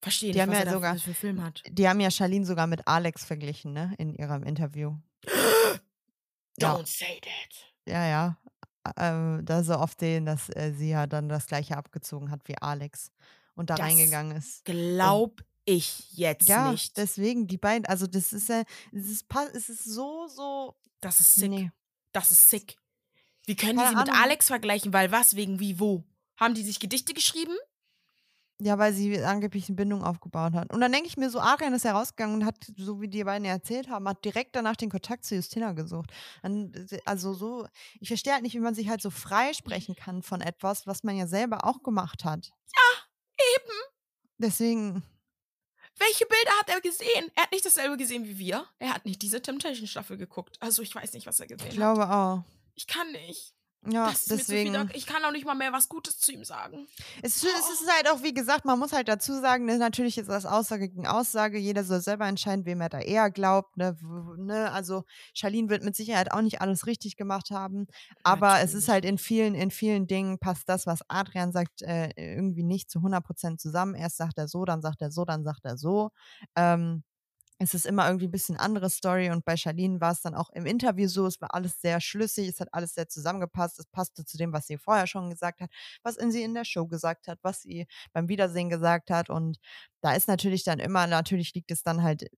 Verstehe 0.00 0.32
Die 0.32 0.38
nicht, 0.38 0.42
haben 0.42 0.52
was 0.52 0.64
ja 0.64 0.70
sogar- 0.72 0.98
für, 0.98 1.14
Film 1.14 1.42
hat. 1.42 1.62
Die 1.68 1.88
haben 1.88 2.00
ja 2.00 2.10
Charlene 2.10 2.44
sogar 2.44 2.66
mit 2.66 2.86
Alex 2.86 3.24
verglichen, 3.24 3.72
ne? 3.72 3.94
In 3.98 4.14
ihrem 4.14 4.42
Interview. 4.44 4.96
Ja. 6.60 6.76
Don't 6.76 6.86
say 6.86 7.20
that. 7.20 7.73
Ja, 7.86 8.06
ja. 8.06 8.38
Ähm, 8.98 9.40
da 9.44 9.62
so 9.64 9.78
oft 9.78 9.98
sehen, 10.00 10.26
dass 10.26 10.50
äh, 10.50 10.72
sie 10.76 10.90
ja 10.90 11.06
dann 11.06 11.28
das 11.28 11.46
gleiche 11.46 11.76
abgezogen 11.76 12.30
hat 12.30 12.40
wie 12.48 12.58
Alex 12.58 13.10
und 13.54 13.70
da 13.70 13.76
Das 13.76 13.86
reingegangen 13.86 14.36
ist. 14.36 14.64
Glaub 14.64 15.42
ich 15.64 16.12
jetzt 16.12 16.48
Ja, 16.48 16.70
nicht. 16.70 16.96
deswegen, 16.98 17.46
die 17.46 17.56
beiden, 17.56 17.86
also 17.86 18.06
das 18.06 18.32
ist 18.34 18.50
ja, 18.50 18.62
es 18.92 19.06
ist, 19.08 19.24
es 19.54 19.68
ist 19.70 19.84
so, 19.84 20.26
so. 20.28 20.76
das 21.00 21.20
ist 21.20 21.34
sick. 21.34 21.50
Nee. 21.50 21.70
Das 22.12 22.30
ist 22.30 22.48
sick. 22.48 22.76
Wie 23.46 23.56
können 23.56 23.72
die 23.72 23.76
Keine 23.78 23.90
sie 23.90 23.96
mit 23.96 24.08
Ahnung. 24.10 24.22
Alex 24.22 24.46
vergleichen? 24.48 24.92
Weil 24.92 25.10
was, 25.10 25.34
wegen 25.36 25.60
wie, 25.60 25.80
wo? 25.80 26.04
Haben 26.36 26.54
die 26.54 26.62
sich 26.62 26.78
Gedichte 26.78 27.14
geschrieben? 27.14 27.54
Ja, 28.60 28.78
weil 28.78 28.92
sie 28.92 29.20
angeblich 29.22 29.68
eine 29.68 29.74
Bindung 29.76 30.04
aufgebaut 30.04 30.52
hat. 30.54 30.72
Und 30.72 30.80
dann 30.80 30.92
denke 30.92 31.08
ich 31.08 31.16
mir 31.16 31.28
so, 31.28 31.40
Arian 31.40 31.74
ist 31.74 31.84
herausgegangen 31.84 32.36
und 32.36 32.44
hat, 32.46 32.54
so 32.76 33.00
wie 33.00 33.08
die 33.08 33.24
beiden 33.24 33.44
ja 33.44 33.50
erzählt 33.52 33.88
haben, 33.88 34.08
hat 34.08 34.24
direkt 34.24 34.54
danach 34.54 34.76
den 34.76 34.90
Kontakt 34.90 35.24
zu 35.24 35.34
Justina 35.34 35.72
gesucht. 35.72 36.10
Äh, 36.42 36.68
also 37.04 37.34
so, 37.34 37.66
ich 37.98 38.08
verstehe 38.08 38.32
halt 38.32 38.42
nicht, 38.42 38.54
wie 38.54 38.60
man 38.60 38.74
sich 38.76 38.88
halt 38.88 39.02
so 39.02 39.10
freisprechen 39.10 39.96
kann 39.96 40.22
von 40.22 40.40
etwas, 40.40 40.86
was 40.86 41.02
man 41.02 41.16
ja 41.16 41.26
selber 41.26 41.64
auch 41.64 41.82
gemacht 41.82 42.24
hat. 42.24 42.52
Eben. 43.56 43.72
Deswegen, 44.38 45.02
Welche 45.98 46.24
Bilder 46.26 46.52
hat 46.60 46.68
er 46.70 46.80
gesehen? 46.80 47.30
Er 47.34 47.44
hat 47.44 47.52
nicht 47.52 47.64
dasselbe 47.66 47.96
gesehen 47.96 48.24
wie 48.24 48.38
wir. 48.38 48.66
Er 48.78 48.94
hat 48.94 49.04
nicht 49.04 49.20
diese 49.22 49.42
Temptation-Staffel 49.42 50.16
geguckt. 50.16 50.56
Also 50.60 50.82
ich 50.82 50.94
weiß 50.94 51.12
nicht, 51.12 51.26
was 51.26 51.40
er 51.40 51.46
gesehen 51.48 51.66
ich 51.66 51.72
hat. 51.72 51.76
glaube 51.76 52.08
auch. 52.08 52.44
Ich 52.76 52.86
kann 52.86 53.10
nicht. 53.12 53.52
Ja, 53.86 54.06
das 54.10 54.22
ist 54.22 54.30
mir 54.30 54.38
zu 54.38 54.44
viel. 54.44 54.64
deswegen. 54.72 54.90
Ich 54.94 55.06
kann 55.06 55.24
auch 55.24 55.30
nicht 55.32 55.44
mal 55.44 55.54
mehr 55.54 55.72
was 55.72 55.88
Gutes 55.88 56.18
zu 56.18 56.32
ihm 56.32 56.44
sagen. 56.44 56.86
Es, 57.22 57.36
ist- 57.36 57.44
es 57.44 57.80
ist 57.82 57.90
halt 57.90 58.08
auch, 58.10 58.22
wie 58.22 58.32
gesagt, 58.34 58.64
man 58.64 58.78
muss 58.78 58.92
halt 58.92 59.08
dazu 59.08 59.32
sagen, 59.40 59.64
ne, 59.66 59.78
natürlich 59.78 60.16
ist 60.18 60.28
das 60.28 60.46
Aussage 60.46 60.88
gegen 60.88 61.06
Aussage. 61.06 61.58
Jeder 61.58 61.84
soll 61.84 62.00
selber 62.00 62.26
entscheiden, 62.26 62.64
wem 62.64 62.80
er 62.80 62.88
da 62.88 62.98
eher 63.00 63.30
glaubt. 63.30 63.76
Ne, 63.76 63.96
ne? 64.38 64.70
Also 64.72 65.04
Charlene 65.34 65.68
wird 65.68 65.82
mit 65.84 65.96
Sicherheit 65.96 66.32
auch 66.32 66.40
nicht 66.42 66.60
alles 66.60 66.86
richtig 66.86 67.16
gemacht 67.16 67.50
haben. 67.50 67.86
Aber 68.22 68.60
es 68.60 68.74
ist 68.74 68.86
Natürlich. 68.86 68.88
halt 68.88 69.04
in 69.04 69.18
vielen, 69.18 69.54
in 69.54 69.70
vielen 69.70 70.06
Dingen 70.06 70.38
passt 70.38 70.68
das, 70.68 70.86
was 70.86 71.00
Adrian 71.08 71.52
sagt, 71.52 71.82
äh, 71.82 72.10
irgendwie 72.16 72.62
nicht 72.64 72.90
zu 72.90 73.00
100% 73.00 73.58
zusammen. 73.60 73.94
Erst 73.94 74.16
sagt 74.16 74.38
er 74.38 74.48
so, 74.48 74.64
dann 74.64 74.80
sagt 74.82 75.02
er 75.02 75.10
so, 75.10 75.24
dann 75.24 75.44
sagt 75.44 75.64
er 75.64 75.76
so. 75.76 76.10
Ähm, 76.56 77.02
es 77.58 77.74
ist 77.74 77.86
immer 77.86 78.06
irgendwie 78.06 78.26
ein 78.26 78.30
bisschen 78.32 78.56
andere 78.56 78.90
Story 78.90 79.30
und 79.30 79.44
bei 79.44 79.56
Charlene 79.56 80.00
war 80.00 80.12
es 80.12 80.22
dann 80.22 80.34
auch 80.34 80.50
im 80.50 80.66
Interview 80.66 81.08
so, 81.08 81.26
es 81.26 81.40
war 81.40 81.54
alles 81.54 81.80
sehr 81.80 82.00
schlüssig, 82.00 82.48
es 82.48 82.60
hat 82.60 82.68
alles 82.72 82.94
sehr 82.94 83.08
zusammengepasst, 83.08 83.78
es 83.78 83.86
passte 83.86 84.24
zu 84.24 84.36
dem, 84.36 84.52
was 84.52 84.66
sie 84.66 84.78
vorher 84.78 85.06
schon 85.06 85.30
gesagt 85.30 85.60
hat, 85.60 85.70
was 86.02 86.16
in 86.16 86.32
sie 86.32 86.42
in 86.42 86.54
der 86.54 86.64
Show 86.64 86.86
gesagt 86.86 87.28
hat, 87.28 87.38
was 87.42 87.62
sie 87.62 87.86
beim 88.12 88.28
Wiedersehen 88.28 88.70
gesagt 88.70 89.10
hat 89.10 89.30
und 89.30 89.58
da 90.00 90.14
ist 90.14 90.28
natürlich 90.28 90.64
dann 90.64 90.80
immer, 90.80 91.06
natürlich 91.06 91.54
liegt 91.54 91.70
es 91.70 91.82
dann 91.82 92.02
halt 92.02 92.28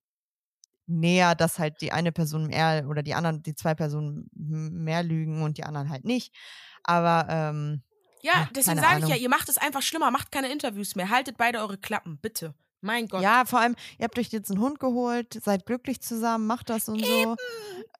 näher, 0.86 1.34
dass 1.34 1.58
halt 1.58 1.80
die 1.80 1.92
eine 1.92 2.12
Person 2.12 2.46
mehr 2.46 2.86
oder 2.88 3.02
die 3.02 3.14
anderen, 3.14 3.42
die 3.42 3.54
zwei 3.54 3.74
Personen 3.74 4.28
mehr 4.34 5.02
lügen 5.02 5.42
und 5.42 5.58
die 5.58 5.64
anderen 5.64 5.90
halt 5.90 6.04
nicht, 6.04 6.34
aber 6.84 7.26
ähm, 7.28 7.82
Ja, 8.22 8.48
deswegen 8.54 8.78
sage 8.80 9.00
ich 9.00 9.08
ja, 9.08 9.16
ihr 9.16 9.28
macht 9.28 9.48
es 9.48 9.58
einfach 9.58 9.82
schlimmer. 9.82 10.10
Macht 10.10 10.32
keine 10.32 10.50
Interviews 10.50 10.96
mehr. 10.96 11.10
Haltet 11.10 11.36
beide 11.36 11.60
eure 11.60 11.78
Klappen, 11.78 12.18
bitte. 12.18 12.54
Mein 12.86 13.08
Gott. 13.08 13.20
Ja, 13.22 13.44
vor 13.44 13.58
allem, 13.60 13.74
ihr 13.98 14.04
habt 14.04 14.18
euch 14.18 14.28
jetzt 14.28 14.50
einen 14.50 14.60
Hund 14.60 14.80
geholt, 14.80 15.38
seid 15.44 15.66
glücklich 15.66 16.00
zusammen, 16.00 16.46
macht 16.46 16.70
das 16.70 16.88
und 16.88 17.04
so. 17.04 17.36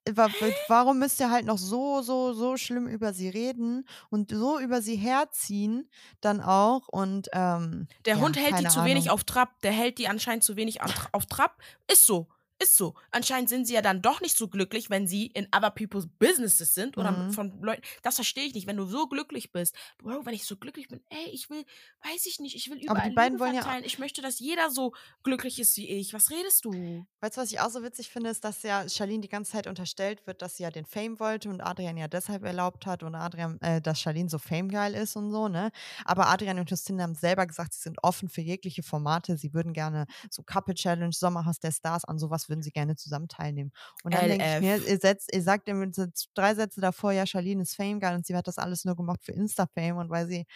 Wa- 0.08 0.28
wa- 0.28 0.46
Warum 0.68 1.00
müsst 1.00 1.18
ihr 1.18 1.30
halt 1.30 1.44
noch 1.46 1.58
so, 1.58 2.00
so, 2.00 2.32
so 2.32 2.56
schlimm 2.56 2.86
über 2.86 3.12
sie 3.12 3.28
reden 3.28 3.86
und 4.08 4.30
so 4.30 4.58
über 4.60 4.80
sie 4.80 4.94
herziehen 4.96 5.90
dann 6.20 6.40
auch 6.40 6.86
und 6.88 7.28
ähm, 7.32 7.88
Der 8.04 8.14
ja, 8.14 8.20
Hund 8.20 8.36
hält 8.36 8.60
die 8.60 8.68
zu 8.68 8.84
wenig 8.84 9.06
Ahnung. 9.06 9.14
auf 9.14 9.24
Trab. 9.24 9.60
Der 9.62 9.72
hält 9.72 9.98
die 9.98 10.06
anscheinend 10.06 10.44
zu 10.44 10.54
wenig 10.56 10.80
auf 11.12 11.26
Trab. 11.26 11.58
Ist 11.90 12.06
so. 12.06 12.28
Ist 12.58 12.76
so. 12.76 12.94
Anscheinend 13.10 13.50
sind 13.50 13.66
sie 13.66 13.74
ja 13.74 13.82
dann 13.82 14.00
doch 14.00 14.20
nicht 14.22 14.36
so 14.38 14.48
glücklich, 14.48 14.88
wenn 14.88 15.06
sie 15.06 15.26
in 15.26 15.46
other 15.54 15.70
people's 15.70 16.06
businesses 16.18 16.74
sind 16.74 16.96
oder 16.96 17.10
Mhm. 17.12 17.32
von 17.32 17.60
Leuten. 17.62 17.82
Das 18.02 18.14
verstehe 18.14 18.44
ich 18.44 18.54
nicht. 18.54 18.66
Wenn 18.66 18.78
du 18.78 18.86
so 18.86 19.06
glücklich 19.08 19.52
bist, 19.52 19.74
Bro, 19.98 20.24
wenn 20.24 20.32
ich 20.34 20.46
so 20.46 20.56
glücklich 20.56 20.88
bin, 20.88 21.00
ey, 21.10 21.28
ich 21.32 21.50
will, 21.50 21.64
weiß 22.04 22.24
ich 22.26 22.40
nicht, 22.40 22.56
ich 22.56 22.70
will 22.70 22.78
Aber 22.88 22.92
überall 22.92 23.08
die 23.10 23.14
beiden 23.14 23.32
Liebe 23.34 23.44
wollen 23.44 23.54
ja- 23.56 23.62
verteilen. 23.62 23.84
Ich 23.84 23.98
möchte, 23.98 24.22
dass 24.22 24.38
jeder 24.38 24.70
so 24.70 24.94
glücklich 25.22 25.58
ist 25.60 25.76
wie 25.76 25.86
ich. 25.88 26.14
Was 26.14 26.30
redest 26.30 26.64
du? 26.64 27.06
Weißt 27.20 27.36
du, 27.36 27.40
was 27.42 27.52
ich 27.52 27.60
auch 27.60 27.68
so 27.70 27.82
witzig 27.82 28.08
finde, 28.08 28.30
ist, 28.30 28.42
dass 28.44 28.62
ja 28.62 28.88
Charlene 28.88 29.20
die 29.20 29.28
ganze 29.28 29.52
Zeit 29.52 29.66
unterstellt 29.66 30.26
wird, 30.26 30.40
dass 30.40 30.56
sie 30.56 30.62
ja 30.62 30.70
den 30.70 30.86
Fame 30.86 31.20
wollte 31.20 31.50
und 31.50 31.60
Adrian 31.60 31.98
ja 31.98 32.08
deshalb 32.08 32.42
erlaubt 32.44 32.86
hat 32.86 33.02
und 33.02 33.14
Adrian, 33.14 33.60
äh, 33.60 33.82
dass 33.82 34.00
Charlene 34.00 34.30
so 34.30 34.38
famegeil 34.38 34.94
ist 34.94 35.14
und 35.16 35.30
so, 35.30 35.48
ne? 35.48 35.70
Aber 36.06 36.28
Adrian 36.28 36.58
und 36.58 36.70
Justin 36.70 37.02
haben 37.02 37.14
selber 37.14 37.46
gesagt, 37.46 37.74
sie 37.74 37.82
sind 37.82 37.98
offen 38.02 38.30
für 38.30 38.40
jegliche 38.40 38.82
Formate. 38.82 39.36
Sie 39.36 39.52
würden 39.52 39.74
gerne 39.74 40.06
so 40.30 40.42
Couple 40.42 40.74
Challenge, 40.74 41.12
Sommerhaus 41.12 41.58
der 41.60 41.72
Stars, 41.72 42.04
an 42.06 42.18
sowas 42.18 42.45
würden 42.48 42.62
sie 42.62 42.70
gerne 42.70 42.96
zusammen 42.96 43.28
teilnehmen. 43.28 43.72
Und 44.02 44.14
dann 44.14 44.28
denke 44.28 44.46
ich 44.46 44.60
mir, 44.60 44.76
ihr, 44.78 44.98
setzt, 44.98 45.34
ihr 45.34 45.42
sagt 45.42 45.68
so 45.92 46.06
drei 46.34 46.54
Sätze 46.54 46.80
davor, 46.80 47.12
ja, 47.12 47.26
Charlene 47.26 47.62
ist 47.62 47.76
famegeil 47.76 48.14
und 48.16 48.26
sie 48.26 48.36
hat 48.36 48.46
das 48.46 48.58
alles 48.58 48.84
nur 48.84 48.96
gemacht 48.96 49.20
für 49.24 49.32
Insta-Fame 49.32 49.96
und 49.98 50.10
weil 50.10 50.26
sie 50.26 50.46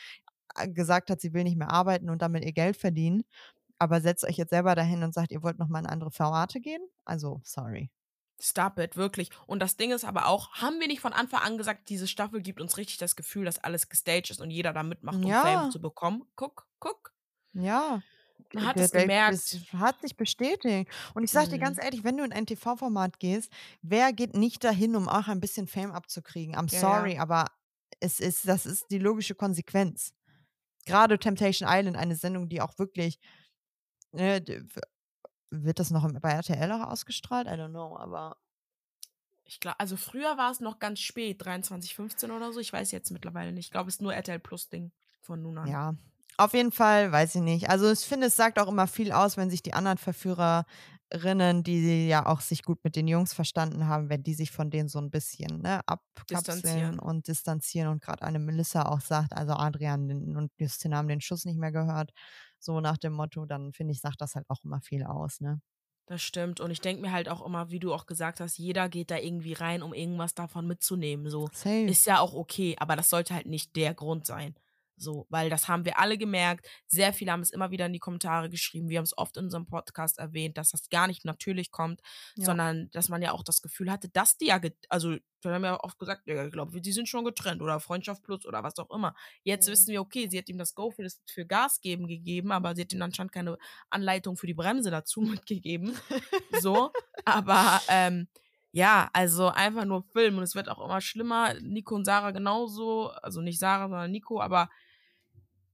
äh, 0.57 0.69
gesagt 0.69 1.11
hat, 1.11 1.21
sie 1.21 1.33
will 1.33 1.45
nicht 1.45 1.57
mehr 1.57 1.71
arbeiten 1.71 2.11
und 2.11 2.23
damit 2.23 2.45
ihr 2.45 2.53
Geld 2.53 2.77
verdienen. 2.77 3.25
Aber 3.79 4.01
setzt 4.01 4.25
euch 4.25 4.37
jetzt 4.37 4.51
selber 4.51 4.75
dahin 4.75 5.03
und 5.03 5.15
sagt, 5.15 5.33
ihr 5.33 5.43
wollt 5.43 5.59
nochmal 5.59 5.83
in 5.83 5.89
andere 5.89 6.11
Formate 6.11 6.61
gehen? 6.61 6.83
Also, 7.05 7.41
sorry. 7.45 7.91
Stop 8.43 8.79
it, 8.79 8.97
wirklich. 8.97 9.31
Und 9.47 9.61
das 9.61 9.77
Ding 9.77 9.91
ist 9.91 10.05
aber 10.05 10.27
auch, 10.27 10.53
haben 10.55 10.81
wir 10.81 10.87
nicht 10.87 11.01
von 11.01 11.13
Anfang 11.13 11.43
an 11.43 11.59
gesagt, 11.59 11.89
diese 11.91 12.09
Staffel 12.09 12.41
gibt 12.41 12.61
uns 12.61 12.79
richtig 12.79 12.97
das 12.99 13.17
Gefühl, 13.17 13.45
dass 13.45 13.59
alles 13.59 13.89
gestaged 13.89 14.31
ist 14.31 14.41
und 14.41 14.51
jeder 14.51 14.73
da 14.73 14.83
mitmacht, 14.83 15.17
um 15.17 15.27
Ja. 15.27 15.43
Fame 15.43 15.71
zu 15.71 15.81
bekommen? 15.81 16.25
Guck, 16.37 16.67
guck. 16.79 17.13
Ja. 17.53 18.03
Man 18.53 18.67
hat 18.67 18.81
es 18.81 18.91
gemerkt. 18.93 19.37
Es 19.37 19.73
hat 19.73 20.01
sich 20.01 20.17
bestätigt. 20.17 20.91
Und 21.15 21.23
ich 21.25 21.31
sag 21.31 21.49
dir 21.49 21.59
ganz 21.59 21.79
Mhm. 21.79 21.83
ehrlich, 21.83 22.05
wenn 22.05 22.17
du 22.17 22.25
in 22.25 22.33
ein 22.33 22.47
TV-Format 22.47 23.19
gehst, 23.19 23.53
wer 23.83 24.13
geht 24.13 24.35
nicht 24.37 24.65
dahin, 24.65 24.97
um 24.97 25.09
auch 25.09 25.29
ein 25.29 25.41
bisschen 25.41 25.67
Fame 25.67 25.93
abzukriegen? 25.93 26.55
I'm 26.57 26.69
Ja, 26.71 26.79
ja. 26.79 26.81
sorry, 26.81 27.19
aber 27.19 27.47
es 28.01 28.21
ist, 28.21 28.49
das 28.49 28.67
ist 28.67 28.91
die 28.91 28.99
logische 28.99 29.35
Konsequenz. 29.35 30.13
Gerade 30.87 31.19
Temptation 31.19 31.69
Island, 31.71 31.97
eine 31.97 32.17
Sendung, 32.17 32.49
die 32.49 32.61
auch 32.63 32.79
wirklich. 32.79 33.19
Ne, 34.13 34.41
wird 35.51 35.79
das 35.79 35.91
noch 35.91 36.09
bei 36.21 36.31
RTL 36.33 36.73
auch 36.73 36.89
ausgestrahlt? 36.89 37.47
I 37.47 37.51
don't 37.51 37.71
know, 37.73 37.97
aber 37.99 38.37
Ich 39.45 39.61
glaube, 39.61 39.79
also 39.81 39.97
früher 39.99 40.39
war 40.39 40.51
es 40.51 40.61
noch 40.61 40.79
ganz 40.79 41.01
spät, 41.01 41.45
23, 41.45 41.95
15 41.95 42.31
oder 42.31 42.53
so. 42.53 42.61
Ich 42.61 42.73
weiß 42.73 42.91
jetzt 42.93 43.11
mittlerweile 43.11 43.53
nicht. 43.53 43.67
Ich 43.67 43.71
glaube, 43.71 43.89
es 43.89 43.97
ist 43.97 44.01
nur 44.03 44.15
RTL 44.15 44.39
Plus 44.39 44.69
Ding 44.71 44.93
von 45.21 45.43
nun 45.43 45.59
an. 45.59 45.79
Ja, 45.79 45.95
auf 46.41 46.55
jeden 46.55 46.73
Fall, 46.73 47.13
weiß 47.13 47.37
ich 47.37 47.43
nicht. 47.43 47.69
Also 47.71 47.91
ich 47.91 48.01
finde, 48.01 48.29
es 48.29 48.37
sagt 48.37 48.59
auch 48.59 48.69
immer 48.69 48.87
viel 48.87 49.13
aus, 49.13 49.37
wenn 49.37 49.51
sich 49.51 49.63
die 49.63 49.75
anderen 49.75 49.99
Verführerinnen, 49.99 51.63
die 51.63 52.09
ja 52.09 52.27
auch 52.27 52.41
sich 52.41 52.63
gut 52.63 52.83
mit 52.83 52.97
den 52.97 53.09
Jungs 53.09 53.33
verstanden 53.33 53.87
haben, 53.87 54.09
wenn 54.09 54.23
die 54.23 54.35
sich 54.35 54.51
von 54.51 54.71
denen 54.71 54.89
so 54.89 54.99
ein 54.99 55.11
bisschen 55.11 55.61
ne, 55.61 55.81
abkapseln 55.87 56.99
und 56.99 57.29
distanzieren 57.29 57.89
und 57.89 58.03
gerade 58.03 58.23
eine 58.23 58.39
Melissa 58.39 58.87
auch 58.87 59.01
sagt, 59.01 59.33
also 59.35 59.53
Adrian 59.53 60.37
und 60.37 60.53
Justin 60.59 60.95
haben 60.95 61.09
den 61.09 61.21
Schuss 61.21 61.45
nicht 61.45 61.59
mehr 61.59 61.73
gehört, 61.73 62.13
so 62.59 62.81
nach 62.81 62.99
dem 62.99 63.13
Motto, 63.13 63.47
dann 63.47 63.73
finde 63.73 63.93
ich, 63.93 64.01
sagt 64.01 64.21
das 64.21 64.35
halt 64.35 64.49
auch 64.49 64.65
immer 64.65 64.81
viel 64.81 65.05
aus, 65.05 65.41
ne? 65.41 65.61
Das 66.07 66.23
stimmt. 66.23 66.59
Und 66.59 66.73
ich 66.73 66.81
denke 66.81 67.03
mir 67.03 67.13
halt 67.13 67.29
auch 67.29 67.47
immer, 67.47 67.71
wie 67.71 67.79
du 67.79 67.95
auch 67.95 68.07
gesagt 68.07 68.41
hast, 68.41 68.59
jeder 68.59 68.89
geht 68.89 69.13
da 69.13 69.19
irgendwie 69.19 69.53
rein, 69.53 69.81
um 69.81 69.95
irgendwas 69.95 70.35
davon 70.35 70.67
mitzunehmen. 70.67 71.31
So. 71.31 71.49
Safe. 71.53 71.85
Ist 71.85 72.05
ja 72.05 72.19
auch 72.19 72.35
okay, 72.35 72.75
aber 72.81 72.97
das 72.97 73.11
sollte 73.11 73.33
halt 73.33 73.47
nicht 73.47 73.77
der 73.77 73.95
Grund 73.95 74.27
sein. 74.27 74.57
So, 75.01 75.27
weil 75.31 75.49
das 75.49 75.67
haben 75.67 75.87
wir 75.87 75.99
alle 75.99 76.19
gemerkt. 76.19 76.69
Sehr 76.87 77.13
viele 77.15 77.33
haben 77.33 77.41
es 77.41 77.51
immer 77.51 77.71
wieder 77.71 77.87
in 77.87 77.93
die 77.95 77.99
Kommentare 77.99 78.51
geschrieben. 78.51 78.91
Wir 78.91 78.99
haben 78.99 79.05
es 79.05 79.17
oft 79.17 79.37
in 79.39 79.45
unserem 79.45 79.67
Podcast 79.67 80.19
erwähnt, 80.19 80.59
dass 80.59 80.71
das 80.73 80.91
gar 80.91 81.07
nicht 81.07 81.25
natürlich 81.25 81.71
kommt, 81.71 82.03
Ja. 82.37 82.45
sondern 82.45 82.91
dass 82.93 83.09
man 83.09 83.23
ja 83.23 83.33
auch 83.33 83.43
das 83.43 83.63
Gefühl 83.63 83.91
hatte, 83.91 84.11
dass 84.11 84.37
die 84.37 84.47
ja, 84.49 84.61
also, 84.91 85.17
wir 85.43 85.53
haben 85.53 85.65
ja 85.65 85.81
oft 85.83 85.99
gesagt, 85.99 86.27
ja, 86.27 86.45
ich 86.45 86.53
glaube, 86.53 86.81
die 86.83 86.93
sind 86.93 87.09
schon 87.09 87.25
getrennt 87.25 87.63
oder 87.63 87.81
Freundschaft 87.81 88.23
plus 88.23 88.45
oder 88.45 88.63
was 88.63 88.77
auch 88.79 88.91
immer. 88.91 89.15
Jetzt 89.43 89.67
Mhm. 89.69 89.73
wissen 89.73 89.93
wir, 89.93 90.03
okay, 90.03 90.29
sie 90.29 90.37
hat 90.37 90.49
ihm 90.51 90.59
das 90.59 90.75
Go 90.75 90.91
für, 90.91 91.03
das, 91.03 91.23
für 91.31 91.47
Gas 91.47 91.81
geben 91.81 92.07
gegeben, 92.07 92.53
aber 92.53 92.75
sie 92.77 92.83
hat 92.83 92.93
ihm 92.93 93.01
anscheinend 93.01 93.33
keine 93.33 93.57
Anleitung 93.89 94.37
für 94.37 94.47
die 94.47 94.55
Bremse 94.55 94.91
dazu 94.91 95.23
mitgegeben. 95.47 95.97
so, 96.61 96.91
aber 97.25 97.81
ähm, 97.89 98.29
ja, 98.73 99.11
also 99.13 99.49
einfach 99.49 99.85
nur 99.85 100.03
Film 100.13 100.37
und 100.37 100.45
es 100.45 100.55
wird 100.55 100.69
auch 100.69 100.85
immer 100.85 101.01
schlimmer. 101.01 101.55
Nico 101.61 101.95
und 101.97 102.05
Sarah 102.05 102.31
genauso, 102.31 103.09
also 103.11 103.41
nicht 103.41 103.59
Sarah, 103.59 103.89
sondern 103.89 104.11
Nico, 104.13 104.41
aber 104.41 104.69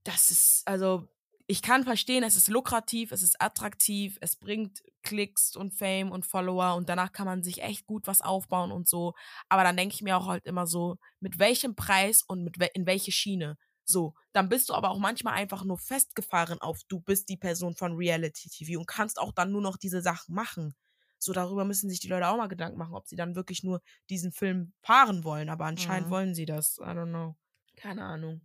das 0.07 0.31
ist, 0.31 0.63
also, 0.67 1.09
ich 1.49 1.63
kann 1.63 1.85
verstehen, 1.85 2.25
es 2.25 2.35
ist 2.37 2.49
lukrativ, 2.49 3.13
es 3.13 3.23
ist 3.23 3.41
attraktiv, 3.41 4.19
es 4.21 4.37
bringt 4.37 4.83
Klicks 5.03 5.55
und 5.55 5.73
Fame 5.75 6.11
und 6.11 6.27
Follower 6.27 6.75
und 6.75 6.89
danach 6.89 7.13
kann 7.13 7.27
man 7.27 7.43
sich 7.45 7.63
echt 7.63 7.87
gut 7.87 8.07
was 8.09 8.21
aufbauen 8.21 8.73
und 8.73 8.89
so. 8.89 9.15
Aber 9.49 9.63
dann 9.63 9.77
denke 9.77 9.95
ich 9.95 10.03
mir 10.03 10.17
auch 10.17 10.27
halt 10.27 10.45
immer 10.47 10.67
so, 10.67 10.97
mit 11.21 11.39
welchem 11.39 11.77
Preis 11.77 12.23
und 12.23 12.43
mit 12.43 12.59
we 12.59 12.67
in 12.75 12.87
welche 12.87 13.13
Schiene. 13.13 13.57
So, 13.85 14.15
dann 14.33 14.49
bist 14.49 14.69
du 14.69 14.75
aber 14.75 14.91
auch 14.91 14.99
manchmal 14.99 15.35
einfach 15.35 15.63
nur 15.65 15.79
festgefahren 15.79 16.61
auf, 16.61 16.81
du 16.89 16.99
bist 17.01 17.29
die 17.29 17.37
Person 17.37 17.77
von 17.77 17.95
Reality 17.97 18.49
TV 18.49 18.81
und 18.81 18.87
kannst 18.89 19.21
auch 19.21 19.31
dann 19.33 19.53
nur 19.53 19.63
noch 19.63 19.77
diese 19.77 20.03
Sachen 20.03 20.35
machen. 20.35 20.75
So, 21.19 21.33
darüber 21.33 21.65
müssen 21.65 21.89
sich 21.89 22.01
die 22.01 22.09
Leute 22.09 22.27
auch 22.29 22.37
mal 22.37 22.49
Gedanken 22.49 22.79
machen, 22.79 22.95
ob 22.95 23.07
sie 23.07 23.17
dann 23.17 23.37
wirklich 23.37 23.63
nur 23.63 23.81
diesen 24.11 24.33
Film 24.33 24.73
fahren 24.83 25.23
wollen. 25.25 25.49
Aber 25.49 25.65
anscheinend 25.67 26.09
Mhm. 26.09 26.11
wollen 26.11 26.35
sie 26.35 26.45
das. 26.47 26.79
I 26.79 26.83
don't 26.91 27.11
know. 27.11 27.37
Keine 27.77 28.05
Ahnung. 28.05 28.41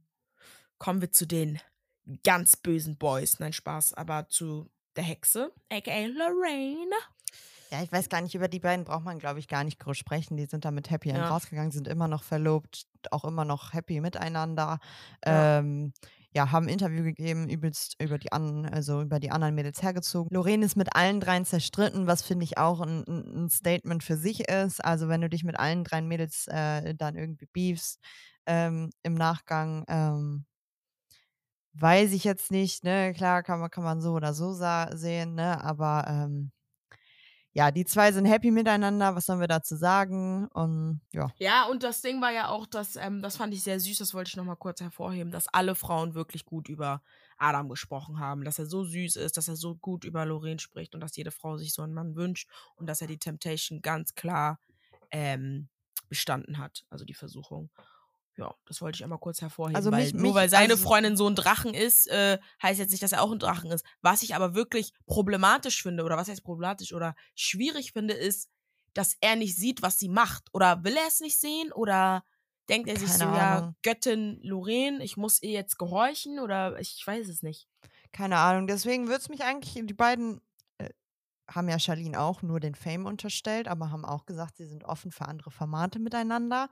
Kommen 0.82 1.00
wir 1.00 1.12
zu 1.12 1.28
den 1.28 1.60
ganz 2.24 2.58
bösen 2.58 2.98
Boys. 2.98 3.38
Nein, 3.38 3.54
Spaß. 3.54 3.94
Aber 3.94 4.30
zu 4.30 4.72
der 4.96 5.04
Hexe, 5.04 5.54
aka 5.70 6.06
Lorraine. 6.08 6.96
Ja, 7.70 7.84
ich 7.84 7.92
weiß 7.92 8.10
gar 8.10 8.20
nicht, 8.22 8.34
über 8.34 8.48
die 8.48 8.60
beiden 8.60 8.84
braucht 8.84 9.06
man, 9.06 9.20
glaube 9.20 9.38
ich, 9.38 9.48
gar 9.48 9.64
nicht 9.64 9.78
groß 9.78 9.96
sprechen. 9.96 10.38
Die 10.38 10.48
sind 10.48 10.66
damit 10.66 10.90
Happy 10.90 11.10
Ja. 11.10 11.30
rausgegangen, 11.30 11.70
sind 11.70 11.88
immer 11.88 12.08
noch 12.08 12.24
verlobt, 12.24 12.88
auch 13.12 13.26
immer 13.26 13.46
noch 13.46 13.74
happy 13.74 14.02
miteinander. 14.02 14.80
Ja. 15.24 15.60
Ähm, 15.60 15.94
ja, 16.34 16.52
haben 16.52 16.66
ein 16.66 16.70
Interview 16.74 17.04
gegeben, 17.04 17.48
übelst 17.48 18.02
über 18.02 18.18
die 18.18 18.32
anderen, 18.32 18.66
also 18.66 19.04
über 19.04 19.20
die 19.20 19.30
anderen 19.30 19.54
Mädels 19.54 19.84
hergezogen. 19.84 20.34
Lorraine 20.34 20.66
ist 20.66 20.78
mit 20.78 20.96
allen 20.96 21.20
dreien 21.20 21.46
zerstritten, 21.46 22.08
was 22.08 22.24
finde 22.24 22.44
ich 22.46 22.58
auch 22.58 22.82
ein, 22.82 23.04
ein 23.08 23.50
Statement 23.50 24.04
für 24.04 24.18
sich 24.18 24.50
ist. 24.50 24.84
Also 24.84 25.10
wenn 25.10 25.22
du 25.22 25.30
dich 25.30 25.44
mit 25.44 25.60
allen 25.60 25.84
drei 25.84 26.02
Mädels 26.02 26.48
äh, 26.48 26.96
dann 26.96 27.16
irgendwie 27.16 27.48
beefst 27.54 28.00
ähm, 28.48 28.90
im 29.04 29.14
Nachgang, 29.14 29.86
ähm, 29.88 30.46
weiß 31.74 32.12
ich 32.14 32.24
jetzt 32.24 32.52
nicht, 32.52 32.84
ne? 32.84 33.14
Klar 33.14 33.44
kann 33.44 33.60
man, 33.60 33.70
kann 33.70 33.84
man 33.84 34.02
so 34.02 34.14
oder 34.14 34.34
so 34.34 34.54
sehen, 34.54 35.36
ne? 35.36 35.64
Aber 35.64 36.06
ähm, 36.08 36.52
ja, 37.54 37.72
die 37.72 37.86
zwei 37.86 38.12
sind 38.12 38.26
happy 38.26 38.50
miteinander, 38.52 39.16
was 39.16 39.26
sollen 39.26 39.42
wir 39.42 39.48
dazu 39.48 39.76
sagen? 39.76 40.48
Und 40.48 41.02
ja. 41.12 41.32
Ja, 41.38 41.66
und 41.66 41.84
das 41.84 42.02
Ding 42.02 42.22
war 42.22 42.32
ja 42.32 42.50
auch, 42.50 42.66
dass, 42.66 42.96
ähm, 42.96 43.22
das 43.22 43.36
fand 43.38 43.54
ich 43.54 43.64
sehr 43.64 43.80
süß, 43.80 43.98
das 43.98 44.14
wollte 44.14 44.30
ich 44.30 44.36
nochmal 44.38 44.56
kurz 44.56 44.80
hervorheben, 44.80 45.32
dass 45.32 45.48
alle 45.48 45.76
Frauen 45.76 46.14
wirklich 46.14 46.46
gut 46.46 46.70
über 46.70 47.02
Adam 47.38 47.68
gesprochen 47.68 48.20
haben, 48.20 48.44
dass 48.46 48.60
er 48.60 48.68
so 48.68 48.84
süß 48.84 49.16
ist, 49.18 49.38
dass 49.38 49.48
er 49.48 49.56
so 49.56 49.76
gut 49.76 50.04
über 50.06 50.26
Lorraine 50.26 50.60
spricht 50.60 50.94
und 50.94 51.02
dass 51.02 51.16
jede 51.16 51.32
Frau 51.32 51.58
sich 51.58 51.74
so 51.74 51.82
einen 51.82 51.94
Mann 51.94 52.16
wünscht 52.16 52.50
und 52.76 52.88
dass 52.88 53.02
er 53.02 53.08
die 53.08 53.18
Temptation 53.18 53.82
ganz 53.82 54.14
klar 54.14 54.60
ähm, 55.10 55.68
bestanden 56.08 56.58
hat, 56.58 56.86
also 56.90 57.06
die 57.06 57.14
Versuchung. 57.14 57.70
Ja, 58.38 58.56
das 58.66 58.82
wollte 58.82 58.96
ich 58.98 59.04
einmal 59.04 59.20
kurz 59.20 59.42
hervorheben, 59.42 59.76
Also 59.76 59.92
weil 59.92 60.04
mich- 60.06 60.14
nur 60.14 60.22
mich- 60.24 60.34
weil 60.34 60.50
seine 60.50 60.74
also- 60.74 60.84
Freundin 60.84 61.18
so 61.18 61.28
ein 61.28 61.36
Drachen 61.36 61.74
ist, 61.74 62.08
äh, 62.08 62.40
heißt 62.64 62.80
jetzt 62.80 62.92
nicht, 62.92 63.04
dass 63.04 63.12
er 63.12 63.22
auch 63.22 63.32
ein 63.32 63.40
Drachen 63.40 63.70
ist. 63.72 63.86
Was 64.02 64.24
ich 64.24 64.36
aber 64.36 64.56
wirklich 64.56 64.94
problematisch 65.06 65.84
finde, 65.84 66.04
oder 66.04 66.18
was 66.18 66.30
heißt 66.30 66.44
problematisch 66.44 66.94
oder 66.94 67.16
schwierig 67.36 67.92
finde, 67.92 68.14
ist, 68.14 68.50
dass 68.94 69.16
er 69.22 69.36
nicht 69.36 69.56
sieht, 69.56 69.82
was 69.82 70.00
sie 70.00 70.10
macht. 70.10 70.48
Oder 70.54 70.84
will 70.84 70.96
er 70.98 71.08
es 71.08 71.20
nicht 71.20 71.40
sehen? 71.40 71.72
Oder 71.74 72.24
denkt 72.70 72.90
er 72.90 72.98
sich 72.98 73.12
so, 73.12 73.24
ja, 73.26 73.58
Ahnung. 73.58 73.76
Göttin 73.84 74.40
Lorraine, 74.44 75.04
ich 75.04 75.18
muss 75.18 75.42
ihr 75.42 75.52
jetzt 75.52 75.78
gehorchen? 75.78 76.40
Oder 76.40 76.80
ich 76.80 77.02
weiß 77.06 77.28
es 77.28 77.42
nicht. 77.44 77.68
Keine 78.14 78.38
Ahnung. 78.38 78.68
Deswegen 78.68 79.08
würde 79.08 79.20
es 79.22 79.30
mich 79.30 79.44
eigentlich, 79.44 79.74
die 79.86 79.94
beiden 79.94 80.42
äh, 80.78 80.90
haben 81.50 81.70
ja 81.70 81.80
Charlene 81.80 82.20
auch 82.20 82.42
nur 82.42 82.60
den 82.60 82.76
Fame 82.76 83.06
unterstellt, 83.06 83.68
aber 83.68 83.92
haben 83.92 84.04
auch 84.06 84.26
gesagt, 84.26 84.58
sie 84.58 84.66
sind 84.68 84.84
offen 84.86 85.12
für 85.12 85.26
andere 85.26 85.52
Formate 85.52 86.00
miteinander 86.00 86.70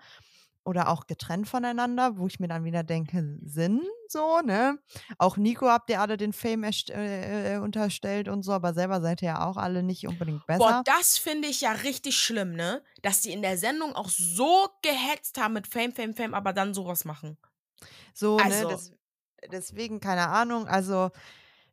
oder 0.70 0.88
auch 0.90 1.08
getrennt 1.08 1.48
voneinander, 1.50 2.18
wo 2.18 2.28
ich 2.28 2.40
mir 2.40 2.48
dann 2.48 2.64
wieder 2.64 2.84
denke, 2.84 3.38
Sinn 3.44 3.82
so, 4.08 4.40
ne? 4.42 4.78
Auch 5.18 5.38
Nico 5.38 5.68
habt 5.68 5.90
ihr 5.90 6.00
alle 6.00 6.16
den 6.16 6.32
Fame 6.32 6.64
äh, 6.64 7.56
äh, 7.56 7.58
unterstellt 7.58 8.28
und 8.28 8.44
so, 8.44 8.52
aber 8.54 8.74
selber 8.74 9.02
seid 9.02 9.22
ihr 9.24 9.30
ja 9.30 9.48
auch 9.48 9.58
alle 9.58 9.82
nicht 9.84 10.08
unbedingt 10.08 10.46
besser. 10.46 10.60
Boah, 10.60 10.84
das 10.86 11.18
finde 11.18 11.48
ich 11.48 11.62
ja 11.62 11.72
richtig 11.72 12.18
schlimm, 12.20 12.54
ne? 12.54 12.84
Dass 13.02 13.22
die 13.22 13.32
in 13.32 13.42
der 13.42 13.58
Sendung 13.58 13.94
auch 13.96 14.10
so 14.10 14.68
gehetzt 14.84 15.40
haben 15.42 15.54
mit 15.54 15.68
Fame, 15.68 15.92
Fame, 15.92 16.14
Fame, 16.14 16.34
aber 16.36 16.54
dann 16.54 16.74
sowas 16.74 17.04
machen. 17.04 17.38
So, 18.14 18.38
Also- 18.38 18.68
ne? 18.68 18.74
Des, 18.74 18.94
deswegen, 19.52 20.00
keine 20.00 20.28
Ahnung. 20.28 20.68
Also, 20.68 21.10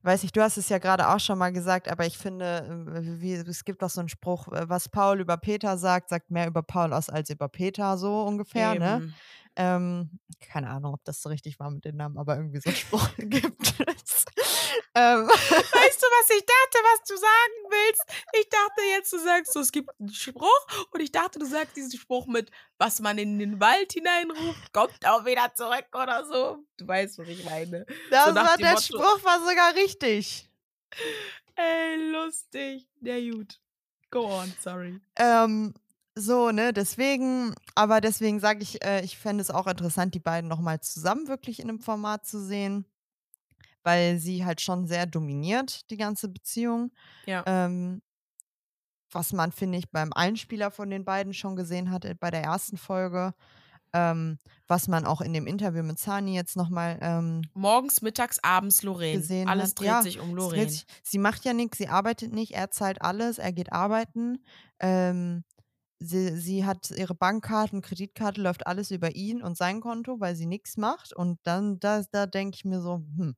weiß 0.07 0.25
ich, 0.25 0.33
du 0.33 0.41
hast 0.41 0.57
es 0.57 0.69
ja 0.69 0.79
gerade 0.79 1.09
auch 1.09 1.21
schon 1.21 1.39
mal 1.39 1.53
gesagt, 1.53 1.89
aber 1.91 2.07
ich 2.07 2.17
finde, 2.17 2.95
äh, 2.97 3.21
wie, 3.21 3.35
es 3.35 3.65
gibt 3.65 3.83
doch 3.83 3.91
so 3.91 4.01
einen 4.01 4.09
Spruch, 4.09 4.49
äh, 4.53 4.69
was 4.69 4.89
Paul 4.89 5.21
über 5.21 5.37
Peter 5.37 5.77
sagt, 5.77 6.09
sagt 6.11 6.31
mehr 6.31 6.47
über 6.47 6.63
Paul 6.63 6.93
aus 6.93 7.11
als 7.11 7.29
über 7.31 7.49
Peter, 7.49 7.99
so 7.99 8.23
ungefähr, 8.23 8.75
ne? 8.81 9.03
Ähm, 9.57 10.19
keine 10.51 10.69
Ahnung, 10.69 10.95
ob 10.95 11.05
das 11.05 11.23
so 11.23 11.29
richtig 11.31 11.59
war 11.59 11.71
mit 11.71 11.85
den 11.85 11.97
Namen, 11.97 12.19
aber 12.19 12.37
irgendwie 12.37 12.61
so 12.61 12.69
einen 12.69 12.77
Spruch 12.77 13.09
gibt 13.17 13.63
es. 13.87 14.25
ähm, 14.95 15.27
Weißt 15.27 16.03
du, 16.03 16.07
was 16.07 16.31
ich 16.31 16.45
dachte, 16.45 16.79
was 16.85 17.03
du 17.09 17.17
sagen 17.17 17.71
willst? 17.71 18.03
Ich 18.39 18.49
dachte 18.51 18.83
jetzt, 18.95 19.13
du 19.13 19.19
sagst 19.19 19.53
so, 19.55 19.61
es 19.61 19.73
gibt 19.73 19.91
einen 19.99 20.11
Spruch 20.13 20.67
und 20.93 21.01
ich 21.01 21.11
dachte, 21.11 21.39
du 21.39 21.47
sagst 21.47 21.75
diesen 21.77 21.99
Spruch 21.99 22.27
mit, 22.27 22.51
was 22.79 23.01
man 23.01 23.17
in 23.17 23.39
den 23.39 23.59
Wald 23.61 23.93
hineinruft, 23.95 24.73
kommt 24.75 25.07
auch 25.07 25.25
wieder 25.25 25.53
zurück 25.55 25.87
oder 25.95 26.25
so. 26.27 26.59
Du 26.77 26.87
weißt, 26.87 27.19
was 27.19 27.29
ich 27.29 27.45
meine. 27.45 27.87
das 28.11 28.35
nach 28.35 28.51
war 28.51 28.57
der 28.59 28.73
Motto- 28.73 28.83
Spruch, 28.83 29.25
war 29.25 29.41
sogar 29.41 29.75
richtig. 29.75 30.51
Ey, 31.55 31.97
lustig. 32.13 32.87
Der 33.01 33.21
gut. 33.23 33.59
Go 34.11 34.27
on, 34.27 34.53
sorry. 34.61 35.01
Ähm, 35.17 35.75
so, 36.19 36.51
ne, 36.51 36.73
deswegen, 36.73 37.55
aber 37.75 38.01
deswegen 38.01 38.41
sage 38.41 38.63
ich, 38.63 38.83
äh, 38.85 39.03
ich 39.05 39.19
fände 39.19 39.43
es 39.43 39.51
auch 39.51 39.67
interessant, 39.67 40.15
die 40.15 40.21
beiden 40.21 40.49
nochmal 40.49 40.81
zusammen 40.81 41.29
wirklich 41.29 41.61
in 41.61 41.69
einem 41.69 41.79
Format 41.81 42.25
zu 42.27 42.43
sehen, 42.43 42.87
weil 43.83 44.19
sie 44.19 44.45
halt 44.45 44.61
schon 44.61 44.87
sehr 44.87 45.07
dominiert, 45.07 45.89
die 45.91 45.97
ganze 45.97 46.29
Beziehung. 46.29 46.91
Ja. 47.27 47.43
Ähm, 47.47 48.03
was 49.13 49.33
man, 49.33 49.53
finde 49.53 49.79
ich, 49.79 49.91
beim 49.91 50.13
Einspieler 50.13 50.71
von 50.71 50.91
den 50.91 51.05
beiden 51.05 51.33
schon 51.33 51.55
gesehen 51.57 51.91
hat, 51.91 52.05
äh, 52.05 52.15
bei 52.19 52.31
der 52.31 52.43
ersten 52.43 52.77
Folge. 52.77 53.35
Ähm, 53.93 54.39
was 54.67 54.89
man 54.89 55.07
auch 55.07 55.21
in 55.21 55.33
dem 55.33 55.47
Interview 55.47 55.83
mit 55.83 55.99
Zani 55.99 56.35
jetzt 56.35 56.57
nochmal 56.57 56.99
ähm, 57.01 57.43
Morgens, 57.55 58.03
mittags, 58.03 58.39
abends 58.43 58.83
Lorraine. 58.83 59.21
gesehen 59.21 59.49
Alles 59.49 59.71
hat. 59.71 59.79
dreht 59.81 59.87
Ja, 59.87 60.03
sich 60.03 60.19
um 60.19 60.35
Lorraine. 60.35 60.69
sich- 60.69 60.85
Sie 61.05 61.19
macht 61.19 61.45
ja 61.45 61.53
nichts, 61.53 61.79
sie 61.79 61.89
arbeitet 61.89 62.33
nicht, 62.33 62.53
er 62.53 62.71
zahlt 62.71 63.01
alles, 63.01 63.39
er 63.39 63.53
geht 63.53 63.73
arbeiten. 63.73 64.45
Ähm, 64.81 65.45
sie, 65.99 66.37
sie 66.37 66.65
hat 66.65 66.91
ihre 66.91 67.15
Bankkarten, 67.15 67.83
Kreditkarte, 67.83 68.41
läuft 68.43 68.67
alles 68.67 68.91
über 68.91 69.15
ihn 69.17 69.43
und 69.43 69.57
sein 69.57 69.81
Konto, 69.81 70.21
weil 70.21 70.37
sie 70.37 70.47
nichts 70.47 70.77
macht. 70.77 71.13
Und 71.15 71.39
dann, 71.45 71.79
da, 71.81 72.03
da 72.13 72.27
denke 72.27 72.57
ich 72.57 72.65
mir 72.65 72.81
so, 72.81 72.97
hm, 73.17 73.37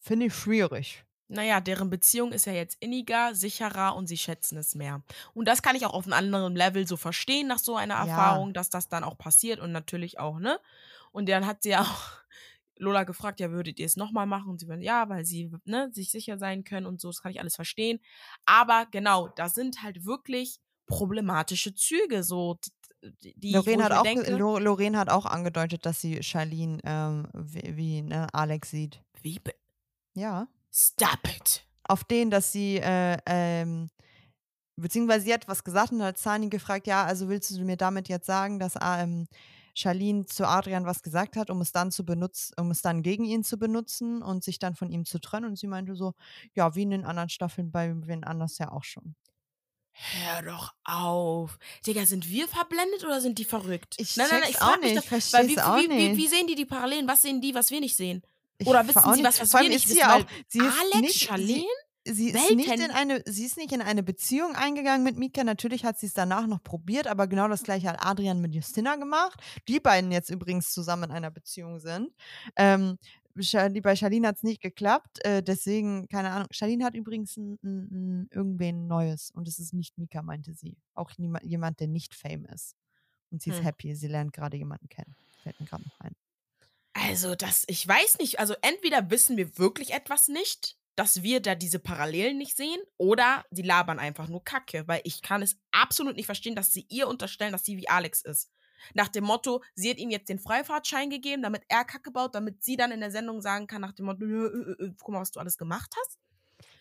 finde 0.00 0.26
ich 0.26 0.34
schwierig. 0.34 1.04
Naja, 1.30 1.60
deren 1.60 1.90
Beziehung 1.90 2.32
ist 2.32 2.46
ja 2.46 2.54
jetzt 2.54 2.78
inniger, 2.80 3.34
sicherer 3.34 3.94
und 3.96 4.06
sie 4.06 4.16
schätzen 4.16 4.56
es 4.56 4.74
mehr. 4.74 5.02
Und 5.34 5.46
das 5.46 5.60
kann 5.60 5.76
ich 5.76 5.84
auch 5.84 5.92
auf 5.92 6.04
einem 6.06 6.14
anderen 6.14 6.56
Level 6.56 6.86
so 6.88 6.96
verstehen 6.96 7.46
nach 7.48 7.58
so 7.58 7.76
einer 7.76 7.94
Ja. 7.94 7.94
Erfahrung, 7.96 8.54
dass 8.54 8.70
das 8.70 8.88
dann 8.88 9.04
auch 9.04 9.18
passiert 9.18 9.60
und 9.60 9.70
natürlich 9.70 10.18
auch, 10.18 10.38
ne? 10.38 10.58
Und 11.12 11.28
dann 11.28 11.46
hat 11.46 11.62
sie 11.62 11.70
ja 11.70 11.82
auch 11.82 12.12
Lola 12.78 13.04
gefragt, 13.04 13.40
ja, 13.40 13.50
würdet 13.50 13.78
ihr 13.78 13.84
es 13.86 13.96
nochmal 13.96 14.24
machen? 14.26 14.48
Und 14.50 14.58
sie 14.60 14.66
meinte, 14.66 14.86
ja, 14.86 15.08
weil 15.10 15.26
sie, 15.26 15.50
ne, 15.64 15.90
sich 15.92 16.10
sicher 16.10 16.38
sein 16.38 16.64
können 16.64 16.86
und 16.86 16.98
so, 17.00 17.08
das 17.10 17.20
kann 17.20 17.32
ich 17.32 17.40
alles 17.40 17.56
verstehen. 17.56 18.00
Aber 18.46 18.86
genau, 18.90 19.28
da 19.28 19.48
sind 19.50 19.82
halt 19.82 20.06
wirklich 20.06 20.60
problematische 20.88 21.74
Züge, 21.74 22.24
so, 22.24 22.58
die, 23.02 23.52
Lorraine 23.52 23.84
hat, 23.84 23.92
auch, 23.92 24.02
denke, 24.02 24.34
Lo- 24.36 24.58
Lorraine 24.58 24.98
hat 24.98 25.08
auch 25.10 25.26
angedeutet, 25.26 25.86
dass 25.86 26.00
sie 26.00 26.22
Charlene 26.22 26.78
ähm, 26.84 27.28
wie, 27.34 27.76
wie 27.76 28.02
ne, 28.02 28.26
Alex 28.32 28.70
sieht. 28.70 29.00
wie, 29.22 29.40
Ja. 30.14 30.48
stop 30.72 31.20
it. 31.28 31.64
auf 31.84 32.04
den, 32.04 32.30
dass 32.30 32.52
sie, 32.52 32.78
äh, 32.78 33.16
ähm, 33.26 33.90
beziehungsweise 34.76 35.24
sie 35.26 35.34
hat 35.34 35.48
was 35.48 35.64
gesagt 35.64 35.92
und 35.92 36.02
hat 36.02 36.18
Zani 36.18 36.48
gefragt, 36.48 36.86
ja, 36.86 37.04
also 37.04 37.28
willst 37.28 37.50
du 37.50 37.64
mir 37.64 37.76
damit 37.76 38.08
jetzt 38.08 38.26
sagen, 38.26 38.58
dass 38.58 38.74
ähm, 38.82 39.26
Charlene 39.74 40.26
zu 40.26 40.46
Adrian 40.46 40.86
was 40.86 41.02
gesagt 41.02 41.36
hat, 41.36 41.50
um 41.50 41.60
es 41.60 41.72
dann 41.72 41.90
zu 41.92 42.04
benutzen, 42.04 42.54
um 42.58 42.70
es 42.70 42.82
dann 42.82 43.02
gegen 43.02 43.24
ihn 43.24 43.44
zu 43.44 43.58
benutzen 43.58 44.22
und 44.22 44.42
sich 44.44 44.58
dann 44.58 44.74
von 44.74 44.90
ihm 44.90 45.04
zu 45.04 45.20
trennen? 45.20 45.46
Und 45.46 45.58
sie 45.58 45.66
meinte 45.68 45.94
so, 45.96 46.14
ja, 46.54 46.74
wie 46.74 46.82
in 46.82 46.90
den 46.90 47.04
anderen 47.04 47.28
Staffeln 47.28 47.70
bei 47.70 47.92
wen 48.06 48.24
anders 48.24 48.58
ja 48.58 48.72
auch 48.72 48.84
schon. 48.84 49.14
Hör 50.00 50.42
doch 50.42 50.72
auf. 50.84 51.58
Digga, 51.86 52.06
sind 52.06 52.28
wir 52.30 52.46
verblendet 52.46 53.04
oder 53.04 53.20
sind 53.20 53.38
die 53.38 53.44
verrückt? 53.44 53.94
Ich 53.98 54.16
nein, 54.16 54.28
nein, 54.30 54.40
nein, 54.40 54.50
ich 54.50 54.56
frag 54.56 54.76
auch 54.76 54.80
mich 54.80 54.94
nicht, 54.94 55.12
das, 55.12 55.26
ich 55.26 55.32
weil 55.32 55.48
wie, 55.48 55.60
auch 55.60 55.76
wie, 55.76 55.90
wie, 55.90 56.08
nicht. 56.10 56.16
wie 56.16 56.28
sehen 56.28 56.46
die 56.46 56.54
die 56.54 56.66
Parallelen? 56.66 57.08
Was 57.08 57.22
sehen 57.22 57.40
die, 57.40 57.54
was 57.54 57.70
wir 57.70 57.80
nicht 57.80 57.96
sehen? 57.96 58.22
Ich 58.58 58.66
Oder 58.66 58.84
ver- 58.84 58.94
wissen 58.94 59.14
sie 59.14 59.24
was, 59.24 59.40
was 59.40 59.50
Vor 59.50 59.60
wir 59.60 59.68
nicht 59.68 59.88
wissen? 59.88 60.00
Weil 60.00 60.22
auch, 60.22 60.26
sie 60.46 60.58
ist 60.58 60.80
Alex, 60.80 61.00
nicht, 61.00 61.22
Charlene? 61.24 61.64
sie, 62.04 62.12
sie 62.12 62.30
ist 62.30 62.50
nicht 62.52 62.70
in 62.72 62.90
eine, 62.90 63.22
sie 63.26 63.44
ist 63.44 63.56
nicht 63.56 63.72
in 63.72 63.82
eine 63.82 64.02
Beziehung 64.02 64.54
eingegangen 64.56 65.02
mit 65.02 65.16
Mika. 65.18 65.44
Natürlich 65.44 65.84
hat 65.84 65.98
sie 65.98 66.06
es 66.06 66.14
danach 66.14 66.46
noch 66.46 66.62
probiert, 66.62 67.06
aber 67.06 67.26
genau 67.26 67.48
das 67.48 67.62
gleiche 67.64 67.88
hat 67.88 67.98
Adrian 68.04 68.40
mit 68.40 68.54
Justina 68.54 68.96
gemacht. 68.96 69.40
Die 69.68 69.80
beiden 69.80 70.10
jetzt 70.12 70.30
übrigens 70.30 70.72
zusammen 70.72 71.04
in 71.04 71.10
einer 71.10 71.30
Beziehung 71.30 71.80
sind. 71.80 72.10
Ähm, 72.56 72.98
bei 73.82 73.96
Charlene 73.96 74.28
hat 74.28 74.36
es 74.36 74.42
nicht 74.42 74.60
geklappt, 74.60 75.24
äh, 75.24 75.42
deswegen, 75.42 76.08
keine 76.08 76.30
Ahnung. 76.30 76.48
Charlene 76.50 76.84
hat 76.84 76.94
übrigens 76.94 77.36
ein, 77.36 77.58
ein, 77.62 77.88
ein, 77.90 78.28
irgendwen 78.32 78.86
Neues 78.86 79.30
und 79.30 79.48
es 79.48 79.58
ist 79.58 79.72
nicht 79.74 79.96
Mika, 79.98 80.22
meinte 80.22 80.54
sie. 80.54 80.76
Auch 80.94 81.10
niema- 81.12 81.42
jemand, 81.44 81.80
der 81.80 81.88
nicht 81.88 82.14
Fame 82.14 82.46
ist. 82.46 82.74
Und 83.30 83.42
sie 83.42 83.50
ist 83.50 83.58
Hm. 83.58 83.64
happy, 83.64 83.94
sie 83.94 84.08
lernt 84.08 84.32
gerade 84.32 84.56
jemanden 84.56 84.88
kennen. 84.88 85.14
Fällt 85.42 85.60
mir 85.60 85.66
gerade 85.66 85.84
noch 85.84 86.00
ein. 86.00 86.14
Also, 86.94 87.34
das, 87.34 87.64
ich 87.68 87.86
weiß 87.86 88.18
nicht. 88.18 88.40
Also, 88.40 88.54
entweder 88.62 89.10
wissen 89.10 89.36
wir 89.36 89.56
wirklich 89.58 89.92
etwas 89.92 90.28
nicht, 90.28 90.76
dass 90.96 91.22
wir 91.22 91.40
da 91.40 91.54
diese 91.54 91.78
Parallelen 91.78 92.38
nicht 92.38 92.56
sehen, 92.56 92.80
oder 92.96 93.44
sie 93.52 93.62
labern 93.62 94.00
einfach 94.00 94.28
nur 94.28 94.42
Kacke, 94.42 94.88
weil 94.88 95.00
ich 95.04 95.22
kann 95.22 95.42
es 95.42 95.56
absolut 95.70 96.16
nicht 96.16 96.26
verstehen, 96.26 96.56
dass 96.56 96.72
sie 96.72 96.86
ihr 96.88 97.06
unterstellen, 97.06 97.52
dass 97.52 97.64
sie 97.64 97.76
wie 97.76 97.88
Alex 97.88 98.22
ist. 98.22 98.50
Nach 98.94 99.08
dem 99.08 99.24
Motto, 99.24 99.62
sie 99.74 99.90
hat 99.90 99.98
ihm 99.98 100.10
jetzt 100.10 100.28
den 100.28 100.38
Freifahrtschein 100.38 101.10
gegeben, 101.10 101.42
damit 101.42 101.62
er 101.68 101.84
Kacke 101.84 102.10
baut, 102.10 102.34
damit 102.34 102.62
sie 102.62 102.76
dann 102.76 102.90
in 102.90 103.00
der 103.00 103.10
Sendung 103.10 103.40
sagen 103.40 103.66
kann, 103.66 103.80
nach 103.80 103.92
dem 103.92 104.06
Motto, 104.06 104.24
äh, 104.24 104.28
äh, 104.28 104.84
äh, 104.84 104.94
guck 105.00 105.14
mal, 105.14 105.20
was 105.20 105.30
du 105.30 105.40
alles 105.40 105.58
gemacht 105.58 105.94
hast. 106.00 106.18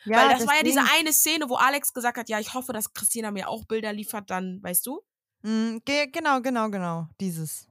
Ja, 0.05 0.17
Weil 0.17 0.29
das 0.29 0.39
deswegen, 0.39 0.49
war 0.49 0.55
ja 0.57 0.63
diese 0.63 0.83
eine 0.97 1.13
Szene, 1.13 1.49
wo 1.49 1.55
Alex 1.55 1.93
gesagt 1.93 2.17
hat, 2.17 2.29
ja, 2.29 2.39
ich 2.39 2.53
hoffe, 2.53 2.71
dass 2.73 2.93
Christina 2.93 3.31
mir 3.31 3.49
auch 3.49 3.65
Bilder 3.65 3.91
liefert, 3.91 4.29
dann, 4.29 4.61
weißt 4.63 4.85
du? 4.85 5.01
Mm, 5.43 5.77
genau, 5.85 6.41
genau, 6.41 6.69
genau. 6.69 7.07
Dieses. 7.19 7.67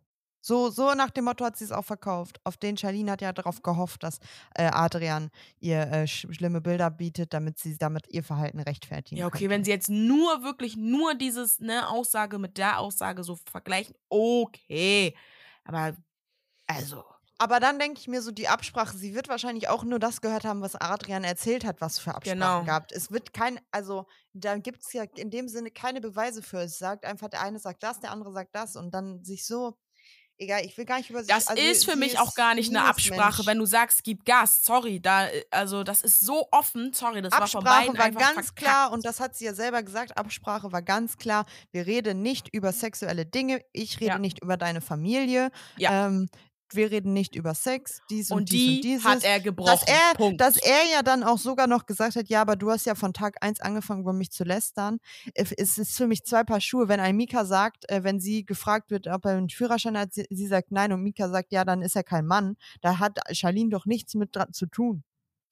So, 0.47 0.71
so 0.71 0.95
nach 0.95 1.11
dem 1.11 1.25
Motto 1.25 1.45
hat 1.45 1.57
sie 1.57 1.65
es 1.65 1.73
auch 1.73 1.85
verkauft. 1.85 2.39
Auf 2.45 2.57
den 2.57 2.77
Charlene 2.77 3.11
hat 3.11 3.21
ja 3.21 3.33
darauf 3.33 3.65
gehofft, 3.65 4.05
dass 4.05 4.21
äh, 4.55 4.67
Adrian 4.67 5.31
ihr 5.59 5.81
äh, 5.91 6.07
sch 6.07 6.29
schlimme 6.31 6.61
Bilder 6.61 6.89
bietet, 6.89 7.35
damit 7.35 7.59
sie 7.59 7.77
damit 7.77 8.07
ihr 8.11 8.23
Verhalten 8.23 8.61
rechtfertigen 8.61 9.19
Ja, 9.19 9.27
okay, 9.27 9.39
könnte. 9.39 9.51
wenn 9.51 9.65
sie 9.65 9.73
jetzt 9.73 9.91
nur 9.91 10.45
wirklich 10.45 10.77
nur 10.77 11.17
dieses 11.17 11.59
ne 11.59 11.89
Aussage 11.89 12.39
mit 12.39 12.59
der 12.59 12.79
Aussage 12.79 13.25
so 13.25 13.37
vergleichen, 13.51 13.97
okay. 14.09 15.17
Aber 15.65 15.97
also 16.69 17.03
aber 17.39 17.61
dann 17.61 17.79
denke 17.81 18.01
ich 18.01 18.09
mir 18.09 18.23
so, 18.23 18.31
die 18.31 18.49
Absprache, 18.49 18.97
sie 18.97 19.15
wird 19.15 19.29
wahrscheinlich 19.29 19.69
auch 19.69 19.85
nur 19.85 19.99
das 19.99 20.21
gehört 20.21 20.45
haben, 20.45 20.63
was 20.63 20.75
Adrian 20.75 21.23
erzählt 21.25 21.65
hat, 21.67 21.81
was 21.81 21.99
für 21.99 22.15
Absprachen 22.15 22.39
genau. 22.39 22.65
gab. 22.65 22.93
Es 22.93 23.11
wird 23.11 23.35
kein, 23.35 23.61
also 23.73 24.07
da 24.33 24.57
gibt 24.57 24.83
es 24.83 24.93
ja 24.93 25.03
in 25.17 25.31
dem 25.31 25.49
Sinne 25.49 25.71
keine 25.71 26.01
Beweise 26.01 26.41
für. 26.41 26.61
Es 26.61 26.79
sagt 26.79 27.05
einfach, 27.05 27.29
der 27.29 27.43
eine 27.43 27.59
sagt 27.59 27.83
das, 27.83 28.01
der 28.01 28.13
andere 28.13 28.33
sagt 28.33 28.55
das 28.55 28.77
und 28.77 28.95
dann 28.95 29.23
sich 29.23 29.45
so 29.45 29.77
egal, 30.39 30.65
ich 30.65 30.77
will 30.77 30.85
gar 30.85 30.99
nicht 30.99 31.11
über 31.11 31.21
sich 31.21 31.29
Das 31.29 31.49
also, 31.49 31.63
ist 31.63 31.85
für 31.85 31.97
mich 31.97 32.15
ist 32.15 32.21
auch 32.21 32.35
gar 32.35 32.55
nicht 32.55 32.71
eine 32.71 32.85
Absprache, 32.85 33.39
Mensch. 33.39 33.47
wenn 33.47 33.59
du 33.59 33.67
sagst, 33.67 34.05
gib 34.05 34.25
Gas. 34.25 34.65
Sorry, 34.65 35.01
da 35.01 35.29
äh, 35.29 35.45
also 35.51 35.85
das 35.85 36.03
ist 36.03 36.21
so 36.21 36.49
offen. 36.51 36.93
Sorry, 36.93 37.23
das 37.23 37.33
Absprache 37.33 37.65
war 37.65 37.83
von 37.85 37.95
beiden 37.95 38.15
war 38.15 38.21
ganz 38.21 38.47
verkackt. 38.47 38.57
klar 38.57 38.93
und 38.93 39.05
das 39.05 39.21
hat 39.21 39.37
sie 39.37 39.47
ja 39.47 39.55
selber 39.55 39.83
gesagt. 39.83 40.17
Absprache 40.17 40.73
war 40.73 40.83
ganz 40.83 41.17
klar. 41.17 41.47
Wir 41.71 41.87
reden 41.87 42.23
nicht 42.23 42.49
über 42.53 42.73
sexuelle 42.73 43.27
Dinge. 43.27 43.63
Ich 43.73 44.01
rede 44.01 44.13
ja. 44.13 44.19
nicht 44.19 44.43
über 44.43 44.57
deine 44.57 44.81
Familie. 44.81 45.51
Ja. 45.77 46.07
Ähm, 46.07 46.29
wir 46.75 46.91
reden 46.91 47.13
nicht 47.13 47.35
über 47.35 47.55
Sex, 47.55 48.01
dies 48.11 48.31
und, 48.31 48.39
und 48.39 48.53
dies 48.53 48.59
die 48.59 48.77
und 48.77 48.85
dieses. 48.85 49.05
hat 49.05 49.25
er 49.25 49.41
gebrochen. 49.41 49.71
Dass 49.71 49.83
er, 49.87 50.15
Punkt. 50.17 50.41
dass 50.41 50.57
er 50.57 50.91
ja 50.93 51.03
dann 51.03 51.23
auch 51.23 51.39
sogar 51.39 51.67
noch 51.67 51.87
gesagt 51.87 52.17
hat, 52.17 52.29
ja, 52.29 52.41
aber 52.41 52.57
du 52.57 52.71
hast 52.71 52.87
ja 52.87 52.95
von 52.95 53.13
Tag 53.13 53.37
1 53.41 53.61
angefangen, 53.61 54.01
über 54.01 54.13
mich 54.13 54.31
zu 54.31 54.45
lästern. 54.45 54.99
Es 55.35 55.53
ist 55.53 55.97
für 55.97 56.07
mich 56.07 56.25
zwei 56.25 56.45
Paar 56.45 56.61
Schuhe. 56.61 56.89
Wenn 56.89 57.01
ein 57.01 57.17
Mika 57.17 57.45
sagt, 57.45 57.89
äh, 57.91 58.03
wenn 58.05 58.21
sie 58.21 58.45
gefragt 58.45 58.91
wird, 58.91 59.07
ob 59.07 59.25
er 59.25 59.33
einen 59.33 59.49
Führerschein 59.49 59.97
hat, 59.99 60.13
sie, 60.15 60.27
sie 60.31 60.47
sagt 60.47 60.73
nein 60.73 60.93
und 60.93 61.03
Mika 61.03 61.29
sagt, 61.29 61.53
ja, 61.53 61.65
dann 61.65 61.83
ist 61.83 61.97
er 61.97 62.05
kein 62.05 62.27
Mann. 62.27 62.57
Da 62.81 62.99
hat 62.99 63.19
Charlene 63.33 63.71
doch 63.71 63.87
nichts 63.87 64.15
mit 64.15 64.35
dran 64.35 64.53
zu 64.53 64.67
tun. 64.67 65.05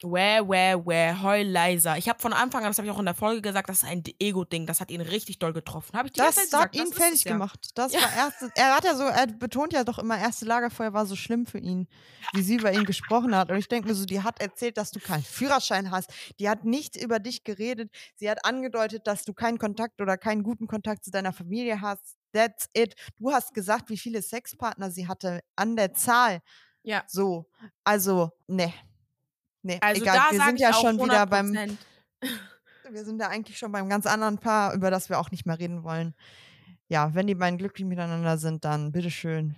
Where, 0.02 0.46
where, 0.46 0.84
where, 0.84 1.22
heul 1.22 1.46
leiser. 1.46 1.96
Ich 1.96 2.08
habe 2.08 2.20
von 2.20 2.32
Anfang 2.32 2.62
an, 2.64 2.70
das 2.70 2.78
habe 2.78 2.86
ich 2.86 2.92
auch 2.92 2.98
in 2.98 3.04
der 3.04 3.14
Folge 3.14 3.40
gesagt, 3.40 3.68
das 3.68 3.82
ist 3.82 3.88
ein 3.88 4.02
Ego-Ding. 4.18 4.66
Das 4.66 4.80
hat 4.80 4.90
ihn 4.90 5.00
richtig 5.00 5.38
doll 5.38 5.52
getroffen. 5.52 5.96
Habe 5.96 6.08
ich 6.08 6.12
die 6.12 6.18
das 6.18 6.52
hat 6.52 6.74
ihn 6.74 6.92
fertig 6.92 7.24
gemacht. 7.24 7.70
Das 7.74 7.92
ja. 7.92 8.00
war 8.00 8.14
erste, 8.14 8.50
er 8.54 8.76
hat 8.76 8.84
ja 8.84 8.96
so, 8.96 9.04
er 9.04 9.26
betont 9.26 9.72
ja 9.72 9.84
doch 9.84 9.98
immer, 9.98 10.18
erste 10.18 10.44
Lagerfeuer 10.44 10.92
war 10.92 11.06
so 11.06 11.16
schlimm 11.16 11.46
für 11.46 11.58
ihn, 11.58 11.88
wie 12.32 12.42
sie 12.42 12.56
über 12.56 12.72
ihn 12.72 12.84
gesprochen 12.84 13.34
hat. 13.34 13.50
Und 13.50 13.56
ich 13.56 13.68
denke 13.68 13.88
mir 13.88 13.94
so, 13.94 14.04
die 14.04 14.22
hat 14.22 14.40
erzählt, 14.40 14.76
dass 14.76 14.90
du 14.90 15.00
keinen 15.00 15.22
Führerschein 15.22 15.90
hast. 15.90 16.10
Die 16.38 16.48
hat 16.48 16.64
nichts 16.64 17.00
über 17.00 17.18
dich 17.18 17.44
geredet. 17.44 17.90
Sie 18.16 18.28
hat 18.28 18.44
angedeutet, 18.44 19.06
dass 19.06 19.24
du 19.24 19.32
keinen 19.32 19.58
Kontakt 19.58 20.00
oder 20.00 20.18
keinen 20.18 20.42
guten 20.42 20.66
Kontakt 20.66 21.04
zu 21.04 21.12
deiner 21.12 21.32
Familie 21.32 21.80
hast. 21.80 22.16
That's 22.32 22.68
it. 22.74 22.94
Du 23.16 23.32
hast 23.32 23.54
gesagt, 23.54 23.90
wie 23.90 23.96
viele 23.96 24.20
Sexpartner 24.20 24.90
sie 24.90 25.06
hatte 25.06 25.40
an 25.56 25.76
der 25.76 25.94
Zahl. 25.94 26.40
Ja. 26.82 27.04
So. 27.06 27.46
Also, 27.84 28.30
ne. 28.48 28.72
Nee, 29.64 29.78
also 29.80 30.02
egal, 30.02 30.30
wir 30.30 30.44
sind 30.44 30.60
ja 30.60 30.74
schon 30.74 31.00
100%. 31.00 31.04
wieder 31.04 31.26
beim. 31.26 31.78
Wir 32.90 33.02
sind 33.02 33.18
ja 33.18 33.28
eigentlich 33.28 33.56
schon 33.56 33.72
beim 33.72 33.88
ganz 33.88 34.04
anderen 34.04 34.36
Paar, 34.36 34.74
über 34.74 34.90
das 34.90 35.08
wir 35.08 35.18
auch 35.18 35.30
nicht 35.30 35.46
mehr 35.46 35.58
reden 35.58 35.84
wollen. 35.84 36.14
Ja, 36.86 37.14
wenn 37.14 37.26
die 37.26 37.34
beiden 37.34 37.58
glücklich 37.58 37.86
miteinander 37.86 38.36
sind, 38.36 38.64
dann 38.66 38.92
bitteschön. 38.92 39.56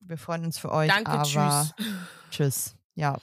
Wir 0.00 0.16
freuen 0.16 0.46
uns 0.46 0.58
für 0.58 0.72
euch. 0.72 0.90
Danke, 0.90 1.10
aber 1.10 1.22
tschüss. 1.22 1.74
Tschüss. 2.30 2.76
Ja. 2.94 3.18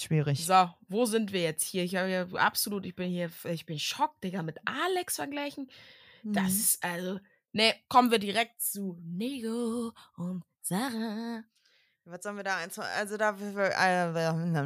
Schwierig. 0.00 0.46
So, 0.46 0.70
wo 0.88 1.04
sind 1.04 1.32
wir 1.32 1.42
jetzt 1.42 1.64
hier? 1.64 1.84
Ich 1.84 1.96
habe 1.96 2.10
ja 2.10 2.26
absolut, 2.32 2.86
ich 2.86 2.96
bin 2.96 3.10
hier, 3.10 3.30
ich 3.44 3.66
bin 3.66 3.78
schockt, 3.78 4.24
Digga, 4.24 4.42
mit 4.42 4.58
Alex 4.64 5.16
vergleichen. 5.16 5.70
Das 6.24 6.44
mhm. 6.44 6.48
ist 6.48 6.82
also. 6.82 7.20
Ne, 7.52 7.74
kommen 7.88 8.10
wir 8.10 8.18
direkt 8.18 8.60
zu 8.60 8.98
Nego 9.04 9.92
und 10.16 10.44
Sarah. 10.62 11.44
Was 12.08 12.22
sollen 12.22 12.36
wir 12.36 12.44
da 12.44 12.58
eins? 12.58 12.78
Also 12.78 13.16
da. 13.16 13.30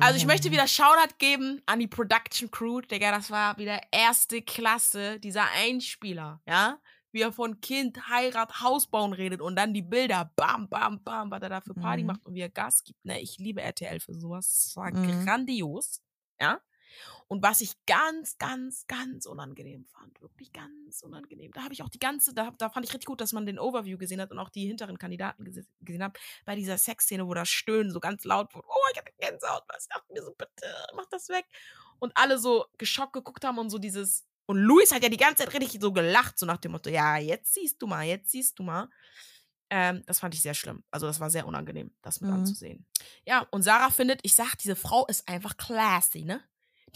Also 0.00 0.16
ich 0.16 0.26
möchte 0.26 0.50
wieder 0.50 0.66
Shoutout 0.66 1.14
geben 1.16 1.62
an 1.64 1.78
die 1.78 1.86
Production 1.86 2.50
Crew, 2.50 2.82
Digga. 2.82 3.10
Das 3.10 3.30
war 3.30 3.56
wieder 3.56 3.80
erste 3.90 4.42
Klasse, 4.42 5.18
dieser 5.18 5.46
Einspieler, 5.56 6.42
ja? 6.46 6.78
Wie 7.12 7.22
er 7.22 7.32
von 7.32 7.60
Kind, 7.60 8.08
Heirat, 8.08 8.60
Haus 8.60 8.86
bauen 8.86 9.14
redet 9.14 9.40
und 9.40 9.56
dann 9.56 9.72
die 9.72 9.82
Bilder, 9.82 10.30
bam, 10.36 10.68
bam, 10.68 11.02
bam, 11.02 11.30
was 11.30 11.42
er 11.42 11.48
da 11.48 11.60
für 11.60 11.74
Party 11.74 12.02
mhm. 12.02 12.08
macht 12.08 12.26
und 12.26 12.34
wie 12.34 12.40
er 12.40 12.50
Gas 12.50 12.84
gibt. 12.84 13.04
Ne, 13.04 13.20
ich 13.20 13.38
liebe 13.38 13.62
RTL 13.62 14.00
für 14.00 14.14
sowas. 14.14 14.46
Das 14.46 14.76
war 14.76 14.92
mhm. 14.92 15.24
grandios, 15.24 16.02
ja? 16.38 16.60
Und 17.28 17.42
was 17.42 17.60
ich 17.60 17.74
ganz, 17.86 18.38
ganz, 18.38 18.86
ganz 18.86 19.26
unangenehm 19.26 19.84
fand, 19.86 20.20
wirklich 20.20 20.52
ganz 20.52 21.02
unangenehm. 21.02 21.52
Da 21.52 21.62
habe 21.62 21.72
ich 21.72 21.82
auch 21.82 21.88
die 21.88 21.98
ganze, 21.98 22.34
da, 22.34 22.50
da 22.58 22.70
fand 22.70 22.86
ich 22.86 22.92
richtig 22.92 23.06
gut, 23.06 23.20
dass 23.20 23.32
man 23.32 23.46
den 23.46 23.58
Overview 23.58 23.98
gesehen 23.98 24.20
hat 24.20 24.30
und 24.30 24.38
auch 24.38 24.48
die 24.48 24.66
hinteren 24.66 24.98
Kandidaten 24.98 25.44
gesehen 25.44 26.02
hat, 26.02 26.18
bei 26.44 26.56
dieser 26.56 26.78
Sexszene, 26.78 27.26
wo 27.26 27.34
das 27.34 27.48
Stöhnen 27.48 27.92
so 27.92 28.00
ganz 28.00 28.24
laut 28.24 28.54
wurde. 28.54 28.66
Oh, 28.68 28.90
ich 28.92 28.98
hatte 28.98 29.12
Gänsehaut. 29.18 29.62
Ich 29.78 29.88
dachte 29.88 30.12
mir 30.12 30.22
so, 30.22 30.32
bitte, 30.32 30.66
mach 30.94 31.06
das 31.06 31.28
weg. 31.28 31.46
Und 31.98 32.12
alle 32.16 32.38
so 32.38 32.66
geschockt 32.78 33.12
geguckt 33.12 33.44
haben 33.44 33.58
und 33.58 33.70
so 33.70 33.78
dieses. 33.78 34.26
Und 34.46 34.58
Luis 34.58 34.92
hat 34.92 35.02
ja 35.02 35.08
die 35.08 35.16
ganze 35.16 35.44
Zeit 35.44 35.54
richtig 35.54 35.80
so 35.80 35.92
gelacht, 35.92 36.38
so 36.38 36.46
nach 36.46 36.56
dem 36.56 36.72
Motto, 36.72 36.90
ja, 36.90 37.18
jetzt 37.18 37.54
siehst 37.54 37.80
du 37.80 37.86
mal, 37.86 38.04
jetzt 38.04 38.30
siehst 38.32 38.58
du 38.58 38.64
mal. 38.64 38.88
Ähm, 39.72 40.02
das 40.06 40.18
fand 40.18 40.34
ich 40.34 40.42
sehr 40.42 40.54
schlimm. 40.54 40.82
Also 40.90 41.06
das 41.06 41.20
war 41.20 41.30
sehr 41.30 41.46
unangenehm, 41.46 41.92
das 42.02 42.20
mit 42.20 42.30
mhm. 42.30 42.38
anzusehen. 42.38 42.86
Ja, 43.24 43.46
und 43.52 43.62
Sarah 43.62 43.90
findet, 43.90 44.18
ich 44.24 44.34
sag, 44.34 44.56
diese 44.56 44.74
Frau 44.74 45.06
ist 45.06 45.28
einfach 45.28 45.56
classy, 45.56 46.24
ne? 46.24 46.42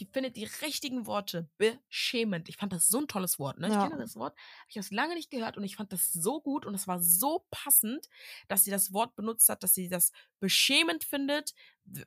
Die 0.00 0.06
findet 0.06 0.36
die 0.36 0.48
richtigen 0.62 1.06
Worte 1.06 1.48
beschämend. 1.58 2.48
Ich 2.48 2.56
fand 2.56 2.72
das 2.72 2.88
so 2.88 2.98
ein 2.98 3.08
tolles 3.08 3.38
Wort. 3.38 3.58
Ne? 3.58 3.68
Ja. 3.68 3.84
Ich 3.84 3.90
kenne 3.90 4.02
das 4.02 4.16
Wort, 4.16 4.32
habe 4.36 4.68
ich 4.68 4.74
das 4.74 4.90
lange 4.90 5.14
nicht 5.14 5.30
gehört 5.30 5.56
und 5.56 5.64
ich 5.64 5.76
fand 5.76 5.92
das 5.92 6.12
so 6.12 6.40
gut 6.40 6.66
und 6.66 6.74
es 6.74 6.86
war 6.88 7.00
so 7.00 7.46
passend, 7.50 8.08
dass 8.48 8.64
sie 8.64 8.70
das 8.70 8.92
Wort 8.92 9.14
benutzt 9.16 9.48
hat, 9.48 9.62
dass 9.62 9.74
sie 9.74 9.88
das 9.88 10.12
beschämend 10.40 11.04
findet, 11.04 11.54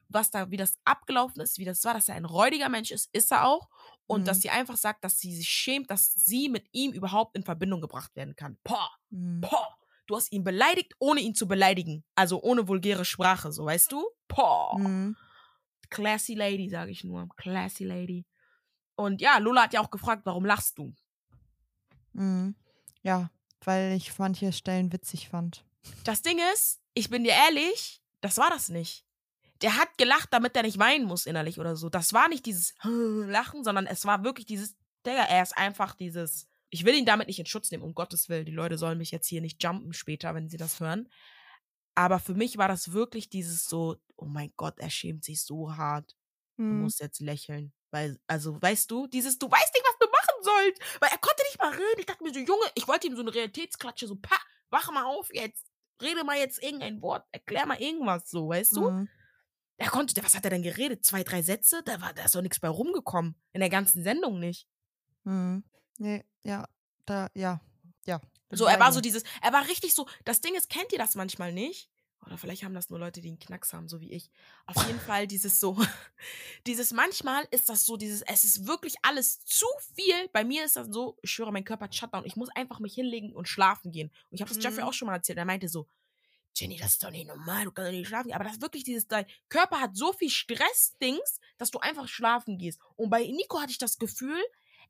was 0.10 0.32
da, 0.32 0.52
wie 0.52 0.58
das 0.58 0.76
abgelaufen 0.86 1.42
ist, 1.42 1.58
wie 1.58 1.66
das 1.66 1.84
war, 1.84 1.94
dass 1.94 2.10
er 2.10 2.16
ein 2.16 2.26
räudiger 2.26 2.70
Mensch 2.70 2.92
ist, 2.92 3.10
ist 3.14 3.32
er 3.32 3.48
auch. 3.48 3.70
Und 4.06 4.22
mhm. 4.22 4.26
dass 4.26 4.42
sie 4.42 4.50
einfach 4.50 4.78
sagt, 4.78 5.04
dass 5.04 5.20
sie 5.20 5.36
sich 5.36 5.50
schämt, 5.50 5.92
dass 5.92 6.14
sie 6.14 6.50
mit 6.50 6.66
ihm 6.72 6.94
überhaupt 6.94 7.36
in 7.36 7.44
Verbindung 7.44 7.82
gebracht 7.82 8.16
werden 8.16 8.36
kann. 8.36 8.58
Poh, 8.64 8.76
mhm. 9.10 9.42
poh. 9.42 9.66
Du 10.08 10.16
hast 10.16 10.32
ihn 10.32 10.46
beleidigt, 10.46 10.94
ohne 11.00 11.20
ihn 11.20 11.36
zu 11.36 11.48
beleidigen. 11.50 12.06
Also 12.16 12.42
ohne 12.42 12.68
vulgäre 12.70 13.04
Sprache, 13.04 13.52
so 13.52 13.66
weißt 13.66 13.92
du? 13.92 14.06
Poh. 14.30 14.78
Mhm. 14.78 15.18
Classy 15.90 16.34
Lady, 16.34 16.70
sage 16.70 16.92
ich 16.92 17.04
nur. 17.04 17.30
Classy 17.38 17.84
Lady. 17.84 18.26
Und 18.96 19.22
ja, 19.22 19.38
Lola 19.38 19.64
hat 19.64 19.74
ja 19.74 19.82
auch 19.82 19.92
gefragt, 19.92 20.26
warum 20.26 20.46
lachst 20.46 20.78
du? 20.78 20.94
Mhm. 22.14 22.56
Ja, 23.04 23.30
weil 23.64 23.94
ich 23.94 24.18
manche 24.18 24.52
Stellen 24.52 24.92
witzig 24.92 25.30
fand. 25.30 25.64
Das 26.04 26.22
Ding 26.22 26.40
ist, 26.54 26.82
ich 26.94 27.10
bin 27.10 27.24
dir 27.24 27.34
ehrlich, 27.34 28.02
das 28.22 28.38
war 28.38 28.50
das 28.50 28.70
nicht. 28.70 29.06
Der 29.62 29.78
hat 29.78 29.98
gelacht, 29.98 30.30
damit 30.32 30.56
er 30.56 30.64
nicht 30.64 30.80
weinen 30.80 31.06
muss 31.06 31.26
innerlich 31.26 31.60
oder 31.60 31.76
so. 31.76 31.90
Das 31.90 32.14
war 32.14 32.28
nicht 32.28 32.46
dieses 32.46 32.76
Lachen, 32.84 33.64
sondern 33.64 33.88
es 33.88 34.06
war 34.06 34.24
wirklich 34.24 34.46
dieses, 34.46 34.76
Digga, 35.06 35.24
er 35.24 35.44
ist 35.44 35.58
einfach 35.58 35.96
dieses. 35.96 36.48
Ich 36.70 36.84
will 36.84 36.96
ihn 36.96 37.06
damit 37.06 37.28
nicht 37.28 37.40
in 37.40 37.46
Schutz 37.46 37.72
nehmen, 37.72 37.84
um 37.84 37.96
Gottes 37.96 38.28
Willen. 38.28 38.46
Die 38.46 38.52
Leute 38.52 38.78
sollen 38.78 38.98
mich 38.98 39.12
jetzt 39.12 39.28
hier 39.28 39.42
nicht 39.42 39.64
jumpen 39.64 39.94
später, 39.94 40.36
wenn 40.36 40.50
sie 40.50 40.58
das 40.58 40.82
hören. 40.82 41.08
Aber 41.98 42.20
für 42.20 42.36
mich 42.36 42.60
war 42.60 42.68
das 42.68 42.94
wirklich 42.94 43.28
dieses 43.28 43.66
so, 43.66 43.98
oh 44.18 44.26
mein 44.26 44.54
Gott, 44.56 44.78
er 44.78 44.92
schämt 44.92 45.24
sich 45.24 45.42
so 45.42 45.76
hart. 45.76 46.16
Du 46.56 46.62
mhm. 46.62 46.82
musst 46.84 47.00
jetzt 47.00 47.20
lächeln. 47.22 47.74
Weil, 47.90 48.20
also, 48.28 48.62
weißt 48.62 48.92
du, 48.92 49.08
dieses, 49.08 49.40
du 49.40 49.50
weißt 49.50 49.74
nicht, 49.74 49.84
was 49.84 49.98
du 50.00 50.06
machen 50.06 50.44
sollst. 50.44 51.02
Weil 51.02 51.10
er 51.10 51.18
konnte 51.18 51.42
nicht 51.42 51.58
mal 51.58 51.72
reden. 51.72 52.00
Ich 52.00 52.06
dachte 52.06 52.24
mir 52.24 52.32
so, 52.32 52.40
Junge, 52.40 52.66
ich 52.76 52.88
wollte 52.88 53.08
ihm 53.08 53.16
so 53.16 53.24
eine 53.24 53.34
Realitätsklatsche, 53.34 54.06
so, 54.06 54.16
pa, 54.16 54.36
wach 54.70 54.92
mal 54.92 55.06
auf 55.06 55.34
jetzt. 55.34 55.72
Rede 56.00 56.24
mal 56.24 56.38
jetzt 56.38 56.62
irgendein 56.62 57.02
Wort, 57.02 57.26
erklär 57.32 57.66
mal 57.66 57.82
irgendwas 57.82 58.30
so, 58.30 58.50
weißt 58.50 58.76
du? 58.76 58.92
Mhm. 58.92 59.10
Er 59.78 59.90
konnte, 59.90 60.24
was 60.24 60.36
hat 60.36 60.44
er 60.44 60.52
denn 60.52 60.62
geredet? 60.62 61.04
Zwei, 61.04 61.24
drei 61.24 61.42
Sätze? 61.42 61.82
Da, 61.82 62.00
war, 62.00 62.14
da 62.14 62.26
ist 62.26 62.36
doch 62.36 62.44
nichts 62.44 62.60
bei 62.60 62.70
rumgekommen. 62.70 63.36
In 63.54 63.62
der 63.62 63.72
ganzen 63.72 64.04
Sendung 64.04 64.40
nicht. 64.40 64.68
Mhm. 65.24 65.64
Nee, 65.98 66.24
ja, 66.44 66.68
da, 67.08 67.32
ja, 67.34 67.60
ja. 68.06 68.22
So, 68.50 68.66
er 68.66 68.80
war 68.80 68.92
so 68.92 69.02
dieses, 69.02 69.24
er 69.42 69.52
war 69.52 69.68
richtig 69.68 69.94
so, 69.94 70.08
das 70.24 70.42
Ding 70.42 70.56
ist, 70.56 70.70
kennt 70.70 70.92
ihr 70.94 70.98
das 70.98 71.16
manchmal 71.16 71.52
nicht? 71.52 71.90
Oder 72.26 72.38
vielleicht 72.38 72.64
haben 72.64 72.74
das 72.74 72.90
nur 72.90 73.00
Leute, 73.00 73.22
die 73.22 73.30
einen 73.30 73.40
Knacks 73.40 73.74
haben, 73.74 73.88
so 73.88 74.02
wie 74.02 74.12
ich. 74.12 74.30
Auf 74.66 74.86
jeden 74.86 75.00
Fall 75.00 75.28
dieses 75.28 75.60
so, 75.60 75.78
dieses 76.68 76.92
manchmal 76.92 77.48
ist 77.52 77.70
das 77.70 77.86
so, 77.86 77.96
dieses, 77.96 78.22
es 78.22 78.44
ist 78.44 78.68
wirklich 78.68 78.96
alles 79.02 79.44
zu 79.46 79.66
viel. 79.96 80.28
Bei 80.34 80.44
mir 80.44 80.66
ist 80.66 80.76
das 80.76 80.88
so, 80.90 81.18
ich 81.22 81.32
schwöre, 81.32 81.54
mein 81.54 81.64
Körper 81.64 81.86
hat 81.86 81.96
Shutdown. 81.96 82.26
Ich 82.26 82.36
muss 82.36 82.50
einfach 82.50 82.80
mich 82.80 82.94
hinlegen 82.94 83.34
und 83.34 83.48
schlafen 83.48 83.92
gehen. 83.92 84.10
Und 84.30 84.36
ich 84.36 84.42
habe 84.42 84.50
das 84.50 84.58
mhm. 84.58 84.64
Jeffrey 84.64 84.84
auch 84.84 84.94
schon 84.94 85.08
mal 85.08 85.16
erzählt. 85.16 85.38
Er 85.38 85.46
meinte 85.46 85.70
so, 85.70 85.88
Jenny, 86.54 86.78
das 86.78 86.94
ist 86.94 87.04
doch 87.04 87.12
nicht 87.12 87.28
normal, 87.28 87.66
du 87.66 87.72
kannst 87.72 87.90
doch 87.90 87.96
nicht 87.96 88.08
schlafen. 88.08 88.34
Aber 88.34 88.44
das 88.44 88.54
ist 88.54 88.62
wirklich 88.62 88.84
dieses, 88.84 89.08
dein 89.08 89.26
Körper 89.48 89.80
hat 89.80 89.96
so 89.96 90.12
viel 90.12 90.30
Stressdings, 90.30 91.40
dass 91.58 91.72
du 91.72 91.80
einfach 91.80 92.08
schlafen 92.08 92.58
gehst. 92.58 92.80
Und 92.96 93.10
bei 93.10 93.22
Nico 93.22 93.60
hatte 93.62 93.72
ich 93.72 93.78
das 93.78 94.00
Gefühl, 94.00 94.42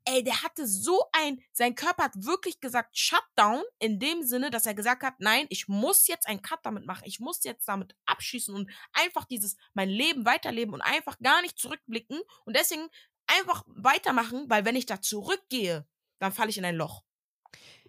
ey, 0.07 0.23
der 0.23 0.41
hatte 0.41 0.65
so 0.65 1.03
ein, 1.11 1.41
sein 1.51 1.75
Körper 1.75 2.05
hat 2.05 2.25
wirklich 2.25 2.59
gesagt 2.59 2.97
Shutdown 2.97 3.61
in 3.79 3.99
dem 3.99 4.23
Sinne, 4.23 4.49
dass 4.49 4.65
er 4.65 4.73
gesagt 4.73 5.03
hat, 5.03 5.15
nein, 5.19 5.45
ich 5.49 5.67
muss 5.67 6.07
jetzt 6.07 6.27
einen 6.27 6.41
Cut 6.41 6.59
damit 6.63 6.85
machen, 6.85 7.03
ich 7.05 7.19
muss 7.19 7.43
jetzt 7.43 7.67
damit 7.67 7.95
abschießen 8.05 8.55
und 8.55 8.71
einfach 8.93 9.25
dieses, 9.25 9.57
mein 9.73 9.89
Leben 9.89 10.25
weiterleben 10.25 10.73
und 10.73 10.81
einfach 10.81 11.19
gar 11.19 11.41
nicht 11.41 11.59
zurückblicken 11.59 12.21
und 12.45 12.55
deswegen 12.55 12.87
einfach 13.27 13.63
weitermachen, 13.67 14.49
weil 14.49 14.65
wenn 14.65 14.75
ich 14.75 14.85
da 14.85 15.01
zurückgehe, 15.01 15.85
dann 16.19 16.31
falle 16.31 16.49
ich 16.49 16.57
in 16.57 16.65
ein 16.65 16.75
Loch. 16.75 17.03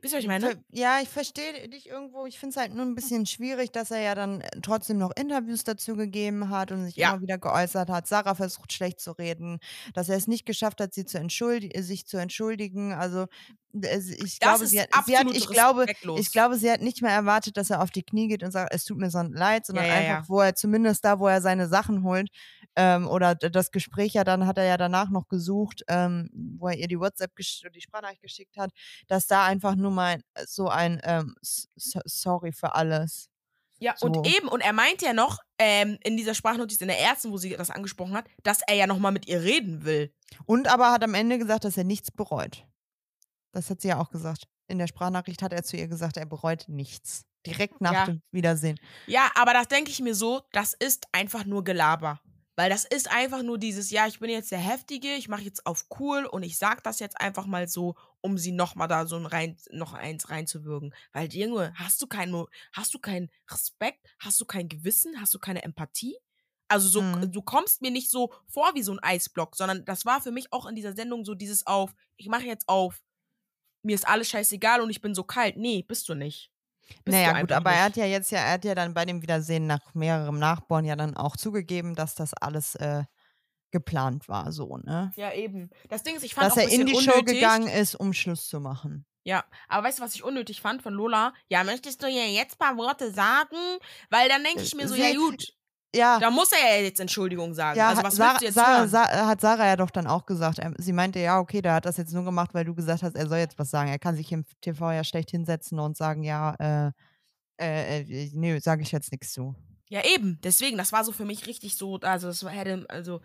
Wisst 0.01 0.14
ihr, 0.14 0.18
was 0.18 0.22
ich 0.24 0.28
meine? 0.28 0.62
Ja, 0.70 1.01
ich 1.03 1.09
verstehe 1.09 1.68
dich 1.68 1.88
irgendwo. 1.88 2.26
Ich 2.26 2.38
finde 2.38 2.53
es 2.55 2.57
halt 2.57 2.74
nur 2.74 2.84
ein 2.84 2.94
bisschen 2.94 3.26
schwierig, 3.26 3.72
dass 3.72 3.90
er 3.90 4.01
ja 4.01 4.14
dann 4.14 4.40
äh, 4.40 4.49
trotzdem 4.62 4.99
noch 4.99 5.11
Interviews 5.16 5.64
dazu 5.64 5.96
gegeben 5.96 6.51
hat 6.51 6.70
und 6.72 6.84
sich 6.84 6.96
Ja. 6.96 7.11
immer 7.11 7.20
wieder 7.22 7.38
geäußert 7.38 7.88
hat. 7.90 8.07
Sarah 8.07 8.34
versucht 8.34 8.72
schlecht 8.72 9.01
zu 9.01 9.12
reden, 9.12 9.59
dass 9.94 10.09
er 10.09 10.16
es 10.16 10.26
nicht 10.26 10.46
geschafft 10.46 10.80
hat, 10.80 10.94
sie 10.94 11.05
zu 11.05 11.18
entschuldi 11.18 11.68
äh, 11.74 11.82
sich 11.82 12.07
zu 12.07 12.16
entschuldigen. 12.16 12.92
Also 12.92 13.26
äh, 13.82 13.99
ich 13.99 14.38
Das 14.38 14.59
glaube, 14.59 14.66
sie 14.66 14.80
hat, 14.80 14.88
sie 15.07 15.16
hat, 15.18 15.26
ich 15.32 15.49
glaube, 15.49 15.86
ich 16.16 16.32
glaube, 16.32 16.57
sie 16.57 16.70
hat 16.70 16.80
nicht 16.82 17.03
mehr 17.03 17.12
erwartet, 17.12 17.57
dass 17.57 17.70
er 17.70 17.82
auf 17.82 17.90
die 17.90 18.03
Knie 18.03 18.28
geht 18.28 18.42
und 18.42 18.51
sagt, 18.53 18.72
es 18.74 18.84
tut 18.84 18.99
mir 18.99 19.11
so 19.11 19.20
leid, 19.22 19.66
sondern 19.66 19.86
ja, 19.86 19.92
einfach, 19.94 20.22
ja. 20.22 20.28
wo 20.28 20.40
er 20.40 20.55
zumindest 20.55 21.05
da, 21.05 21.18
wo 21.18 21.26
er 21.28 21.40
seine 21.40 21.68
Sachen 21.68 22.03
holt, 22.05 22.28
ähm, 22.79 23.09
oder 23.09 23.35
das 23.35 23.70
Gespräch 23.72 24.12
ja 24.14 24.22
dann 24.24 24.47
hat 24.47 24.57
er 24.57 24.64
ja 24.64 24.76
danach 24.76 25.11
noch 25.11 25.29
gesucht, 25.29 25.83
ähm, 25.89 26.31
wo 26.59 26.68
er 26.68 26.76
ihr 26.79 26.87
die 26.89 26.99
WhatsApp, 26.99 27.35
gesch 27.35 27.62
die 27.74 27.81
Sprachnachricht 27.81 28.22
geschickt 28.22 28.57
hat, 28.57 28.70
dass 29.09 29.26
da 29.26 29.45
einfach 29.45 29.74
nur 29.74 29.91
mal 29.91 30.20
so 30.47 30.68
ein 30.68 31.01
ähm, 31.03 31.35
Sorry 31.43 32.53
für 32.53 32.74
alles. 32.74 33.29
Ja, 33.81 33.95
So. 33.97 34.07
und 34.07 34.26
eben, 34.26 34.49
und 34.49 34.61
er 34.61 34.72
meint 34.72 35.03
ja 35.03 35.12
noch, 35.12 35.39
ähm, 35.59 35.99
in 36.03 36.16
dieser 36.16 36.35
Sprachnotiz, 36.35 36.81
in 36.81 36.89
der 36.89 36.99
ersten, 37.01 37.31
wo 37.31 37.37
sie 37.37 37.51
das 37.57 37.70
angesprochen 37.70 38.14
hat, 38.14 38.26
dass 38.43 38.61
er 38.66 38.74
ja 38.74 38.87
nochmal 38.87 39.12
mit 39.12 39.26
ihr 39.29 39.43
reden 39.43 39.85
will. 39.85 40.12
Und 40.47 40.66
aber 40.68 40.91
hat 40.93 41.05
am 41.05 41.14
Ende 41.14 41.39
gesagt, 41.39 41.64
dass 41.64 41.76
er 41.76 41.85
nichts 41.85 42.11
bereut. 42.11 42.66
Das 43.53 43.70
hat 43.70 43.81
sie 43.81 43.89
ja 43.89 43.99
auch 44.01 44.11
gesagt. 44.11 44.45
In 44.66 44.79
der 44.79 44.87
Sprachnachricht 44.89 45.43
hat 45.43 45.53
er 45.53 45.62
zu 45.62 45.76
ihr 45.76 45.89
gesagt, 45.89 46.16
er 46.16 46.26
bereut 46.26 46.64
nichts. 46.68 47.24
Direkt 47.47 47.81
nach 47.81 47.93
Ja. 47.93 48.05
dem 48.07 48.20
Wiedersehen. 48.33 48.79
Ja, 49.07 49.31
aber 49.37 49.53
das 49.53 49.68
denke 49.68 49.91
ich 49.91 50.01
mir 50.01 50.14
so, 50.14 50.43
das 50.53 50.74
ist 50.74 51.07
einfach 51.12 51.45
nur 51.45 51.62
Gelaber. 51.64 52.20
Weil 52.59 52.71
das 52.71 52.85
ist 52.85 53.09
einfach 53.09 53.45
nur 53.45 53.57
dieses, 53.57 53.91
ja, 53.93 54.09
ich 54.09 54.19
bin 54.19 54.31
jetzt 54.31 54.51
der 54.51 54.59
Heftige, 54.59 55.15
ich 55.15 55.29
mache 55.29 55.43
jetzt 55.43 55.65
auf 55.65 55.87
cool 56.01 56.25
und 56.27 56.43
ich 56.43 56.59
sag 56.59 56.83
das 56.83 56.99
jetzt 56.99 57.21
einfach 57.21 57.47
mal 57.47 57.69
so, 57.69 57.95
um 58.21 58.37
sie 58.37 58.51
nochmal 58.51 58.89
da 58.89 59.07
so 59.07 59.15
ein 59.15 59.27
rein, 59.27 59.57
noch 59.71 59.93
eins 59.95 60.29
reinzuwirken. 60.29 60.93
Weil, 61.13 61.33
Junge, 61.33 61.73
hast 61.77 62.03
du 62.03 62.09
keinen, 62.09 62.47
hast 62.73 62.93
du 62.95 62.99
keinen 62.99 63.31
Respekt, 63.49 64.09
hast 64.19 64.41
du 64.41 64.45
kein 64.45 64.69
Gewissen, 64.69 65.21
hast 65.21 65.33
du 65.35 65.39
keine 65.39 65.63
Empathie? 65.63 66.17
Also 66.67 66.89
so, 66.89 67.01
Mhm. 67.01 67.31
du 67.31 67.43
kommst 67.43 67.81
mir 67.81 67.93
nicht 67.93 68.11
so 68.11 68.35
vor 68.49 68.75
wie 68.75 68.83
so 68.83 68.91
ein 68.93 68.99
Eisblock, 68.99 69.55
sondern 69.55 69.85
das 69.85 70.05
war 70.05 70.21
für 70.21 70.33
mich 70.33 70.53
auch 70.53 70.67
in 70.67 70.75
dieser 70.75 70.95
Sendung 70.95 71.25
so 71.25 71.37
dieses 71.37 71.65
auf, 71.65 71.95
ich 72.17 72.27
mache 72.29 72.43
jetzt 72.47 72.69
auf, 72.69 73.01
mir 73.83 73.95
ist 73.95 74.09
alles 74.09 74.29
scheißegal 74.31 74.81
und 74.81 74.91
ich 74.91 75.01
bin 75.01 75.15
so 75.15 75.25
kalt. 75.25 75.57
Nee, 75.57 75.83
bist 75.83 76.09
du 76.09 76.15
nicht. 76.15 76.51
Bist 77.05 77.18
naja, 77.18 77.41
gut, 77.41 77.53
aber 77.53 77.70
er 77.70 77.84
hat 77.84 77.97
ja 77.97 78.07
jetzt 78.07 78.30
ja, 78.30 78.41
er 78.41 78.53
hat 78.55 78.64
ja 78.64 78.74
dann 78.74 78.95
bei 78.95 79.05
dem 79.05 79.22
Wiedersehen 79.22 79.66
nach 79.66 79.95
mehrerem 79.95 80.39
Nachbohren 80.39 80.84
ja 80.84 80.97
dann 80.97 81.16
auch 81.16 81.36
zugegeben, 81.36 81.95
dass 81.95 82.14
das 82.14 82.34
alles 82.34 82.74
äh, 82.76 83.05
geplant 83.70 84.28
war, 84.28 84.53
so, 84.53 84.76
ne? 84.78 85.12
Ja, 85.16 85.32
eben. 85.32 85.70
Das 85.89 86.03
Ding 86.03 86.16
ist, 86.16 86.22
ich 86.24 86.34
fand 86.34 86.47
Dass 86.47 86.55
auch 86.55 86.62
ein 86.62 86.68
er 86.68 86.74
in 86.74 86.86
die 86.86 86.95
Show 86.95 87.12
unnötig. 87.12 87.41
gegangen 87.41 87.68
ist, 87.68 87.95
um 87.95 88.12
Schluss 88.12 88.49
zu 88.49 88.61
machen. 88.61 89.05
Ja, 89.24 89.45
aber 89.68 89.86
weißt 89.86 89.99
du, 89.99 90.03
was 90.03 90.14
ich 90.14 90.22
unnötig 90.24 90.62
fand 90.62 90.82
von 90.82 90.95
Lola? 90.95 91.34
Ja, 91.49 91.62
möchtest 91.64 92.03
du 92.03 92.07
ja 92.07 92.24
jetzt 92.24 92.55
ein 92.55 92.59
paar 92.59 92.76
Worte 92.78 93.12
sagen? 93.12 93.57
Weil 94.09 94.28
dann 94.30 94.43
denke 94.43 94.62
ich 94.62 94.74
mir 94.74 94.89
so, 94.89 94.95
Sie- 94.95 95.03
ja 95.03 95.14
gut, 95.14 95.53
Ja, 95.95 96.18
da 96.18 96.30
muss 96.30 96.53
er 96.53 96.76
ja 96.76 96.82
jetzt 96.82 97.01
Entschuldigung 97.01 97.55
sagen. 97.55 97.78
ja 97.78 97.89
also 97.89 98.03
was 98.03 98.16
Sarah, 98.16 98.39
du 98.39 98.45
jetzt 98.45 98.55
Sarah, 98.55 98.78
hören? 98.78 98.89
Sa- 98.89 99.26
hat 99.26 99.41
Sarah 99.41 99.66
ja 99.66 99.76
doch 99.76 99.91
dann 99.91 100.07
auch 100.07 100.26
gesagt. 100.26 100.61
Sie 100.78 100.93
meinte, 100.93 101.18
ja, 101.18 101.39
okay, 101.41 101.62
der 101.62 101.74
hat 101.74 101.86
das 101.86 101.97
jetzt 101.97 102.12
nur 102.12 102.24
gemacht, 102.24 102.53
weil 102.53 102.64
du 102.64 102.74
gesagt 102.74 103.03
hast, 103.03 103.16
er 103.16 103.26
soll 103.26 103.39
jetzt 103.39 103.59
was 103.59 103.70
sagen. 103.70 103.89
Er 103.89 103.99
kann 103.99 104.14
sich 104.14 104.30
im 104.30 104.45
TV 104.61 104.93
ja 104.93 105.03
schlecht 105.03 105.30
hinsetzen 105.30 105.78
und 105.78 105.97
sagen, 105.97 106.22
ja, 106.22 106.55
äh, 106.59 106.93
äh, 107.61 108.03
äh 108.03 108.30
nee, 108.34 108.59
sage 108.59 108.82
ich 108.82 108.93
jetzt 108.93 109.12
nichts 109.12 109.32
zu. 109.32 109.55
Ja, 109.89 110.05
eben. 110.05 110.39
Deswegen, 110.43 110.76
das 110.76 110.93
war 110.93 111.05
so 111.05 111.12
für 111.12 111.24
mich 111.24 111.47
richtig 111.47 111.76
so, 111.76 111.97
also 112.01 112.28
das 112.28 112.45
hätte, 112.45 112.84
also, 112.91 113.20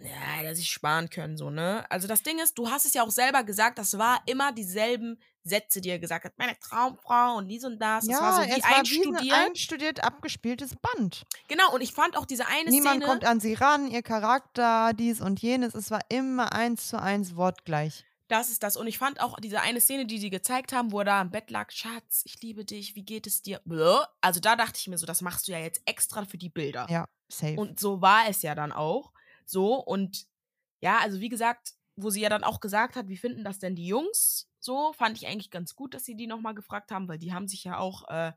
ja, 0.00 0.10
hätte 0.10 0.54
sich 0.54 0.68
sparen 0.68 1.08
können, 1.08 1.38
so, 1.38 1.48
ne? 1.48 1.86
Also 1.90 2.06
das 2.06 2.22
Ding 2.22 2.38
ist, 2.40 2.58
du 2.58 2.68
hast 2.68 2.84
es 2.84 2.92
ja 2.92 3.02
auch 3.02 3.10
selber 3.10 3.42
gesagt, 3.44 3.78
das 3.78 3.96
war 3.96 4.20
immer 4.26 4.52
dieselben 4.52 5.18
Sätze, 5.44 5.80
die 5.80 5.90
er 5.90 5.98
gesagt 5.98 6.24
hat. 6.24 6.32
Meine 6.38 6.58
Traumfrau 6.58 7.36
und 7.36 7.48
dies 7.48 7.64
und 7.64 7.78
das. 7.78 8.06
Das 8.06 8.12
ja, 8.12 8.20
war 8.20 8.42
so 8.42 8.48
wie 8.48 8.50
es 8.50 8.62
war 8.62 8.70
wie 8.70 8.74
ein 8.74 8.78
einstudiert. 8.80 9.34
einstudiert 9.34 10.04
abgespieltes 10.04 10.74
Band. 10.76 11.24
genau, 11.48 11.72
und 11.74 11.82
ich 11.82 11.92
fand 11.92 12.16
auch 12.16 12.24
diese 12.24 12.46
eine 12.46 12.70
Niemand 12.70 12.96
Szene. 12.96 13.06
kommt 13.06 13.24
an 13.24 13.40
sie 13.40 13.54
ran, 13.54 13.90
ihr 13.90 14.02
Charakter, 14.02 14.92
dies 14.94 15.20
und 15.20 15.40
jenes. 15.40 15.74
Es 15.74 15.90
war 15.90 16.00
immer 16.08 16.52
eins 16.52 16.88
zu 16.88 17.00
eins 17.00 17.36
wortgleich. 17.36 18.04
Das 18.28 18.50
ist 18.50 18.62
das. 18.62 18.78
Und 18.78 18.86
ich 18.86 18.96
fand 18.96 19.20
auch 19.20 19.38
diese 19.38 19.60
eine 19.60 19.80
Szene, 19.80 20.06
die 20.06 20.18
sie 20.18 20.30
gezeigt 20.30 20.72
haben, 20.72 20.92
wo 20.92 21.00
er 21.00 21.04
da 21.04 21.20
im 21.20 21.30
Bett 21.30 21.50
lag, 21.50 21.70
Schatz, 21.70 22.22
ich 22.24 22.40
liebe 22.40 22.64
dich, 22.64 22.94
wie 22.96 23.04
geht 23.04 23.26
es 23.26 23.42
dir? 23.42 23.60
Also 24.22 24.40
da 24.40 24.56
dachte 24.56 24.78
ich 24.78 24.88
mir 24.88 24.96
so, 24.96 25.04
das 25.04 25.20
machst 25.20 25.46
du 25.46 25.52
ja 25.52 25.58
jetzt 25.58 25.82
extra 25.84 26.24
für 26.24 26.38
die 26.38 26.48
Bilder. 26.48 26.86
Ja, 26.88 27.06
safe. 27.28 27.56
Und 27.56 27.78
so 27.78 28.00
war 28.00 28.28
es 28.28 28.40
ja 28.40 28.54
dann 28.54 28.72
auch. 28.72 29.12
So, 29.44 29.74
und 29.74 30.26
ja, 30.80 30.98
also 30.98 31.20
wie 31.20 31.28
gesagt, 31.28 31.74
wo 31.96 32.08
sie 32.08 32.22
ja 32.22 32.30
dann 32.30 32.44
auch 32.44 32.60
gesagt 32.60 32.96
hat, 32.96 33.08
wie 33.08 33.16
finden 33.18 33.44
das 33.44 33.58
denn 33.58 33.76
die 33.76 33.86
Jungs? 33.86 34.48
So, 34.64 34.94
fand 34.94 35.18
ich 35.18 35.26
eigentlich 35.26 35.50
ganz 35.50 35.76
gut, 35.76 35.92
dass 35.92 36.06
sie 36.06 36.16
die 36.16 36.26
nochmal 36.26 36.54
gefragt 36.54 36.90
haben, 36.90 37.06
weil 37.06 37.18
die 37.18 37.34
haben 37.34 37.48
sich 37.48 37.64
ja 37.64 37.76
auch 37.76 38.08
äh, 38.08 38.32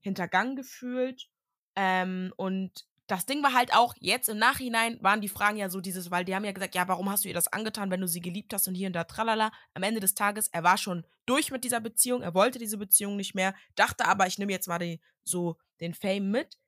hintergangen 0.00 0.54
gefühlt. 0.54 1.30
Ähm, 1.76 2.34
und 2.36 2.84
das 3.06 3.24
Ding 3.24 3.42
war 3.42 3.54
halt 3.54 3.74
auch, 3.74 3.94
jetzt 3.98 4.28
im 4.28 4.36
Nachhinein 4.36 4.98
waren 5.02 5.22
die 5.22 5.30
Fragen 5.30 5.56
ja 5.56 5.70
so 5.70 5.80
dieses, 5.80 6.10
weil 6.10 6.26
die 6.26 6.34
haben 6.34 6.44
ja 6.44 6.52
gesagt, 6.52 6.74
ja, 6.74 6.86
warum 6.88 7.08
hast 7.08 7.24
du 7.24 7.28
ihr 7.28 7.34
das 7.34 7.50
angetan, 7.50 7.90
wenn 7.90 8.02
du 8.02 8.06
sie 8.06 8.20
geliebt 8.20 8.52
hast 8.52 8.68
und 8.68 8.74
hier 8.74 8.88
und 8.88 8.92
da, 8.92 9.04
tralala. 9.04 9.50
Am 9.72 9.82
Ende 9.82 10.00
des 10.00 10.14
Tages, 10.14 10.48
er 10.48 10.62
war 10.62 10.76
schon 10.76 11.06
durch 11.24 11.50
mit 11.50 11.64
dieser 11.64 11.80
Beziehung, 11.80 12.20
er 12.20 12.34
wollte 12.34 12.58
diese 12.58 12.76
Beziehung 12.76 13.16
nicht 13.16 13.34
mehr, 13.34 13.54
dachte 13.76 14.06
aber, 14.06 14.26
ich 14.26 14.36
nehme 14.38 14.52
jetzt 14.52 14.68
mal 14.68 14.78
die, 14.78 15.00
so 15.24 15.56
den 15.80 15.94
Fame 15.94 16.30
mit 16.30 16.58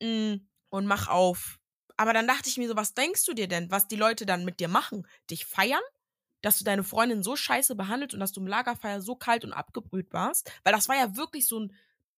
mm, 0.00 0.36
und 0.70 0.86
mach 0.86 1.08
auf. 1.08 1.58
Aber 1.98 2.14
dann 2.14 2.26
dachte 2.26 2.48
ich 2.48 2.56
mir 2.56 2.68
so, 2.68 2.76
was 2.76 2.94
denkst 2.94 3.26
du 3.26 3.34
dir 3.34 3.46
denn, 3.46 3.70
was 3.70 3.88
die 3.88 3.96
Leute 3.96 4.24
dann 4.24 4.46
mit 4.46 4.58
dir 4.58 4.68
machen? 4.68 5.06
Dich 5.30 5.44
feiern? 5.44 5.82
Dass 6.42 6.58
du 6.58 6.64
deine 6.64 6.84
Freundin 6.84 7.22
so 7.22 7.36
scheiße 7.36 7.74
behandelt 7.74 8.14
und 8.14 8.20
dass 8.20 8.32
du 8.32 8.40
im 8.40 8.46
Lagerfeuer 8.46 9.00
so 9.00 9.16
kalt 9.16 9.44
und 9.44 9.52
abgebrüht 9.52 10.12
warst? 10.12 10.52
Weil 10.64 10.72
das 10.72 10.88
war 10.88 10.96
ja 10.96 11.16
wirklich 11.16 11.46
so 11.46 11.60
ein, 11.60 11.72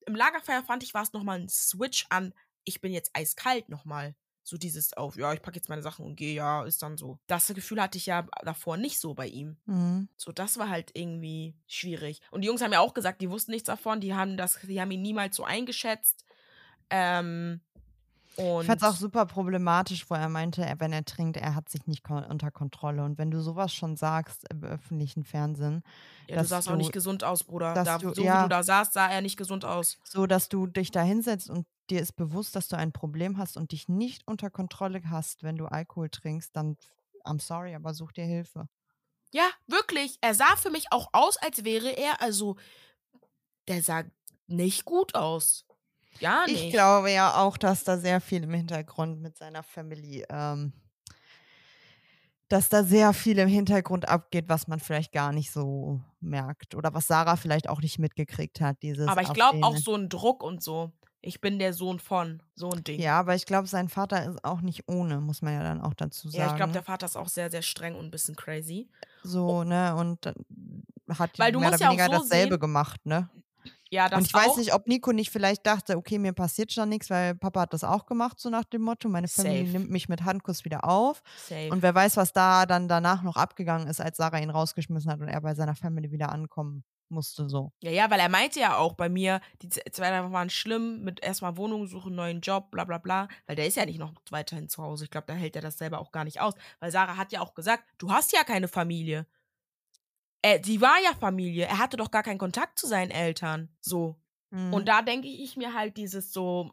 im 0.06 0.16
Lagerfeuer 0.16 0.62
fand 0.62 0.82
ich, 0.82 0.94
war 0.94 1.02
es 1.02 1.12
nochmal 1.12 1.40
ein 1.40 1.48
Switch 1.48 2.06
an, 2.10 2.34
ich 2.64 2.80
bin 2.80 2.92
jetzt 2.92 3.10
eiskalt 3.14 3.68
nochmal. 3.68 4.14
So 4.46 4.58
dieses 4.58 4.92
auf, 4.92 5.16
ja, 5.16 5.32
ich 5.32 5.40
packe 5.40 5.56
jetzt 5.56 5.70
meine 5.70 5.82
Sachen 5.82 6.04
und 6.04 6.16
gehe, 6.16 6.34
ja, 6.34 6.64
ist 6.64 6.82
dann 6.82 6.98
so. 6.98 7.18
Das 7.26 7.46
Gefühl 7.48 7.80
hatte 7.80 7.96
ich 7.96 8.04
ja 8.04 8.26
davor 8.42 8.76
nicht 8.76 9.00
so 9.00 9.14
bei 9.14 9.26
ihm. 9.26 9.56
Mhm. 9.64 10.08
So, 10.18 10.32
das 10.32 10.58
war 10.58 10.68
halt 10.68 10.90
irgendwie 10.92 11.54
schwierig. 11.66 12.20
Und 12.30 12.42
die 12.42 12.48
Jungs 12.48 12.60
haben 12.60 12.72
ja 12.72 12.80
auch 12.80 12.92
gesagt, 12.92 13.22
die 13.22 13.30
wussten 13.30 13.52
nichts 13.52 13.66
davon, 13.66 14.00
die 14.00 14.12
haben 14.12 14.36
das, 14.36 14.58
die 14.62 14.78
haben 14.80 14.90
ihn 14.90 15.00
niemals 15.00 15.36
so 15.36 15.44
eingeschätzt. 15.44 16.26
Ähm, 16.90 17.62
und 18.36 18.62
Ich 18.62 18.66
fand 18.66 18.82
es 18.82 18.88
auch 18.88 18.96
super 18.96 19.26
problematisch, 19.26 20.08
wo 20.10 20.14
er 20.14 20.28
meinte, 20.28 20.64
er- 20.64 20.80
wenn 20.80 20.92
er 20.92 21.04
trinkt, 21.04 21.36
er 21.36 21.54
hat 21.54 21.68
sich 21.68 21.86
nicht 21.86 22.08
unter 22.10 22.50
Kontrolle. 22.50 23.04
Und 23.04 23.16
wenn 23.18 23.30
du 23.30 23.40
sowas 23.40 23.72
schon 23.72 23.96
sagst 23.96 24.44
im 24.50 24.64
öffentlichen 24.64 25.24
Fernsehen, 25.24 25.82
ja, 26.28 26.36
du 26.42 26.44
sahst 26.44 26.68
auch 26.68 26.72
du- 26.72 26.78
nicht 26.78 26.92
gesund 26.92 27.22
aus, 27.24 27.44
Bruder. 27.44 27.74
Da, 27.74 27.98
du- 27.98 28.14
so 28.14 28.22
wie 28.22 28.26
ja. 28.26 28.42
du 28.42 28.48
da 28.48 28.62
saßt, 28.62 28.92
sah 28.92 29.06
er 29.08 29.20
nicht 29.20 29.36
gesund 29.36 29.64
aus. 29.64 29.98
so 30.04 30.26
dass 30.26 30.48
du 30.48 30.66
dich 30.66 30.90
da 30.90 31.02
hinsetzt 31.02 31.48
und 31.50 31.66
dir 31.90 32.00
ist 32.00 32.16
bewusst, 32.16 32.56
dass 32.56 32.68
du 32.68 32.76
ein 32.76 32.92
Problem 32.92 33.36
hast 33.38 33.56
und 33.56 33.72
dich 33.72 33.88
nicht 33.88 34.26
unter 34.26 34.50
Kontrolle 34.50 35.02
hast, 35.10 35.42
wenn 35.42 35.56
du 35.56 35.66
Alkohol 35.66 36.08
trinkst, 36.08 36.56
dann 36.56 36.76
I'm 37.24 37.40
sorry, 37.40 37.74
aber 37.74 37.94
such 37.94 38.12
dir 38.12 38.24
Hilfe. 38.24 38.68
Ja, 39.32 39.48
wirklich. 39.66 40.18
Er 40.20 40.34
sah 40.34 40.56
für 40.56 40.70
mich 40.70 40.86
auch 40.92 41.08
aus, 41.12 41.36
als 41.38 41.64
wäre 41.64 41.88
er, 41.90 42.20
also, 42.22 42.56
der 43.68 43.82
sah 43.82 44.04
nicht 44.46 44.84
gut 44.84 45.14
aus. 45.14 45.64
Gar 46.20 46.46
nicht. 46.46 46.64
Ich 46.64 46.70
glaube 46.70 47.10
ja 47.10 47.36
auch, 47.36 47.56
dass 47.56 47.84
da 47.84 47.98
sehr 47.98 48.20
viel 48.20 48.42
im 48.44 48.52
Hintergrund 48.54 49.20
mit 49.20 49.36
seiner 49.36 49.62
Family, 49.62 50.24
ähm, 50.28 50.72
dass 52.48 52.68
da 52.68 52.84
sehr 52.84 53.12
viel 53.12 53.38
im 53.38 53.48
Hintergrund 53.48 54.08
abgeht, 54.08 54.48
was 54.48 54.68
man 54.68 54.78
vielleicht 54.78 55.12
gar 55.12 55.32
nicht 55.32 55.50
so 55.50 56.00
merkt 56.20 56.74
oder 56.74 56.94
was 56.94 57.06
Sarah 57.06 57.36
vielleicht 57.36 57.68
auch 57.68 57.80
nicht 57.80 57.98
mitgekriegt 57.98 58.60
hat. 58.60 58.82
Dieses 58.82 59.08
Aber 59.08 59.22
ich 59.22 59.32
glaube 59.32 59.58
auch 59.62 59.76
so 59.76 59.94
ein 59.94 60.08
Druck 60.08 60.42
und 60.42 60.62
so. 60.62 60.92
Ich 61.26 61.40
bin 61.40 61.58
der 61.58 61.72
Sohn 61.72 61.98
von, 62.00 62.42
so 62.54 62.70
ein 62.70 62.84
Ding. 62.84 63.00
Ja, 63.00 63.18
aber 63.18 63.34
ich 63.34 63.46
glaube, 63.46 63.66
sein 63.66 63.88
Vater 63.88 64.28
ist 64.28 64.44
auch 64.44 64.60
nicht 64.60 64.86
ohne, 64.88 65.22
muss 65.22 65.40
man 65.40 65.54
ja 65.54 65.62
dann 65.62 65.80
auch 65.80 65.94
dazu 65.94 66.28
sagen. 66.28 66.42
Ja, 66.42 66.50
ich 66.50 66.56
glaube, 66.56 66.72
der 66.72 66.82
Vater 66.82 67.06
ist 67.06 67.16
auch 67.16 67.28
sehr, 67.28 67.50
sehr 67.50 67.62
streng 67.62 67.94
und 67.94 68.04
ein 68.04 68.10
bisschen 68.10 68.36
crazy. 68.36 68.90
so, 69.22 69.64
ne, 69.64 69.96
und 69.96 70.26
hat 70.26 71.38
Weil 71.38 71.50
du 71.50 71.60
mehr 71.60 71.70
musst 71.70 71.80
oder 71.80 71.86
ja 71.86 71.90
weniger 71.90 72.04
so 72.04 72.22
dasselbe 72.22 72.54
sehen- 72.54 72.60
gemacht, 72.60 73.06
ne? 73.06 73.30
Ja, 73.94 74.08
das 74.08 74.18
Und 74.18 74.26
ich 74.26 74.34
auch. 74.34 74.40
weiß 74.40 74.56
nicht, 74.56 74.74
ob 74.74 74.88
Nico 74.88 75.12
nicht 75.12 75.30
vielleicht 75.30 75.64
dachte, 75.66 75.96
okay, 75.96 76.18
mir 76.18 76.32
passiert 76.32 76.72
schon 76.72 76.88
nichts, 76.88 77.10
weil 77.10 77.36
Papa 77.36 77.60
hat 77.60 77.72
das 77.72 77.84
auch 77.84 78.06
gemacht, 78.06 78.40
so 78.40 78.50
nach 78.50 78.64
dem 78.64 78.82
Motto, 78.82 79.08
meine 79.08 79.28
Familie 79.28 79.66
Safe. 79.66 79.78
nimmt 79.78 79.90
mich 79.90 80.08
mit 80.08 80.24
Handkuss 80.24 80.64
wieder 80.64 80.84
auf. 80.84 81.22
Safe. 81.36 81.68
Und 81.70 81.82
wer 81.82 81.94
weiß, 81.94 82.16
was 82.16 82.32
da 82.32 82.66
dann 82.66 82.88
danach 82.88 83.22
noch 83.22 83.36
abgegangen 83.36 83.86
ist, 83.86 84.00
als 84.00 84.16
Sarah 84.16 84.38
ihn 84.38 84.50
rausgeschmissen 84.50 85.10
hat 85.10 85.20
und 85.20 85.28
er 85.28 85.40
bei 85.40 85.54
seiner 85.54 85.76
Family 85.76 86.10
wieder 86.10 86.30
ankommen 86.32 86.82
musste, 87.08 87.48
so. 87.48 87.72
Ja, 87.82 87.90
ja, 87.92 88.10
weil 88.10 88.18
er 88.18 88.28
meinte 88.28 88.58
ja 88.58 88.76
auch 88.76 88.94
bei 88.94 89.08
mir, 89.08 89.40
die 89.62 89.68
zwei 89.68 90.08
Jahre 90.10 90.32
waren 90.32 90.50
schlimm, 90.50 91.04
mit 91.04 91.22
erstmal 91.22 91.56
Wohnung 91.56 91.86
suchen, 91.86 92.16
neuen 92.16 92.40
Job, 92.40 92.72
bla 92.72 92.84
bla 92.84 92.98
bla. 92.98 93.28
Weil 93.46 93.54
der 93.54 93.66
ist 93.66 93.76
ja 93.76 93.86
nicht 93.86 94.00
noch 94.00 94.12
weiterhin 94.30 94.68
zu 94.68 94.82
Hause. 94.82 95.04
Ich 95.04 95.10
glaube, 95.10 95.26
da 95.28 95.34
hält 95.34 95.54
er 95.54 95.62
das 95.62 95.78
selber 95.78 96.00
auch 96.00 96.10
gar 96.10 96.24
nicht 96.24 96.40
aus. 96.40 96.54
Weil 96.80 96.90
Sarah 96.90 97.16
hat 97.16 97.30
ja 97.30 97.40
auch 97.40 97.54
gesagt, 97.54 97.84
du 97.98 98.10
hast 98.10 98.32
ja 98.32 98.42
keine 98.42 98.66
Familie. 98.66 99.26
Er, 100.44 100.62
sie 100.62 100.82
war 100.82 101.00
ja 101.02 101.14
Familie. 101.14 101.64
Er 101.64 101.78
hatte 101.78 101.96
doch 101.96 102.10
gar 102.10 102.22
keinen 102.22 102.36
Kontakt 102.36 102.78
zu 102.78 102.86
seinen 102.86 103.10
Eltern. 103.10 103.70
So. 103.80 104.20
Mhm. 104.50 104.74
Und 104.74 104.88
da 104.88 105.00
denke 105.00 105.26
ich 105.26 105.56
mir 105.56 105.72
halt 105.72 105.96
dieses 105.96 106.34
so. 106.34 106.72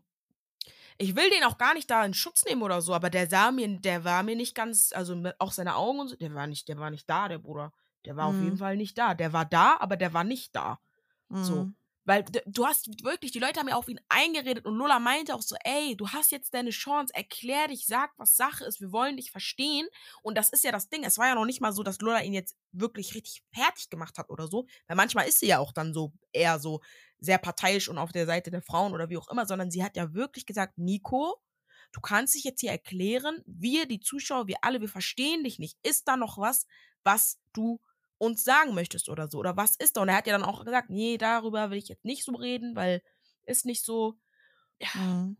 Ich 0.97 1.15
will 1.15 1.29
den 1.29 1.45
auch 1.45 1.57
gar 1.57 1.73
nicht 1.73 1.89
da 1.89 2.03
in 2.03 2.13
Schutz 2.13 2.43
nehmen 2.43 2.63
oder 2.63 2.81
so, 2.81 2.93
aber 2.93 3.09
der 3.09 3.27
sah 3.29 3.49
mir, 3.51 3.67
der 3.79 4.03
war 4.03 4.23
mir 4.23 4.35
nicht 4.35 4.55
ganz, 4.55 4.91
also 4.93 5.23
auch 5.39 5.53
seine 5.53 5.75
Augen 5.77 6.01
und 6.01 6.09
so, 6.09 6.15
der 6.17 6.33
war 6.35 6.47
nicht, 6.47 6.67
der 6.67 6.77
war 6.79 6.89
nicht 6.91 7.09
da, 7.09 7.29
der 7.29 7.37
Bruder. 7.37 7.71
Der 8.03 8.17
war 8.17 8.27
auf 8.27 8.35
jeden 8.35 8.55
Mhm. 8.55 8.57
Fall 8.57 8.75
nicht 8.75 8.97
da. 8.97 9.13
Der 9.13 9.31
war 9.31 9.45
da, 9.45 9.77
aber 9.79 9.95
der 9.95 10.13
war 10.13 10.25
nicht 10.25 10.53
da. 10.53 10.79
So. 11.29 11.69
Weil 12.11 12.25
du 12.45 12.65
hast 12.65 12.89
wirklich, 13.05 13.31
die 13.31 13.39
Leute 13.39 13.61
haben 13.61 13.69
ja 13.69 13.77
auf 13.77 13.87
ihn 13.87 14.01
eingeredet 14.09 14.65
und 14.65 14.75
Lola 14.75 14.99
meinte 14.99 15.33
auch 15.33 15.41
so, 15.41 15.55
ey, 15.63 15.95
du 15.95 16.09
hast 16.09 16.33
jetzt 16.33 16.53
deine 16.53 16.71
Chance, 16.71 17.13
erklär 17.15 17.69
dich, 17.69 17.85
sag, 17.87 18.11
was 18.17 18.35
Sache 18.35 18.65
ist, 18.65 18.81
wir 18.81 18.91
wollen 18.91 19.15
dich 19.15 19.31
verstehen. 19.31 19.87
Und 20.21 20.37
das 20.37 20.49
ist 20.49 20.65
ja 20.65 20.73
das 20.73 20.89
Ding. 20.89 21.05
Es 21.05 21.17
war 21.17 21.27
ja 21.27 21.35
noch 21.35 21.45
nicht 21.45 21.61
mal 21.61 21.71
so, 21.71 21.83
dass 21.83 22.01
Lola 22.01 22.21
ihn 22.21 22.33
jetzt 22.33 22.57
wirklich 22.73 23.15
richtig 23.15 23.45
fertig 23.53 23.89
gemacht 23.89 24.17
hat 24.17 24.29
oder 24.29 24.49
so. 24.49 24.65
Weil 24.87 24.97
manchmal 24.97 25.25
ist 25.25 25.39
sie 25.39 25.47
ja 25.47 25.59
auch 25.59 25.71
dann 25.71 25.93
so 25.93 26.11
eher 26.33 26.59
so 26.59 26.81
sehr 27.17 27.37
parteiisch 27.37 27.87
und 27.87 27.97
auf 27.97 28.11
der 28.11 28.25
Seite 28.25 28.51
der 28.51 28.61
Frauen 28.61 28.91
oder 28.91 29.09
wie 29.09 29.15
auch 29.15 29.29
immer, 29.29 29.45
sondern 29.45 29.71
sie 29.71 29.81
hat 29.81 29.95
ja 29.95 30.13
wirklich 30.13 30.45
gesagt, 30.45 30.77
Nico, 30.77 31.37
du 31.93 32.01
kannst 32.01 32.35
dich 32.35 32.43
jetzt 32.43 32.59
hier 32.59 32.71
erklären, 32.71 33.41
wir, 33.45 33.85
die 33.85 34.01
Zuschauer, 34.01 34.47
wir 34.47 34.57
alle, 34.63 34.81
wir 34.81 34.89
verstehen 34.89 35.45
dich 35.45 35.59
nicht. 35.59 35.77
Ist 35.81 36.09
da 36.09 36.17
noch 36.17 36.37
was, 36.37 36.67
was 37.05 37.39
du 37.53 37.79
uns 38.21 38.43
sagen 38.43 38.73
möchtest 38.75 39.09
oder 39.09 39.27
so? 39.27 39.39
Oder 39.39 39.57
was 39.57 39.75
ist 39.75 39.97
da? 39.97 40.01
Und 40.01 40.09
er 40.09 40.15
hat 40.17 40.27
ja 40.27 40.37
dann 40.37 40.47
auch 40.47 40.63
gesagt, 40.63 40.89
nee, 40.89 41.17
darüber 41.17 41.71
will 41.71 41.77
ich 41.79 41.89
jetzt 41.89 42.05
nicht 42.05 42.23
so 42.23 42.33
reden, 42.33 42.75
weil 42.75 43.01
ist 43.45 43.65
nicht 43.65 43.83
so. 43.83 44.15
Mhm. 44.93 45.35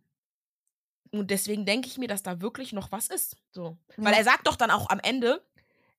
Und 1.12 1.30
deswegen 1.30 1.66
denke 1.66 1.88
ich 1.88 1.98
mir, 1.98 2.08
dass 2.08 2.24
da 2.24 2.42
wirklich 2.42 2.74
noch 2.74 2.92
was 2.92 3.08
ist. 3.10 3.38
So. 3.52 3.78
Weil 4.02 4.14
Ja. 4.14 4.20
er 4.20 4.24
sagt 4.24 4.48
doch 4.48 4.56
dann 4.56 4.72
auch 4.72 4.90
am 4.90 5.00
Ende, 5.00 5.46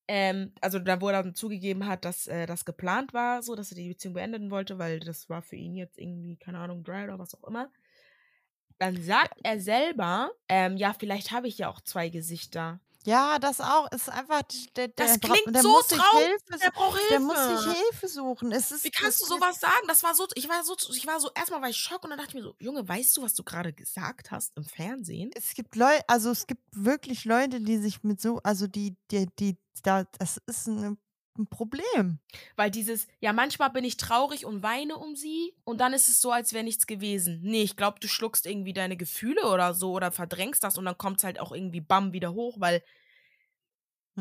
ähm, 0.08 0.54
also 0.60 0.78
da, 0.78 1.00
wo 1.00 1.08
er 1.08 1.22
dann 1.22 1.34
zugegeben 1.34 1.86
hat, 1.86 2.04
dass 2.04 2.26
äh, 2.26 2.46
das 2.46 2.64
geplant 2.64 3.12
war, 3.14 3.42
so, 3.42 3.54
dass 3.54 3.70
er 3.72 3.76
die 3.76 3.88
Beziehung 3.88 4.14
beenden 4.14 4.50
wollte, 4.50 4.78
weil 4.78 5.00
das 5.00 5.28
war 5.28 5.42
für 5.42 5.56
ihn 5.56 5.76
jetzt 5.76 5.98
irgendwie, 5.98 6.36
keine 6.36 6.58
Ahnung, 6.58 6.82
dry 6.82 7.04
oder 7.04 7.18
was 7.18 7.34
auch 7.34 7.44
immer. 7.48 7.70
Dann 8.78 9.00
sagt 9.00 9.38
er 9.44 9.60
selber, 9.60 10.32
ähm, 10.48 10.76
ja, 10.76 10.92
vielleicht 10.92 11.30
habe 11.30 11.46
ich 11.46 11.58
ja 11.58 11.68
auch 11.68 11.80
zwei 11.80 12.08
Gesichter. 12.08 12.80
Ja, 13.04 13.38
das 13.38 13.60
auch. 13.60 13.90
Ist 13.92 14.08
einfach, 14.08 14.42
der, 14.76 14.88
der, 14.88 15.06
Das 15.06 15.20
klingt 15.20 15.54
der 15.54 15.62
so 15.62 15.70
muss 15.70 15.88
sich 15.88 15.98
traurig. 15.98 16.26
Hilfe, 16.26 16.62
Der 16.62 16.70
braucht 16.70 16.96
Hilfe. 16.98 17.10
der 17.10 17.20
muss 17.20 17.64
sich 17.64 17.74
Hilfe 17.76 18.08
suchen. 18.08 18.52
Es 18.52 18.70
ist, 18.70 18.84
Wie 18.84 18.90
kannst 18.90 19.20
du 19.22 19.26
sowas 19.26 19.58
sagen? 19.60 19.86
Das 19.88 20.02
war 20.02 20.14
so, 20.14 20.26
ich 20.34 20.48
war 20.48 20.62
so, 20.64 20.76
ich 20.94 21.06
war 21.06 21.18
so, 21.20 21.30
erstmal 21.34 21.60
war 21.62 21.68
ich 21.68 21.76
schock 21.76 22.04
und 22.04 22.10
dann 22.10 22.18
dachte 22.18 22.30
ich 22.30 22.34
mir 22.36 22.42
so, 22.42 22.54
Junge, 22.58 22.86
weißt 22.86 23.16
du, 23.16 23.22
was 23.22 23.34
du 23.34 23.42
gerade 23.42 23.72
gesagt 23.72 24.30
hast 24.30 24.56
im 24.56 24.64
Fernsehen? 24.64 25.30
Es 25.34 25.54
gibt 25.54 25.74
Leute, 25.76 26.04
also 26.08 26.30
es 26.30 26.46
gibt 26.46 26.62
wirklich 26.72 27.24
Leute, 27.24 27.60
die 27.60 27.78
sich 27.78 28.02
mit 28.04 28.20
so, 28.20 28.40
also 28.44 28.66
die, 28.66 28.96
die, 29.10 29.26
die, 29.38 29.56
da, 29.82 30.04
das 30.18 30.40
ist 30.46 30.68
ein, 30.68 30.98
ein 31.38 31.46
Problem. 31.48 32.20
Weil 32.56 32.70
dieses, 32.70 33.06
ja, 33.20 33.32
manchmal 33.32 33.70
bin 33.70 33.84
ich 33.84 33.96
traurig 33.96 34.44
und 34.44 34.62
weine 34.62 34.96
um 34.98 35.16
sie 35.16 35.54
und 35.64 35.80
dann 35.80 35.92
ist 35.94 36.08
es 36.08 36.20
so, 36.20 36.30
als 36.32 36.52
wäre 36.52 36.64
nichts 36.64 36.86
gewesen. 36.86 37.40
Nee, 37.42 37.62
ich 37.62 37.76
glaube, 37.76 38.00
du 38.00 38.08
schluckst 38.08 38.46
irgendwie 38.46 38.72
deine 38.74 38.96
Gefühle 38.96 39.46
oder 39.46 39.74
so 39.74 39.92
oder 39.92 40.12
verdrängst 40.12 40.62
das 40.62 40.78
und 40.78 40.84
dann 40.84 40.98
kommt 40.98 41.18
es 41.18 41.24
halt 41.24 41.40
auch 41.40 41.52
irgendwie 41.52 41.80
bam 41.80 42.12
wieder 42.12 42.34
hoch, 42.34 42.56
weil 42.60 42.82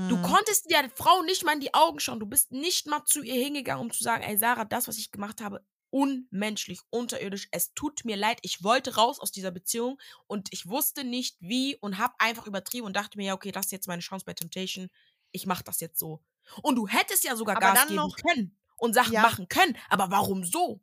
du 0.08 0.18
Hm. 0.18 0.20
konntest 0.20 0.70
der 0.72 0.90
Frau 0.96 1.22
nicht 1.24 1.44
mal 1.44 1.54
in 1.54 1.60
die 1.60 1.74
Augen 1.74 2.00
schauen. 2.00 2.20
Du 2.20 2.26
bist 2.26 2.52
nicht 2.52 2.88
mal 2.88 3.04
zu 3.06 3.22
ihr 3.24 3.36
hingegangen, 3.36 3.82
um 3.86 3.92
zu 3.92 4.04
sagen, 4.04 4.24
ey 4.24 4.38
Sarah, 4.38 4.66
das, 4.66 4.88
was 4.88 4.98
ich 4.98 5.12
gemacht 5.12 5.42
habe, 5.42 5.66
unmenschlich, 5.90 6.80
unterirdisch. 6.90 7.48
Es 7.52 7.74
tut 7.74 8.06
mir 8.06 8.16
leid. 8.16 8.40
Ich 8.44 8.64
wollte 8.64 8.96
raus 8.96 9.20
aus 9.20 9.32
dieser 9.32 9.52
Beziehung 9.52 10.00
und 10.28 10.50
ich 10.52 10.68
wusste 10.68 11.04
nicht 11.04 11.38
wie 11.42 11.76
und 11.78 11.98
habe 11.98 12.14
einfach 12.20 12.48
übertrieben 12.48 12.86
und 12.86 12.96
dachte 12.96 13.18
mir, 13.18 13.28
ja, 13.28 13.34
okay, 13.34 13.52
das 13.52 13.66
ist 13.68 13.72
jetzt 13.74 13.88
meine 13.88 14.02
Chance 14.02 14.26
bei 14.26 14.34
Temptation. 14.34 14.90
Ich 15.32 15.46
mache 15.46 15.64
das 15.64 15.80
jetzt 15.82 16.00
so. 16.00 16.22
Und 16.62 16.76
du 16.76 16.88
hättest 16.88 17.24
ja 17.24 17.36
sogar 17.36 17.58
Aber 17.58 17.74
Gas 17.74 17.84
geben 17.88 17.96
noch- 17.96 18.16
können 18.16 18.58
und 18.78 18.94
Sachen 18.94 19.14
Ja. 19.14 19.22
machen 19.22 19.48
können. 19.48 19.78
Aber 19.90 20.10
warum 20.12 20.44
so? 20.44 20.82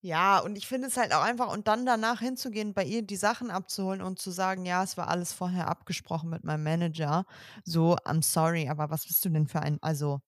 Ja, 0.00 0.40
und 0.40 0.56
ich 0.56 0.66
finde 0.66 0.88
es 0.88 0.96
halt 0.96 1.12
auch 1.12 1.22
einfach, 1.22 1.52
und 1.52 1.68
dann 1.68 1.86
danach 1.86 2.18
hinzugehen, 2.18 2.74
bei 2.74 2.84
ihr 2.84 3.02
die 3.02 3.14
Sachen 3.16 3.52
abzuholen 3.52 4.02
und 4.02 4.18
zu 4.18 4.32
sagen, 4.32 4.64
ja, 4.66 4.82
es 4.82 4.96
war 4.96 5.06
alles 5.06 5.32
vorher 5.32 5.68
abgesprochen 5.68 6.28
mit 6.28 6.42
meinem 6.42 6.64
Manager. 6.64 7.24
So, 7.64 7.94
I'm 7.98 8.20
sorry, 8.22 8.68
aber 8.68 8.90
was 8.90 9.06
bist 9.06 9.24
du 9.24 9.28
denn 9.28 9.46
für 9.46 9.60
ein, 9.60 9.78
also, 9.80 10.20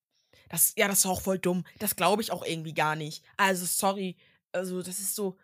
Das, 0.49 0.75
ja, 0.77 0.87
das 0.87 0.99
ist 0.99 1.07
auch 1.07 1.23
voll 1.23 1.39
dumm. 1.41 1.65
Das 1.81 1.97
glaube 1.97 2.23
ich 2.23 2.31
auch 2.31 2.45
irgendwie 2.45 2.75
gar 2.75 2.95
nicht. 2.95 3.25
Also, 3.37 3.65
sorry. 3.67 4.17
Also, 4.53 4.81
das 4.83 5.01
ist 5.01 5.17
so. 5.17 5.39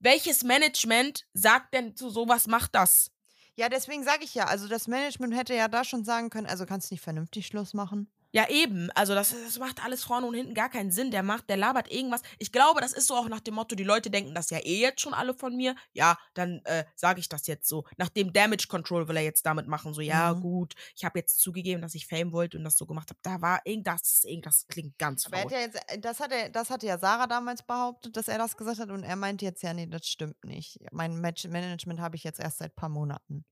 Welches 0.00 0.42
Management 0.42 1.24
sagt 1.32 1.72
denn 1.72 1.94
zu 1.94 2.10
sowas, 2.10 2.48
macht 2.48 2.74
das? 2.74 3.11
Ja, 3.56 3.68
deswegen 3.68 4.04
sage 4.04 4.24
ich 4.24 4.34
ja, 4.34 4.46
also 4.46 4.68
das 4.68 4.88
Management 4.88 5.34
hätte 5.34 5.54
ja 5.54 5.68
da 5.68 5.84
schon 5.84 6.04
sagen 6.04 6.30
können, 6.30 6.46
also 6.46 6.66
kannst 6.66 6.90
du 6.90 6.94
nicht 6.94 7.02
vernünftig 7.02 7.46
Schluss 7.46 7.74
machen? 7.74 8.08
Ja, 8.34 8.48
eben. 8.48 8.90
Also, 8.92 9.14
das, 9.14 9.30
das 9.30 9.58
macht 9.58 9.84
alles 9.84 10.04
vorne 10.04 10.26
und 10.26 10.34
hinten 10.34 10.54
gar 10.54 10.70
keinen 10.70 10.90
Sinn. 10.90 11.10
Der 11.10 11.22
macht, 11.22 11.50
der 11.50 11.58
labert 11.58 11.92
irgendwas. 11.92 12.22
Ich 12.38 12.50
glaube, 12.50 12.80
das 12.80 12.94
ist 12.94 13.06
so 13.06 13.14
auch 13.14 13.28
nach 13.28 13.40
dem 13.40 13.54
Motto, 13.54 13.76
die 13.76 13.84
Leute 13.84 14.10
denken 14.10 14.34
das 14.34 14.48
ja 14.48 14.58
eh 14.58 14.80
jetzt 14.80 15.02
schon 15.02 15.12
alle 15.12 15.34
von 15.34 15.54
mir. 15.54 15.74
Ja, 15.92 16.16
dann 16.32 16.62
äh, 16.64 16.84
sage 16.94 17.20
ich 17.20 17.28
das 17.28 17.46
jetzt 17.46 17.68
so. 17.68 17.84
Nach 17.98 18.08
dem 18.08 18.32
Damage 18.32 18.68
Control 18.68 19.06
will 19.06 19.16
er 19.18 19.22
jetzt 19.22 19.44
damit 19.44 19.66
machen. 19.68 19.92
So, 19.92 20.00
ja, 20.00 20.32
Mhm. 20.32 20.40
gut, 20.40 20.74
ich 20.96 21.04
habe 21.04 21.18
jetzt 21.18 21.40
zugegeben, 21.40 21.82
dass 21.82 21.94
ich 21.94 22.06
Fame 22.06 22.32
wollte 22.32 22.56
und 22.56 22.64
das 22.64 22.76
so 22.78 22.86
gemacht 22.86 23.10
habe. 23.10 23.20
Da 23.22 23.42
war 23.42 23.60
irgendwas, 23.66 24.24
irgendwas 24.24 24.66
klingt 24.66 24.98
ganz 24.98 25.26
Aber 25.26 25.36
er 25.36 25.42
faul. 25.42 25.52
ja 25.52 25.60
jetzt, 25.60 25.76
äh, 25.88 25.98
das, 25.98 26.18
hat 26.20 26.32
er, 26.32 26.48
das 26.48 26.70
hatte 26.70 26.86
ja 26.86 26.98
Sarah 26.98 27.26
damals 27.26 27.62
behauptet, 27.62 28.16
dass 28.16 28.28
er 28.28 28.38
das 28.38 28.56
gesagt 28.56 28.78
hat 28.78 28.90
und 28.90 29.02
er 29.04 29.16
meinte 29.16 29.44
jetzt, 29.44 29.62
ja, 29.62 29.74
nee, 29.74 29.86
das 29.86 30.06
stimmt 30.06 30.42
nicht. 30.44 30.78
Mein 30.90 31.20
Match 31.20 31.44
Management 31.46 32.00
habe 32.00 32.16
ich 32.16 32.24
jetzt 32.24 32.40
erst 32.40 32.58
seit 32.58 32.72
ein 32.72 32.76
paar 32.76 32.88
Monaten. 32.88 33.44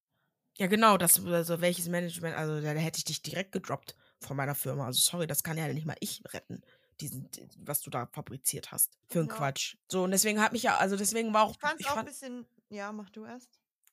Ja, 0.59 0.67
genau, 0.69 0.97
das, 0.97 1.25
also 1.25 1.61
welches 1.61 1.89
Management, 1.89 2.37
also 2.37 2.61
da, 2.61 2.75
da 2.75 2.81
hätte 2.81 2.99
ich 2.99 3.05
dich 3.05 3.23
direkt 3.23 3.53
gedroppt 3.53 3.95
von 4.21 4.37
meiner 4.37 4.55
Firma. 4.55 4.87
Also 4.87 5.01
sorry, 5.01 5.27
das 5.27 5.43
kann 5.43 5.57
ja 5.59 5.67
nicht 5.73 5.87
mal 5.87 5.97
ich 6.01 6.23
retten, 6.33 6.63
diesen, 7.01 7.31
die- 7.31 7.49
was 7.65 7.81
du 7.81 7.91
da 7.91 8.07
fabriziert 8.13 8.73
hast. 8.73 8.93
Für 9.09 9.21
einen 9.21 9.29
Ja. 9.29 9.35
Quatsch. 9.35 9.77
So, 9.89 10.05
und 10.05 10.11
deswegen 10.11 10.41
hat 10.41 10.53
mich 10.53 10.63
ja, 10.63 10.77
also 10.77 10.97
deswegen 10.97 11.33
war 11.33 11.45
auch, 11.45 11.53
Ich 11.53 11.61
fand 11.61 11.81
ich 11.81 11.87
auch 11.87 11.91
ein 11.93 11.97
fand, 11.97 12.09
bisschen, 12.09 12.47
ja, 12.69 12.93
mach 12.93 13.11
du 13.11 13.25
erst. 13.25 13.49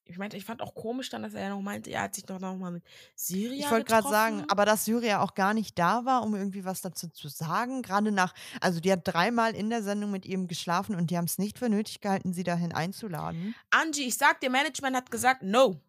ich 0.09 0.17
meinte, 0.17 0.37
ich 0.37 0.45
fand 0.45 0.61
auch 0.61 0.73
komisch 0.75 1.09
dann, 1.09 1.21
dass 1.23 1.33
er 1.33 1.41
ja 1.43 1.49
noch 1.49 1.61
meinte, 1.61 1.89
er 1.89 2.03
hat 2.03 2.15
sich 2.15 2.25
doch 2.25 2.39
noch 2.39 2.55
mal 2.57 2.71
mit 2.71 2.83
Syria 3.15 3.65
Ich 3.65 3.71
wollte 3.71 3.85
gerade 3.85 4.07
sagen, 4.07 4.43
aber 4.49 4.63
dass 4.65 4.85
Syria 4.85 5.21
auch 5.21 5.33
gar 5.35 5.53
nicht 5.53 5.77
da 5.79 6.05
war, 6.05 6.23
um 6.23 6.33
irgendwie 6.35 6.63
was 6.63 6.81
dazu 6.81 7.09
zu 7.09 7.27
sagen. 7.29 7.81
Gerade 7.81 8.11
nach, 8.13 8.33
also 8.61 8.79
die 8.79 8.91
hat 8.91 9.01
dreimal 9.03 9.53
in 9.55 9.69
der 9.69 9.83
Sendung 9.83 10.11
mit 10.11 10.25
ihm 10.25 10.47
geschlafen 10.47 10.95
und 10.95 11.09
die 11.11 11.17
haben 11.17 11.25
es 11.25 11.37
nicht 11.37 11.57
für 11.57 11.67
nötig 11.69 11.99
gehalten, 12.01 12.31
sie 12.33 12.43
dahin 12.43 12.71
einzuladen. 12.73 13.53
Angie, 13.69 14.03
ich 14.07 14.17
sag 14.17 14.39
dir, 14.41 14.49
Management 14.49 14.95
hat 14.95 15.11
gesagt, 15.11 15.43
no. 15.43 15.81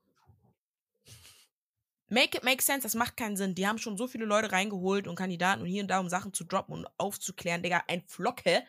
Make 2.09 2.39
it 2.39 2.45
make 2.45 2.63
sense, 2.63 2.83
das 2.83 2.95
macht 2.95 3.17
keinen 3.17 3.37
Sinn. 3.37 3.55
Die 3.55 3.67
haben 3.67 3.79
schon 3.79 3.97
so 3.97 4.07
viele 4.07 4.25
Leute 4.25 4.53
reingeholt 4.53 5.07
und 5.07 5.17
Kandidaten 5.17 5.63
und 5.63 5.69
hier 5.69 5.83
und 5.83 5.89
da, 5.89 6.01
um 6.01 6.09
Sachen 6.09 6.33
zu 6.33 6.45
droppen 6.45 6.75
und 6.75 6.87
aufzuklären. 6.97 7.63
Digga, 7.63 7.85
ein 7.87 8.03
Flocke, 8.07 8.65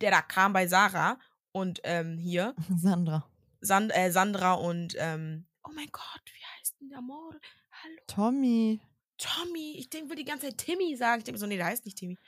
der 0.00 0.10
da 0.10 0.22
kam 0.22 0.52
bei 0.52 0.66
Sarah 0.66 1.18
und 1.52 1.80
ähm, 1.84 2.18
hier, 2.18 2.54
Sandra. 2.76 3.28
Sand, 3.60 3.92
äh, 3.94 4.10
Sandra 4.10 4.54
und, 4.54 4.94
ähm, 4.98 5.46
oh 5.64 5.72
mein 5.74 5.88
Gott, 5.90 6.22
wie 6.26 6.58
heißt 6.58 6.76
denn 6.80 6.90
der 6.90 7.00
Mord? 7.00 7.40
Hallo, 7.82 7.96
Tommy. 8.06 8.80
Tommy. 9.18 9.76
Ich 9.78 9.88
denk, 9.88 10.08
will 10.08 10.16
die 10.16 10.24
ganze 10.24 10.48
Zeit 10.48 10.58
Timmy 10.58 10.96
sagen. 10.96 11.18
Ich 11.18 11.24
denke 11.24 11.38
so, 11.38 11.46
nee, 11.46 11.56
der 11.56 11.66
heißt 11.66 11.84
nicht 11.84 11.98
Timmy. 11.98 12.18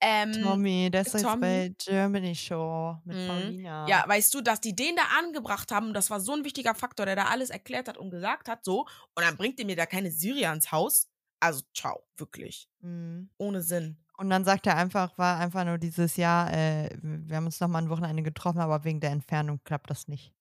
Ähm, 0.00 0.32
Tommy, 0.32 0.86
ist 0.86 1.12
jetzt 1.12 1.22
Tommy. 1.22 1.40
bei 1.40 1.74
Germany 1.78 2.34
Show 2.34 2.96
mit 3.04 3.16
Mhm. 3.16 3.26
Paulina. 3.26 3.88
Ja, 3.88 4.04
weißt 4.06 4.32
du, 4.34 4.40
dass 4.40 4.60
die 4.60 4.74
den 4.76 4.94
da 4.96 5.02
angebracht 5.18 5.72
haben, 5.72 5.92
das 5.92 6.08
war 6.10 6.20
so 6.20 6.34
ein 6.34 6.44
wichtiger 6.44 6.74
Faktor, 6.74 7.04
der 7.06 7.16
da 7.16 7.24
alles 7.26 7.50
erklärt 7.50 7.88
hat 7.88 7.98
und 7.98 8.10
gesagt 8.10 8.48
hat, 8.48 8.64
so, 8.64 8.82
und 9.14 9.24
dann 9.24 9.36
bringt 9.36 9.58
ihr 9.58 9.66
mir 9.66 9.76
da 9.76 9.86
keine 9.86 10.10
Syrier 10.12 10.52
ins 10.52 10.70
Haus. 10.70 11.08
Also, 11.40 11.62
ciao, 11.74 12.04
wirklich. 12.16 12.68
Mhm. 12.80 13.30
Ohne 13.38 13.62
Sinn. 13.62 13.96
Und 14.16 14.30
dann 14.30 14.44
sagt 14.44 14.66
er 14.66 14.76
einfach, 14.76 15.16
war 15.18 15.38
einfach 15.38 15.64
nur 15.64 15.78
dieses 15.78 16.16
Jahr, 16.16 16.52
äh, 16.52 16.90
wir 17.02 17.36
haben 17.36 17.46
uns 17.46 17.60
noch 17.60 17.68
mal 17.68 17.78
ein 17.78 17.88
Wochenende 17.90 18.22
getroffen, 18.24 18.58
aber 18.60 18.82
wegen 18.84 19.00
der 19.00 19.10
Entfernung 19.10 19.60
klappt 19.64 19.90
das 19.90 20.08
nicht. 20.08 20.32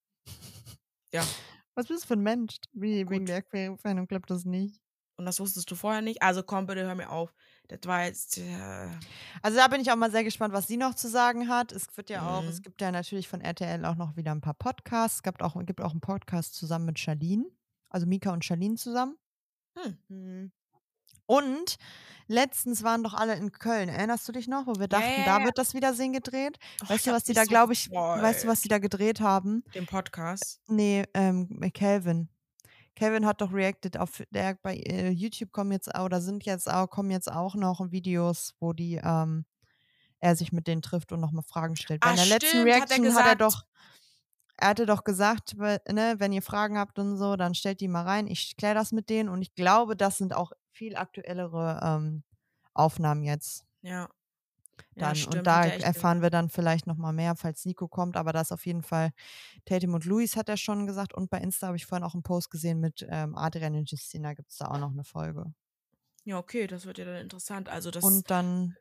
Ja. 1.13 1.23
Was 1.75 1.87
bist 1.87 2.03
du 2.03 2.07
für 2.07 2.13
ein 2.15 2.21
Mensch? 2.23 2.55
Wie, 2.73 3.07
wegen 3.09 3.25
der 3.27 3.43
Entfernung 3.51 4.07
klappt 4.07 4.31
das 4.31 4.45
nicht. 4.45 4.79
Und 5.15 5.25
das 5.25 5.39
wusstest 5.39 5.69
du 5.69 5.75
vorher 5.75 6.01
nicht. 6.01 6.21
Also 6.21 6.43
komm, 6.43 6.65
bitte 6.67 6.83
hör 6.85 6.95
mir 6.95 7.09
auf. 7.11 7.33
Das 7.69 7.79
war 7.85 8.05
jetzt. 8.05 8.37
Äh, 8.37 8.87
Also 9.41 9.57
da 9.57 9.67
bin 9.67 9.81
ich 9.81 9.91
auch 9.91 9.95
mal 9.97 10.09
sehr 10.11 10.23
gespannt, 10.23 10.53
was 10.53 10.67
sie 10.67 10.77
noch 10.77 10.95
zu 10.95 11.09
sagen 11.09 11.49
hat. 11.49 11.71
Es 11.71 11.85
wird 11.97 12.09
ja 12.09 12.27
auch, 12.27 12.41
Mhm. 12.43 12.47
es 12.49 12.61
gibt 12.61 12.79
ja 12.81 12.91
natürlich 12.91 13.27
von 13.27 13.41
RTL 13.41 13.83
auch 13.85 13.95
noch 13.95 14.15
wieder 14.15 14.31
ein 14.31 14.41
paar 14.41 14.53
Podcasts. 14.53 15.17
Es 15.17 15.23
gibt 15.23 15.41
auch, 15.43 15.55
gibt 15.65 15.81
auch 15.81 15.91
einen 15.91 16.01
Podcast 16.01 16.55
zusammen 16.55 16.85
mit 16.85 16.99
Charlene. 16.99 17.45
Also 17.89 18.05
Mika 18.05 18.31
und 18.31 18.43
Charlene 18.45 18.75
zusammen. 18.75 19.17
hm. 19.75 19.97
Mhm. 20.07 20.51
Und 21.29 21.77
letztens 22.27 22.83
waren 22.83 23.03
doch 23.03 23.13
alle 23.13 23.35
in 23.35 23.51
Köln. 23.51 23.89
Erinnerst 23.89 24.25
du 24.29 24.31
dich 24.31 24.47
noch, 24.47 24.65
wo 24.65 24.75
wir 24.79 24.87
dachten, 24.87 25.23
ja, 25.25 25.39
da 25.39 25.43
wird 25.45 25.57
das 25.57 25.73
Wiedersehen 25.73 26.13
gedreht? 26.13 26.57
Och, 26.83 26.89
weißt 26.89 27.07
du, 27.07 27.11
was 27.11 27.23
die 27.25 27.33
da, 27.33 27.43
so 27.43 27.49
glaube 27.49 27.73
ich, 27.73 27.91
weißt 27.91 28.45
du, 28.45 28.47
was 28.47 28.61
die 28.61 28.69
da 28.69 28.77
gedreht 28.79 29.19
haben? 29.19 29.63
Den 29.75 29.85
Podcast. 29.85 30.61
Nee, 30.67 31.03
ähm, 31.13 31.59
Calvin. 31.73 32.29
Calvin 32.97 33.25
hat 33.25 33.41
doch 33.41 33.53
reacted 33.53 33.97
auf 33.97 34.23
der 34.31 34.55
bei 34.61 34.75
äh, 34.75 35.09
YouTube 35.09 35.51
kommen 35.51 35.71
jetzt 35.71 35.93
auch, 35.93 36.05
oder 36.05 36.19
sind 36.19 36.45
jetzt 36.45 36.69
auch, 36.69 36.89
kommen 36.89 37.11
jetzt 37.11 37.31
auch 37.31 37.55
noch 37.55 37.91
Videos, 37.91 38.55
wo 38.59 38.73
die, 38.73 38.99
ähm, 39.03 39.45
er 40.19 40.35
sich 40.35 40.51
mit 40.51 40.67
denen 40.67 40.81
trifft 40.81 41.11
und 41.11 41.19
nochmal 41.19 41.43
Fragen 41.43 41.75
stellt. 41.75 42.01
Bei 42.01 42.11
Ah, 42.11 42.15
der 42.15 42.25
letzten 42.25 42.57
stimmt, 42.57 42.75
hat 42.75 42.91
er 42.91 42.97
Reaction 42.97 43.15
hat 43.15 43.25
er 43.27 43.35
doch, 43.35 43.65
er 44.57 44.69
hatte 44.69 44.85
doch 44.87 45.03
gesagt, 45.03 45.55
ne, 45.57 46.15
wenn 46.17 46.33
ihr 46.33 46.41
Fragen 46.41 46.77
habt 46.77 46.97
und 46.97 47.17
so, 47.17 47.35
dann 47.35 47.53
stellt 47.53 47.81
die 47.81 47.87
mal 47.87 48.03
rein. 48.03 48.27
Ich 48.27 48.57
kläre 48.57 48.73
das 48.75 48.91
mit 48.91 49.09
denen 49.09 49.29
und 49.29 49.41
ich 49.43 49.53
glaube, 49.53 49.95
das 49.95 50.17
sind 50.17 50.33
auch 50.35 50.51
viel 50.71 50.95
aktuellere 50.95 51.79
ähm, 51.83 52.23
Aufnahmen 52.73 53.23
jetzt 53.23 53.65
Ja. 53.81 54.07
Dann. 54.97 55.15
ja, 55.15 55.15
stimmt, 55.15 55.47
und 55.47 55.47
da 55.47 55.65
er 55.65 55.81
erfahren 55.81 56.21
wir 56.21 56.29
dann 56.29 56.49
vielleicht 56.49 56.87
noch 56.87 56.97
mal 56.97 57.13
mehr, 57.13 57.35
falls 57.35 57.65
Nico 57.65 57.87
kommt. 57.87 58.17
Aber 58.17 58.33
das 58.33 58.51
auf 58.51 58.65
jeden 58.65 58.83
Fall 58.83 59.11
Tatum 59.65 59.93
und 59.95 60.05
Luis 60.05 60.35
hat 60.37 60.49
er 60.49 60.57
schon 60.57 60.87
gesagt. 60.87 61.13
Und 61.15 61.29
bei 61.29 61.39
Insta 61.39 61.67
habe 61.67 61.77
ich 61.77 61.85
vorhin 61.85 62.03
auch 62.05 62.13
einen 62.15 62.23
Post 62.23 62.51
gesehen 62.51 62.79
mit 62.81 63.05
ähm, 63.09 63.35
Adrian 63.37 63.75
und 63.75 63.91
Justina 63.91 64.33
gibt 64.33 64.51
es 64.51 64.57
da 64.57 64.67
auch 64.69 64.79
noch 64.79 64.91
eine 64.91 65.03
Folge. 65.05 65.53
Ja, 66.25 66.37
okay, 66.37 66.67
das 66.67 66.85
wird 66.85 66.97
ja 66.99 67.05
dann 67.05 67.15
interessant. 67.21 67.69
Also 67.69 67.89
das 67.91 68.23
Und 68.23 68.29
dann, 68.31 68.77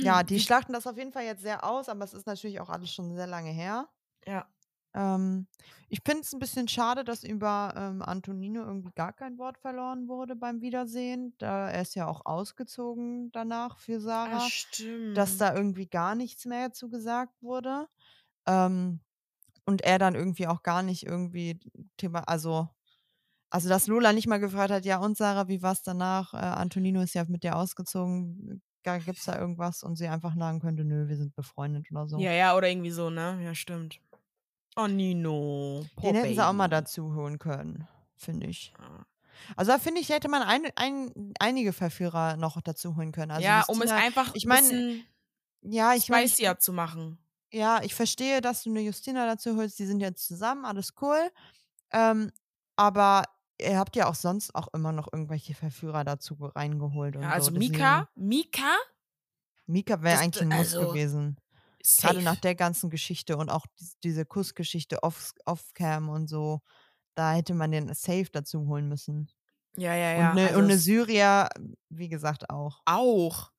ja, 0.00 0.22
die 0.24 0.40
schlachten 0.40 0.72
das 0.72 0.86
auf 0.86 0.96
jeden 0.98 1.12
Fall 1.12 1.24
jetzt 1.24 1.42
sehr 1.42 1.64
aus, 1.64 1.88
aber 1.88 2.04
es 2.04 2.14
ist 2.14 2.26
natürlich 2.26 2.60
auch 2.60 2.70
alles 2.70 2.92
schon 2.92 3.14
sehr 3.16 3.26
lange 3.26 3.50
her. 3.50 3.88
ja. 4.26 4.50
Ähm, 4.96 5.46
ich 5.88 6.00
finde 6.04 6.22
es 6.22 6.32
ein 6.32 6.40
bisschen 6.40 6.68
schade, 6.68 7.04
dass 7.04 7.22
über 7.22 7.74
ähm, 7.76 8.02
Antonino 8.02 8.62
irgendwie 8.62 8.90
gar 8.94 9.12
kein 9.12 9.38
Wort 9.38 9.58
verloren 9.58 10.08
wurde 10.08 10.34
beim 10.36 10.60
Wiedersehen. 10.62 11.34
Da 11.38 11.68
er 11.70 11.82
ist 11.82 11.94
ja 11.94 12.08
auch 12.08 12.26
ausgezogen 12.26 13.30
danach 13.32 13.78
für 13.78 13.96
Ah, 13.96 14.00
Sarah. 14.00 14.48
stimmt. 14.48 15.16
dass 15.18 15.38
da 15.38 15.54
irgendwie 15.54 15.86
gar 15.86 16.14
nichts 16.14 16.44
mehr 16.46 16.68
dazu 16.68 16.88
gesagt 16.88 17.34
wurde. 17.42 17.88
Ähm, 18.46 19.00
und 19.66 19.82
er 19.82 19.98
dann 19.98 20.14
irgendwie 20.14 20.46
auch 20.48 20.62
gar 20.62 20.82
nicht 20.82 21.04
irgendwie 21.06 21.58
Thema, 21.96 22.20
also, 22.28 22.68
also 23.50 23.68
dass 23.68 23.86
Lola 23.86 24.12
nicht 24.12 24.28
mal 24.28 24.38
gefragt 24.40 24.70
hat, 24.70 24.84
ja 24.84 24.98
und 24.98 25.16
Sarah, 25.16 25.48
wie 25.48 25.62
war 25.62 25.72
es 25.72 25.82
danach? 25.82 26.34
Äh, 26.34 26.38
Antonino 26.38 27.00
ist 27.02 27.14
ja 27.14 27.24
mit 27.28 27.42
dir 27.44 27.56
ausgezogen, 27.56 28.62
gibt 28.82 29.18
es 29.18 29.24
da 29.24 29.38
irgendwas? 29.38 29.82
Und 29.82 29.96
sie 29.96 30.06
einfach 30.08 30.36
sagen 30.36 30.60
könnte, 30.60 30.84
nö, 30.84 31.08
wir 31.08 31.16
sind 31.16 31.34
befreundet 31.34 31.90
oder 31.90 32.08
so. 32.08 32.18
Ja, 32.20 32.32
ja, 32.32 32.56
oder 32.56 32.68
irgendwie 32.68 32.90
so, 32.90 33.10
ne? 33.10 33.40
Ja, 33.42 33.54
stimmt. 33.54 34.00
Oh, 34.76 34.86
Nino. 34.86 35.84
Poor 35.96 36.12
Den 36.12 36.22
hätten 36.22 36.34
sie 36.34 36.46
auch 36.46 36.52
mal 36.52 36.68
dazu 36.68 37.14
holen 37.14 37.38
können, 37.38 37.88
finde 38.16 38.46
ich. 38.48 38.72
Ja. 38.78 39.06
Also 39.56 39.72
da 39.72 39.78
finde 39.78 40.00
ich, 40.00 40.08
hätte 40.10 40.28
man 40.28 40.42
ein, 40.42 40.62
ein, 40.76 41.32
einige 41.38 41.72
Verführer 41.72 42.36
noch 42.36 42.60
dazu 42.60 42.96
holen 42.96 43.12
können. 43.12 43.30
Also 43.30 43.44
ja, 43.44 43.64
um 43.68 43.80
es 43.82 43.90
Justina- 43.90 43.96
einfach 44.04 44.34
ich 44.34 44.44
ein 44.44 44.48
meine, 44.48 44.68
bisschen 44.68 45.06
ja, 45.62 45.94
ich 45.94 46.08
meine, 46.08 46.24
ich, 46.24 46.32
spicier 46.32 46.58
zu 46.58 46.72
machen. 46.72 47.18
Ja, 47.52 47.82
ich 47.82 47.94
verstehe, 47.94 48.40
dass 48.40 48.62
du 48.64 48.70
eine 48.70 48.80
Justina 48.80 49.26
dazu 49.26 49.56
holst. 49.56 49.78
Die 49.78 49.86
sind 49.86 50.00
jetzt 50.00 50.26
zusammen, 50.26 50.64
alles 50.64 50.94
cool. 51.00 51.18
Ähm, 51.92 52.30
aber 52.76 53.24
ihr 53.60 53.78
habt 53.78 53.96
ja 53.96 54.08
auch 54.08 54.14
sonst 54.14 54.54
auch 54.54 54.68
immer 54.74 54.92
noch 54.92 55.10
irgendwelche 55.12 55.54
Verführer 55.54 56.04
dazu 56.04 56.36
ge- 56.36 56.50
reingeholt. 56.54 57.16
Und 57.16 57.22
Ja, 57.22 57.30
also 57.30 57.50
so. 57.52 57.56
Mika, 57.58 58.08
Mika, 58.14 58.74
Mika 59.66 60.02
wäre 60.02 60.14
das- 60.16 60.22
eigentlich 60.24 60.42
ein 60.42 60.48
Muss 60.48 60.74
also, 60.74 60.88
gewesen. 60.88 61.36
Safe. 61.86 62.14
Gerade 62.14 62.24
nach 62.24 62.36
der 62.40 62.54
ganzen 62.54 62.90
Geschichte 62.90 63.36
und 63.36 63.48
auch 63.50 63.66
dies- 63.78 63.96
diese 64.02 64.24
Kussgeschichte 64.26 65.02
off- 65.02 65.32
off-cam 65.44 66.08
und 66.08 66.28
so. 66.28 66.60
Da 67.14 67.32
hätte 67.32 67.54
man 67.54 67.70
den 67.72 67.92
safe 67.94 68.26
dazu 68.32 68.66
holen 68.66 68.88
müssen. 68.88 69.30
ja, 69.76 69.94
ja, 69.94 70.12
ja. 70.18 70.30
und 70.32 70.38
eine, 70.38 70.48
also 70.54 70.60
es- 70.62 70.84
Syria, 70.84 71.48
wie 71.88 72.08
gesagt, 72.08 72.50
auch. 72.50 72.80
auch. 72.84 73.50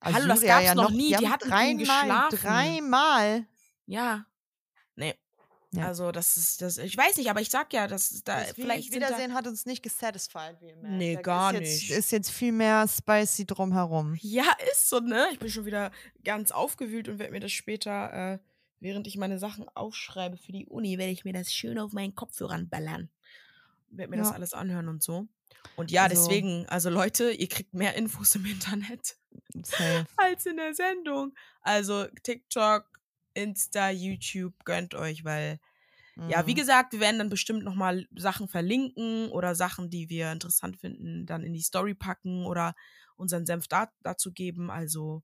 Also 0.00 0.18
Hallo, 0.18 0.28
das 0.28 0.40
Syria 0.40 0.60
gab's 0.62 0.74
noch 0.74 0.90
nie. 0.90 1.08
Die 1.08 1.16
haben 1.16 1.30
hat 1.32 1.42
dreimal, 1.44 1.76
geschlafen. 1.76 2.36
dreimal. 2.38 3.46
Ja. 3.86 4.26
Nee. 4.96 5.14
Ja. 5.76 5.86
Also, 5.86 6.12
das 6.12 6.36
ist, 6.36 6.62
das, 6.62 6.78
ich 6.78 6.96
weiß 6.96 7.16
nicht, 7.16 7.28
aber 7.30 7.40
ich 7.40 7.50
sag 7.50 7.72
ja, 7.72 7.86
dass 7.86 8.22
da 8.24 8.40
Das 8.40 8.52
vielleicht 8.52 8.92
sind 8.92 9.02
da, 9.02 9.08
Wiedersehen 9.08 9.34
hat 9.34 9.46
uns 9.46 9.66
nicht 9.66 9.82
gesatisfied, 9.82 10.56
wie 10.60 10.74
merkt. 10.74 10.82
Nee, 10.96 11.16
gar 11.16 11.52
ist 11.54 11.60
jetzt, 11.60 11.70
nicht. 11.82 11.90
Ist 11.90 12.12
jetzt 12.12 12.30
viel 12.30 12.52
mehr 12.52 12.86
spicy 12.88 13.46
drumherum. 13.46 14.16
Ja, 14.20 14.44
ist 14.72 14.88
so, 14.88 15.00
ne? 15.00 15.26
Ich 15.32 15.38
bin 15.38 15.48
schon 15.50 15.66
wieder 15.66 15.90
ganz 16.24 16.50
aufgewühlt 16.50 17.08
und 17.08 17.18
werde 17.18 17.32
mir 17.32 17.40
das 17.40 17.52
später, 17.52 18.34
äh, 18.34 18.38
während 18.80 19.06
ich 19.06 19.16
meine 19.16 19.38
Sachen 19.38 19.66
aufschreibe 19.74 20.36
für 20.36 20.52
die 20.52 20.66
Uni, 20.66 20.98
werde 20.98 21.12
ich 21.12 21.24
mir 21.24 21.32
das 21.32 21.52
schön 21.52 21.78
auf 21.78 21.92
meinen 21.92 22.14
Kopfhörern 22.14 22.68
ballern. 22.68 23.08
Werde 23.90 24.10
mir 24.10 24.16
das 24.18 24.28
Ja. 24.28 24.34
alles 24.34 24.52
anhören 24.52 24.88
und 24.88 25.02
so. 25.02 25.26
Und 25.76 25.90
ja, 25.90 26.04
Also- 26.04 26.28
deswegen, 26.28 26.66
also 26.68 26.90
Leute, 26.90 27.30
ihr 27.30 27.48
kriegt 27.48 27.74
mehr 27.74 27.94
Infos 27.94 28.34
im 28.34 28.46
Internet 28.46 29.16
Safe. 29.62 30.06
als 30.16 30.46
in 30.46 30.56
der 30.56 30.74
Sendung. 30.74 31.34
Also 31.62 32.06
TikTok, 32.22 32.84
Insta, 33.34 33.90
YouTube, 33.90 34.54
gönnt 34.64 34.94
euch, 34.94 35.24
weil 35.24 35.58
Ja, 36.24 36.46
wie 36.46 36.54
Mhm. 36.54 36.54
gesagt, 36.54 36.92
wir 36.92 37.00
werden 37.00 37.18
dann 37.18 37.28
bestimmt 37.28 37.62
nochmal 37.64 38.06
Sachen 38.16 38.48
verlinken 38.48 39.28
oder 39.30 39.54
Sachen, 39.54 39.90
die 39.90 40.08
wir 40.08 40.32
interessant 40.32 40.76
finden, 40.78 41.26
dann 41.26 41.44
in 41.44 41.52
die 41.52 41.60
Story 41.62 41.94
packen 41.94 42.44
oder 42.46 42.74
unseren 43.16 43.46
Senf 43.46 43.68
da, 43.68 43.90
dazu 44.02 44.32
geben. 44.32 44.70
Also 44.70 45.22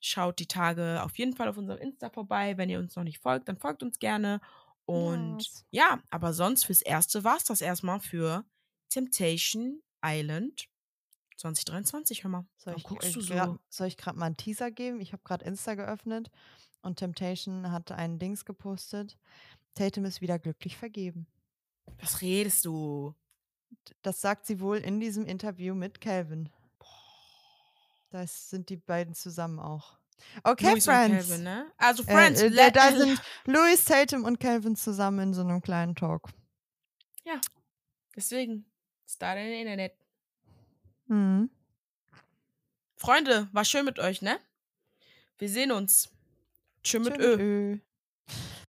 schaut 0.00 0.38
die 0.38 0.46
Tage 0.46 1.02
auf 1.02 1.18
jeden 1.18 1.34
Fall 1.36 1.48
auf 1.48 1.56
unserem 1.58 1.80
Insta 1.80 2.10
vorbei. 2.10 2.56
Wenn 2.56 2.70
ihr 2.70 2.78
uns 2.78 2.96
noch 2.96 3.04
nicht 3.04 3.20
folgt, 3.20 3.48
dann 3.48 3.58
folgt 3.58 3.82
uns 3.82 3.98
gerne. 3.98 4.40
Und 4.86 5.38
Yes. 5.40 5.64
ja, 5.70 6.02
aber 6.10 6.32
sonst 6.32 6.64
fürs 6.66 6.82
Erste 6.82 7.24
war 7.24 7.36
es 7.36 7.44
das 7.44 7.60
erstmal 7.60 8.00
für 8.00 8.44
Temptation 8.90 9.82
Island 10.04 10.66
2023. 11.36 12.24
Hör 12.24 12.30
mal, 12.30 12.46
Soll 12.56 12.74
ich, 12.74 12.84
guckst 12.84 13.14
äh, 13.14 13.16
du 13.16 13.20
so? 13.20 13.36
grad, 13.36 13.58
soll 13.68 13.86
ich 13.86 13.96
gerade 13.96 14.18
mal 14.18 14.26
einen 14.26 14.36
Teaser 14.36 14.70
geben? 14.70 15.00
Ich 15.00 15.12
habe 15.12 15.22
gerade 15.24 15.44
Insta 15.44 15.74
geöffnet 15.74 16.30
und 16.82 16.98
Temptation 16.98 17.70
hat 17.70 17.92
einen 17.92 18.18
Dings 18.18 18.44
gepostet. 18.44 19.18
Tatum 19.78 20.04
ist 20.04 20.20
wieder 20.20 20.38
glücklich 20.38 20.76
vergeben. 20.76 21.26
Was 22.00 22.20
redest 22.20 22.64
du? 22.64 23.14
Das 24.02 24.20
sagt 24.20 24.46
sie 24.46 24.60
wohl 24.60 24.78
in 24.78 25.00
diesem 25.00 25.24
Interview 25.26 25.74
mit 25.74 26.00
Calvin. 26.00 26.48
Da 28.10 28.26
sind 28.26 28.70
die 28.70 28.76
beiden 28.76 29.14
zusammen 29.14 29.58
auch. 29.60 29.98
Okay, 30.42 30.70
Louis 30.70 30.84
Friends. 30.84 31.28
Calvin, 31.28 31.44
ne? 31.44 31.70
Also 31.76 32.02
Äh, 32.04 32.12
Friends, 32.12 32.40
äh, 32.40 32.48
let- 32.48 32.74
da 32.74 32.90
sind 32.96 33.20
Louis, 33.44 33.84
Tatum 33.84 34.24
und 34.24 34.40
Calvin 34.40 34.74
zusammen 34.76 35.20
in 35.28 35.34
so 35.34 35.42
einem 35.42 35.60
kleinen 35.60 35.94
Talk. 35.94 36.28
Deswegen, 38.16 38.64
start 39.06 39.38
in 39.38 39.46
Internet. 39.52 39.92
Mhm. 41.06 41.48
Freunde, 42.96 43.48
war 43.52 43.64
schön 43.64 43.84
mit 43.84 44.00
euch, 44.00 44.22
ne? 44.22 44.40
Wir 45.38 45.48
sehen 45.48 45.70
uns. 45.70 46.10
Tschö 46.82 46.98
mit 46.98 47.14
Tschö 47.14 47.22
Ö. 47.22 47.36
Ö. 47.74 47.78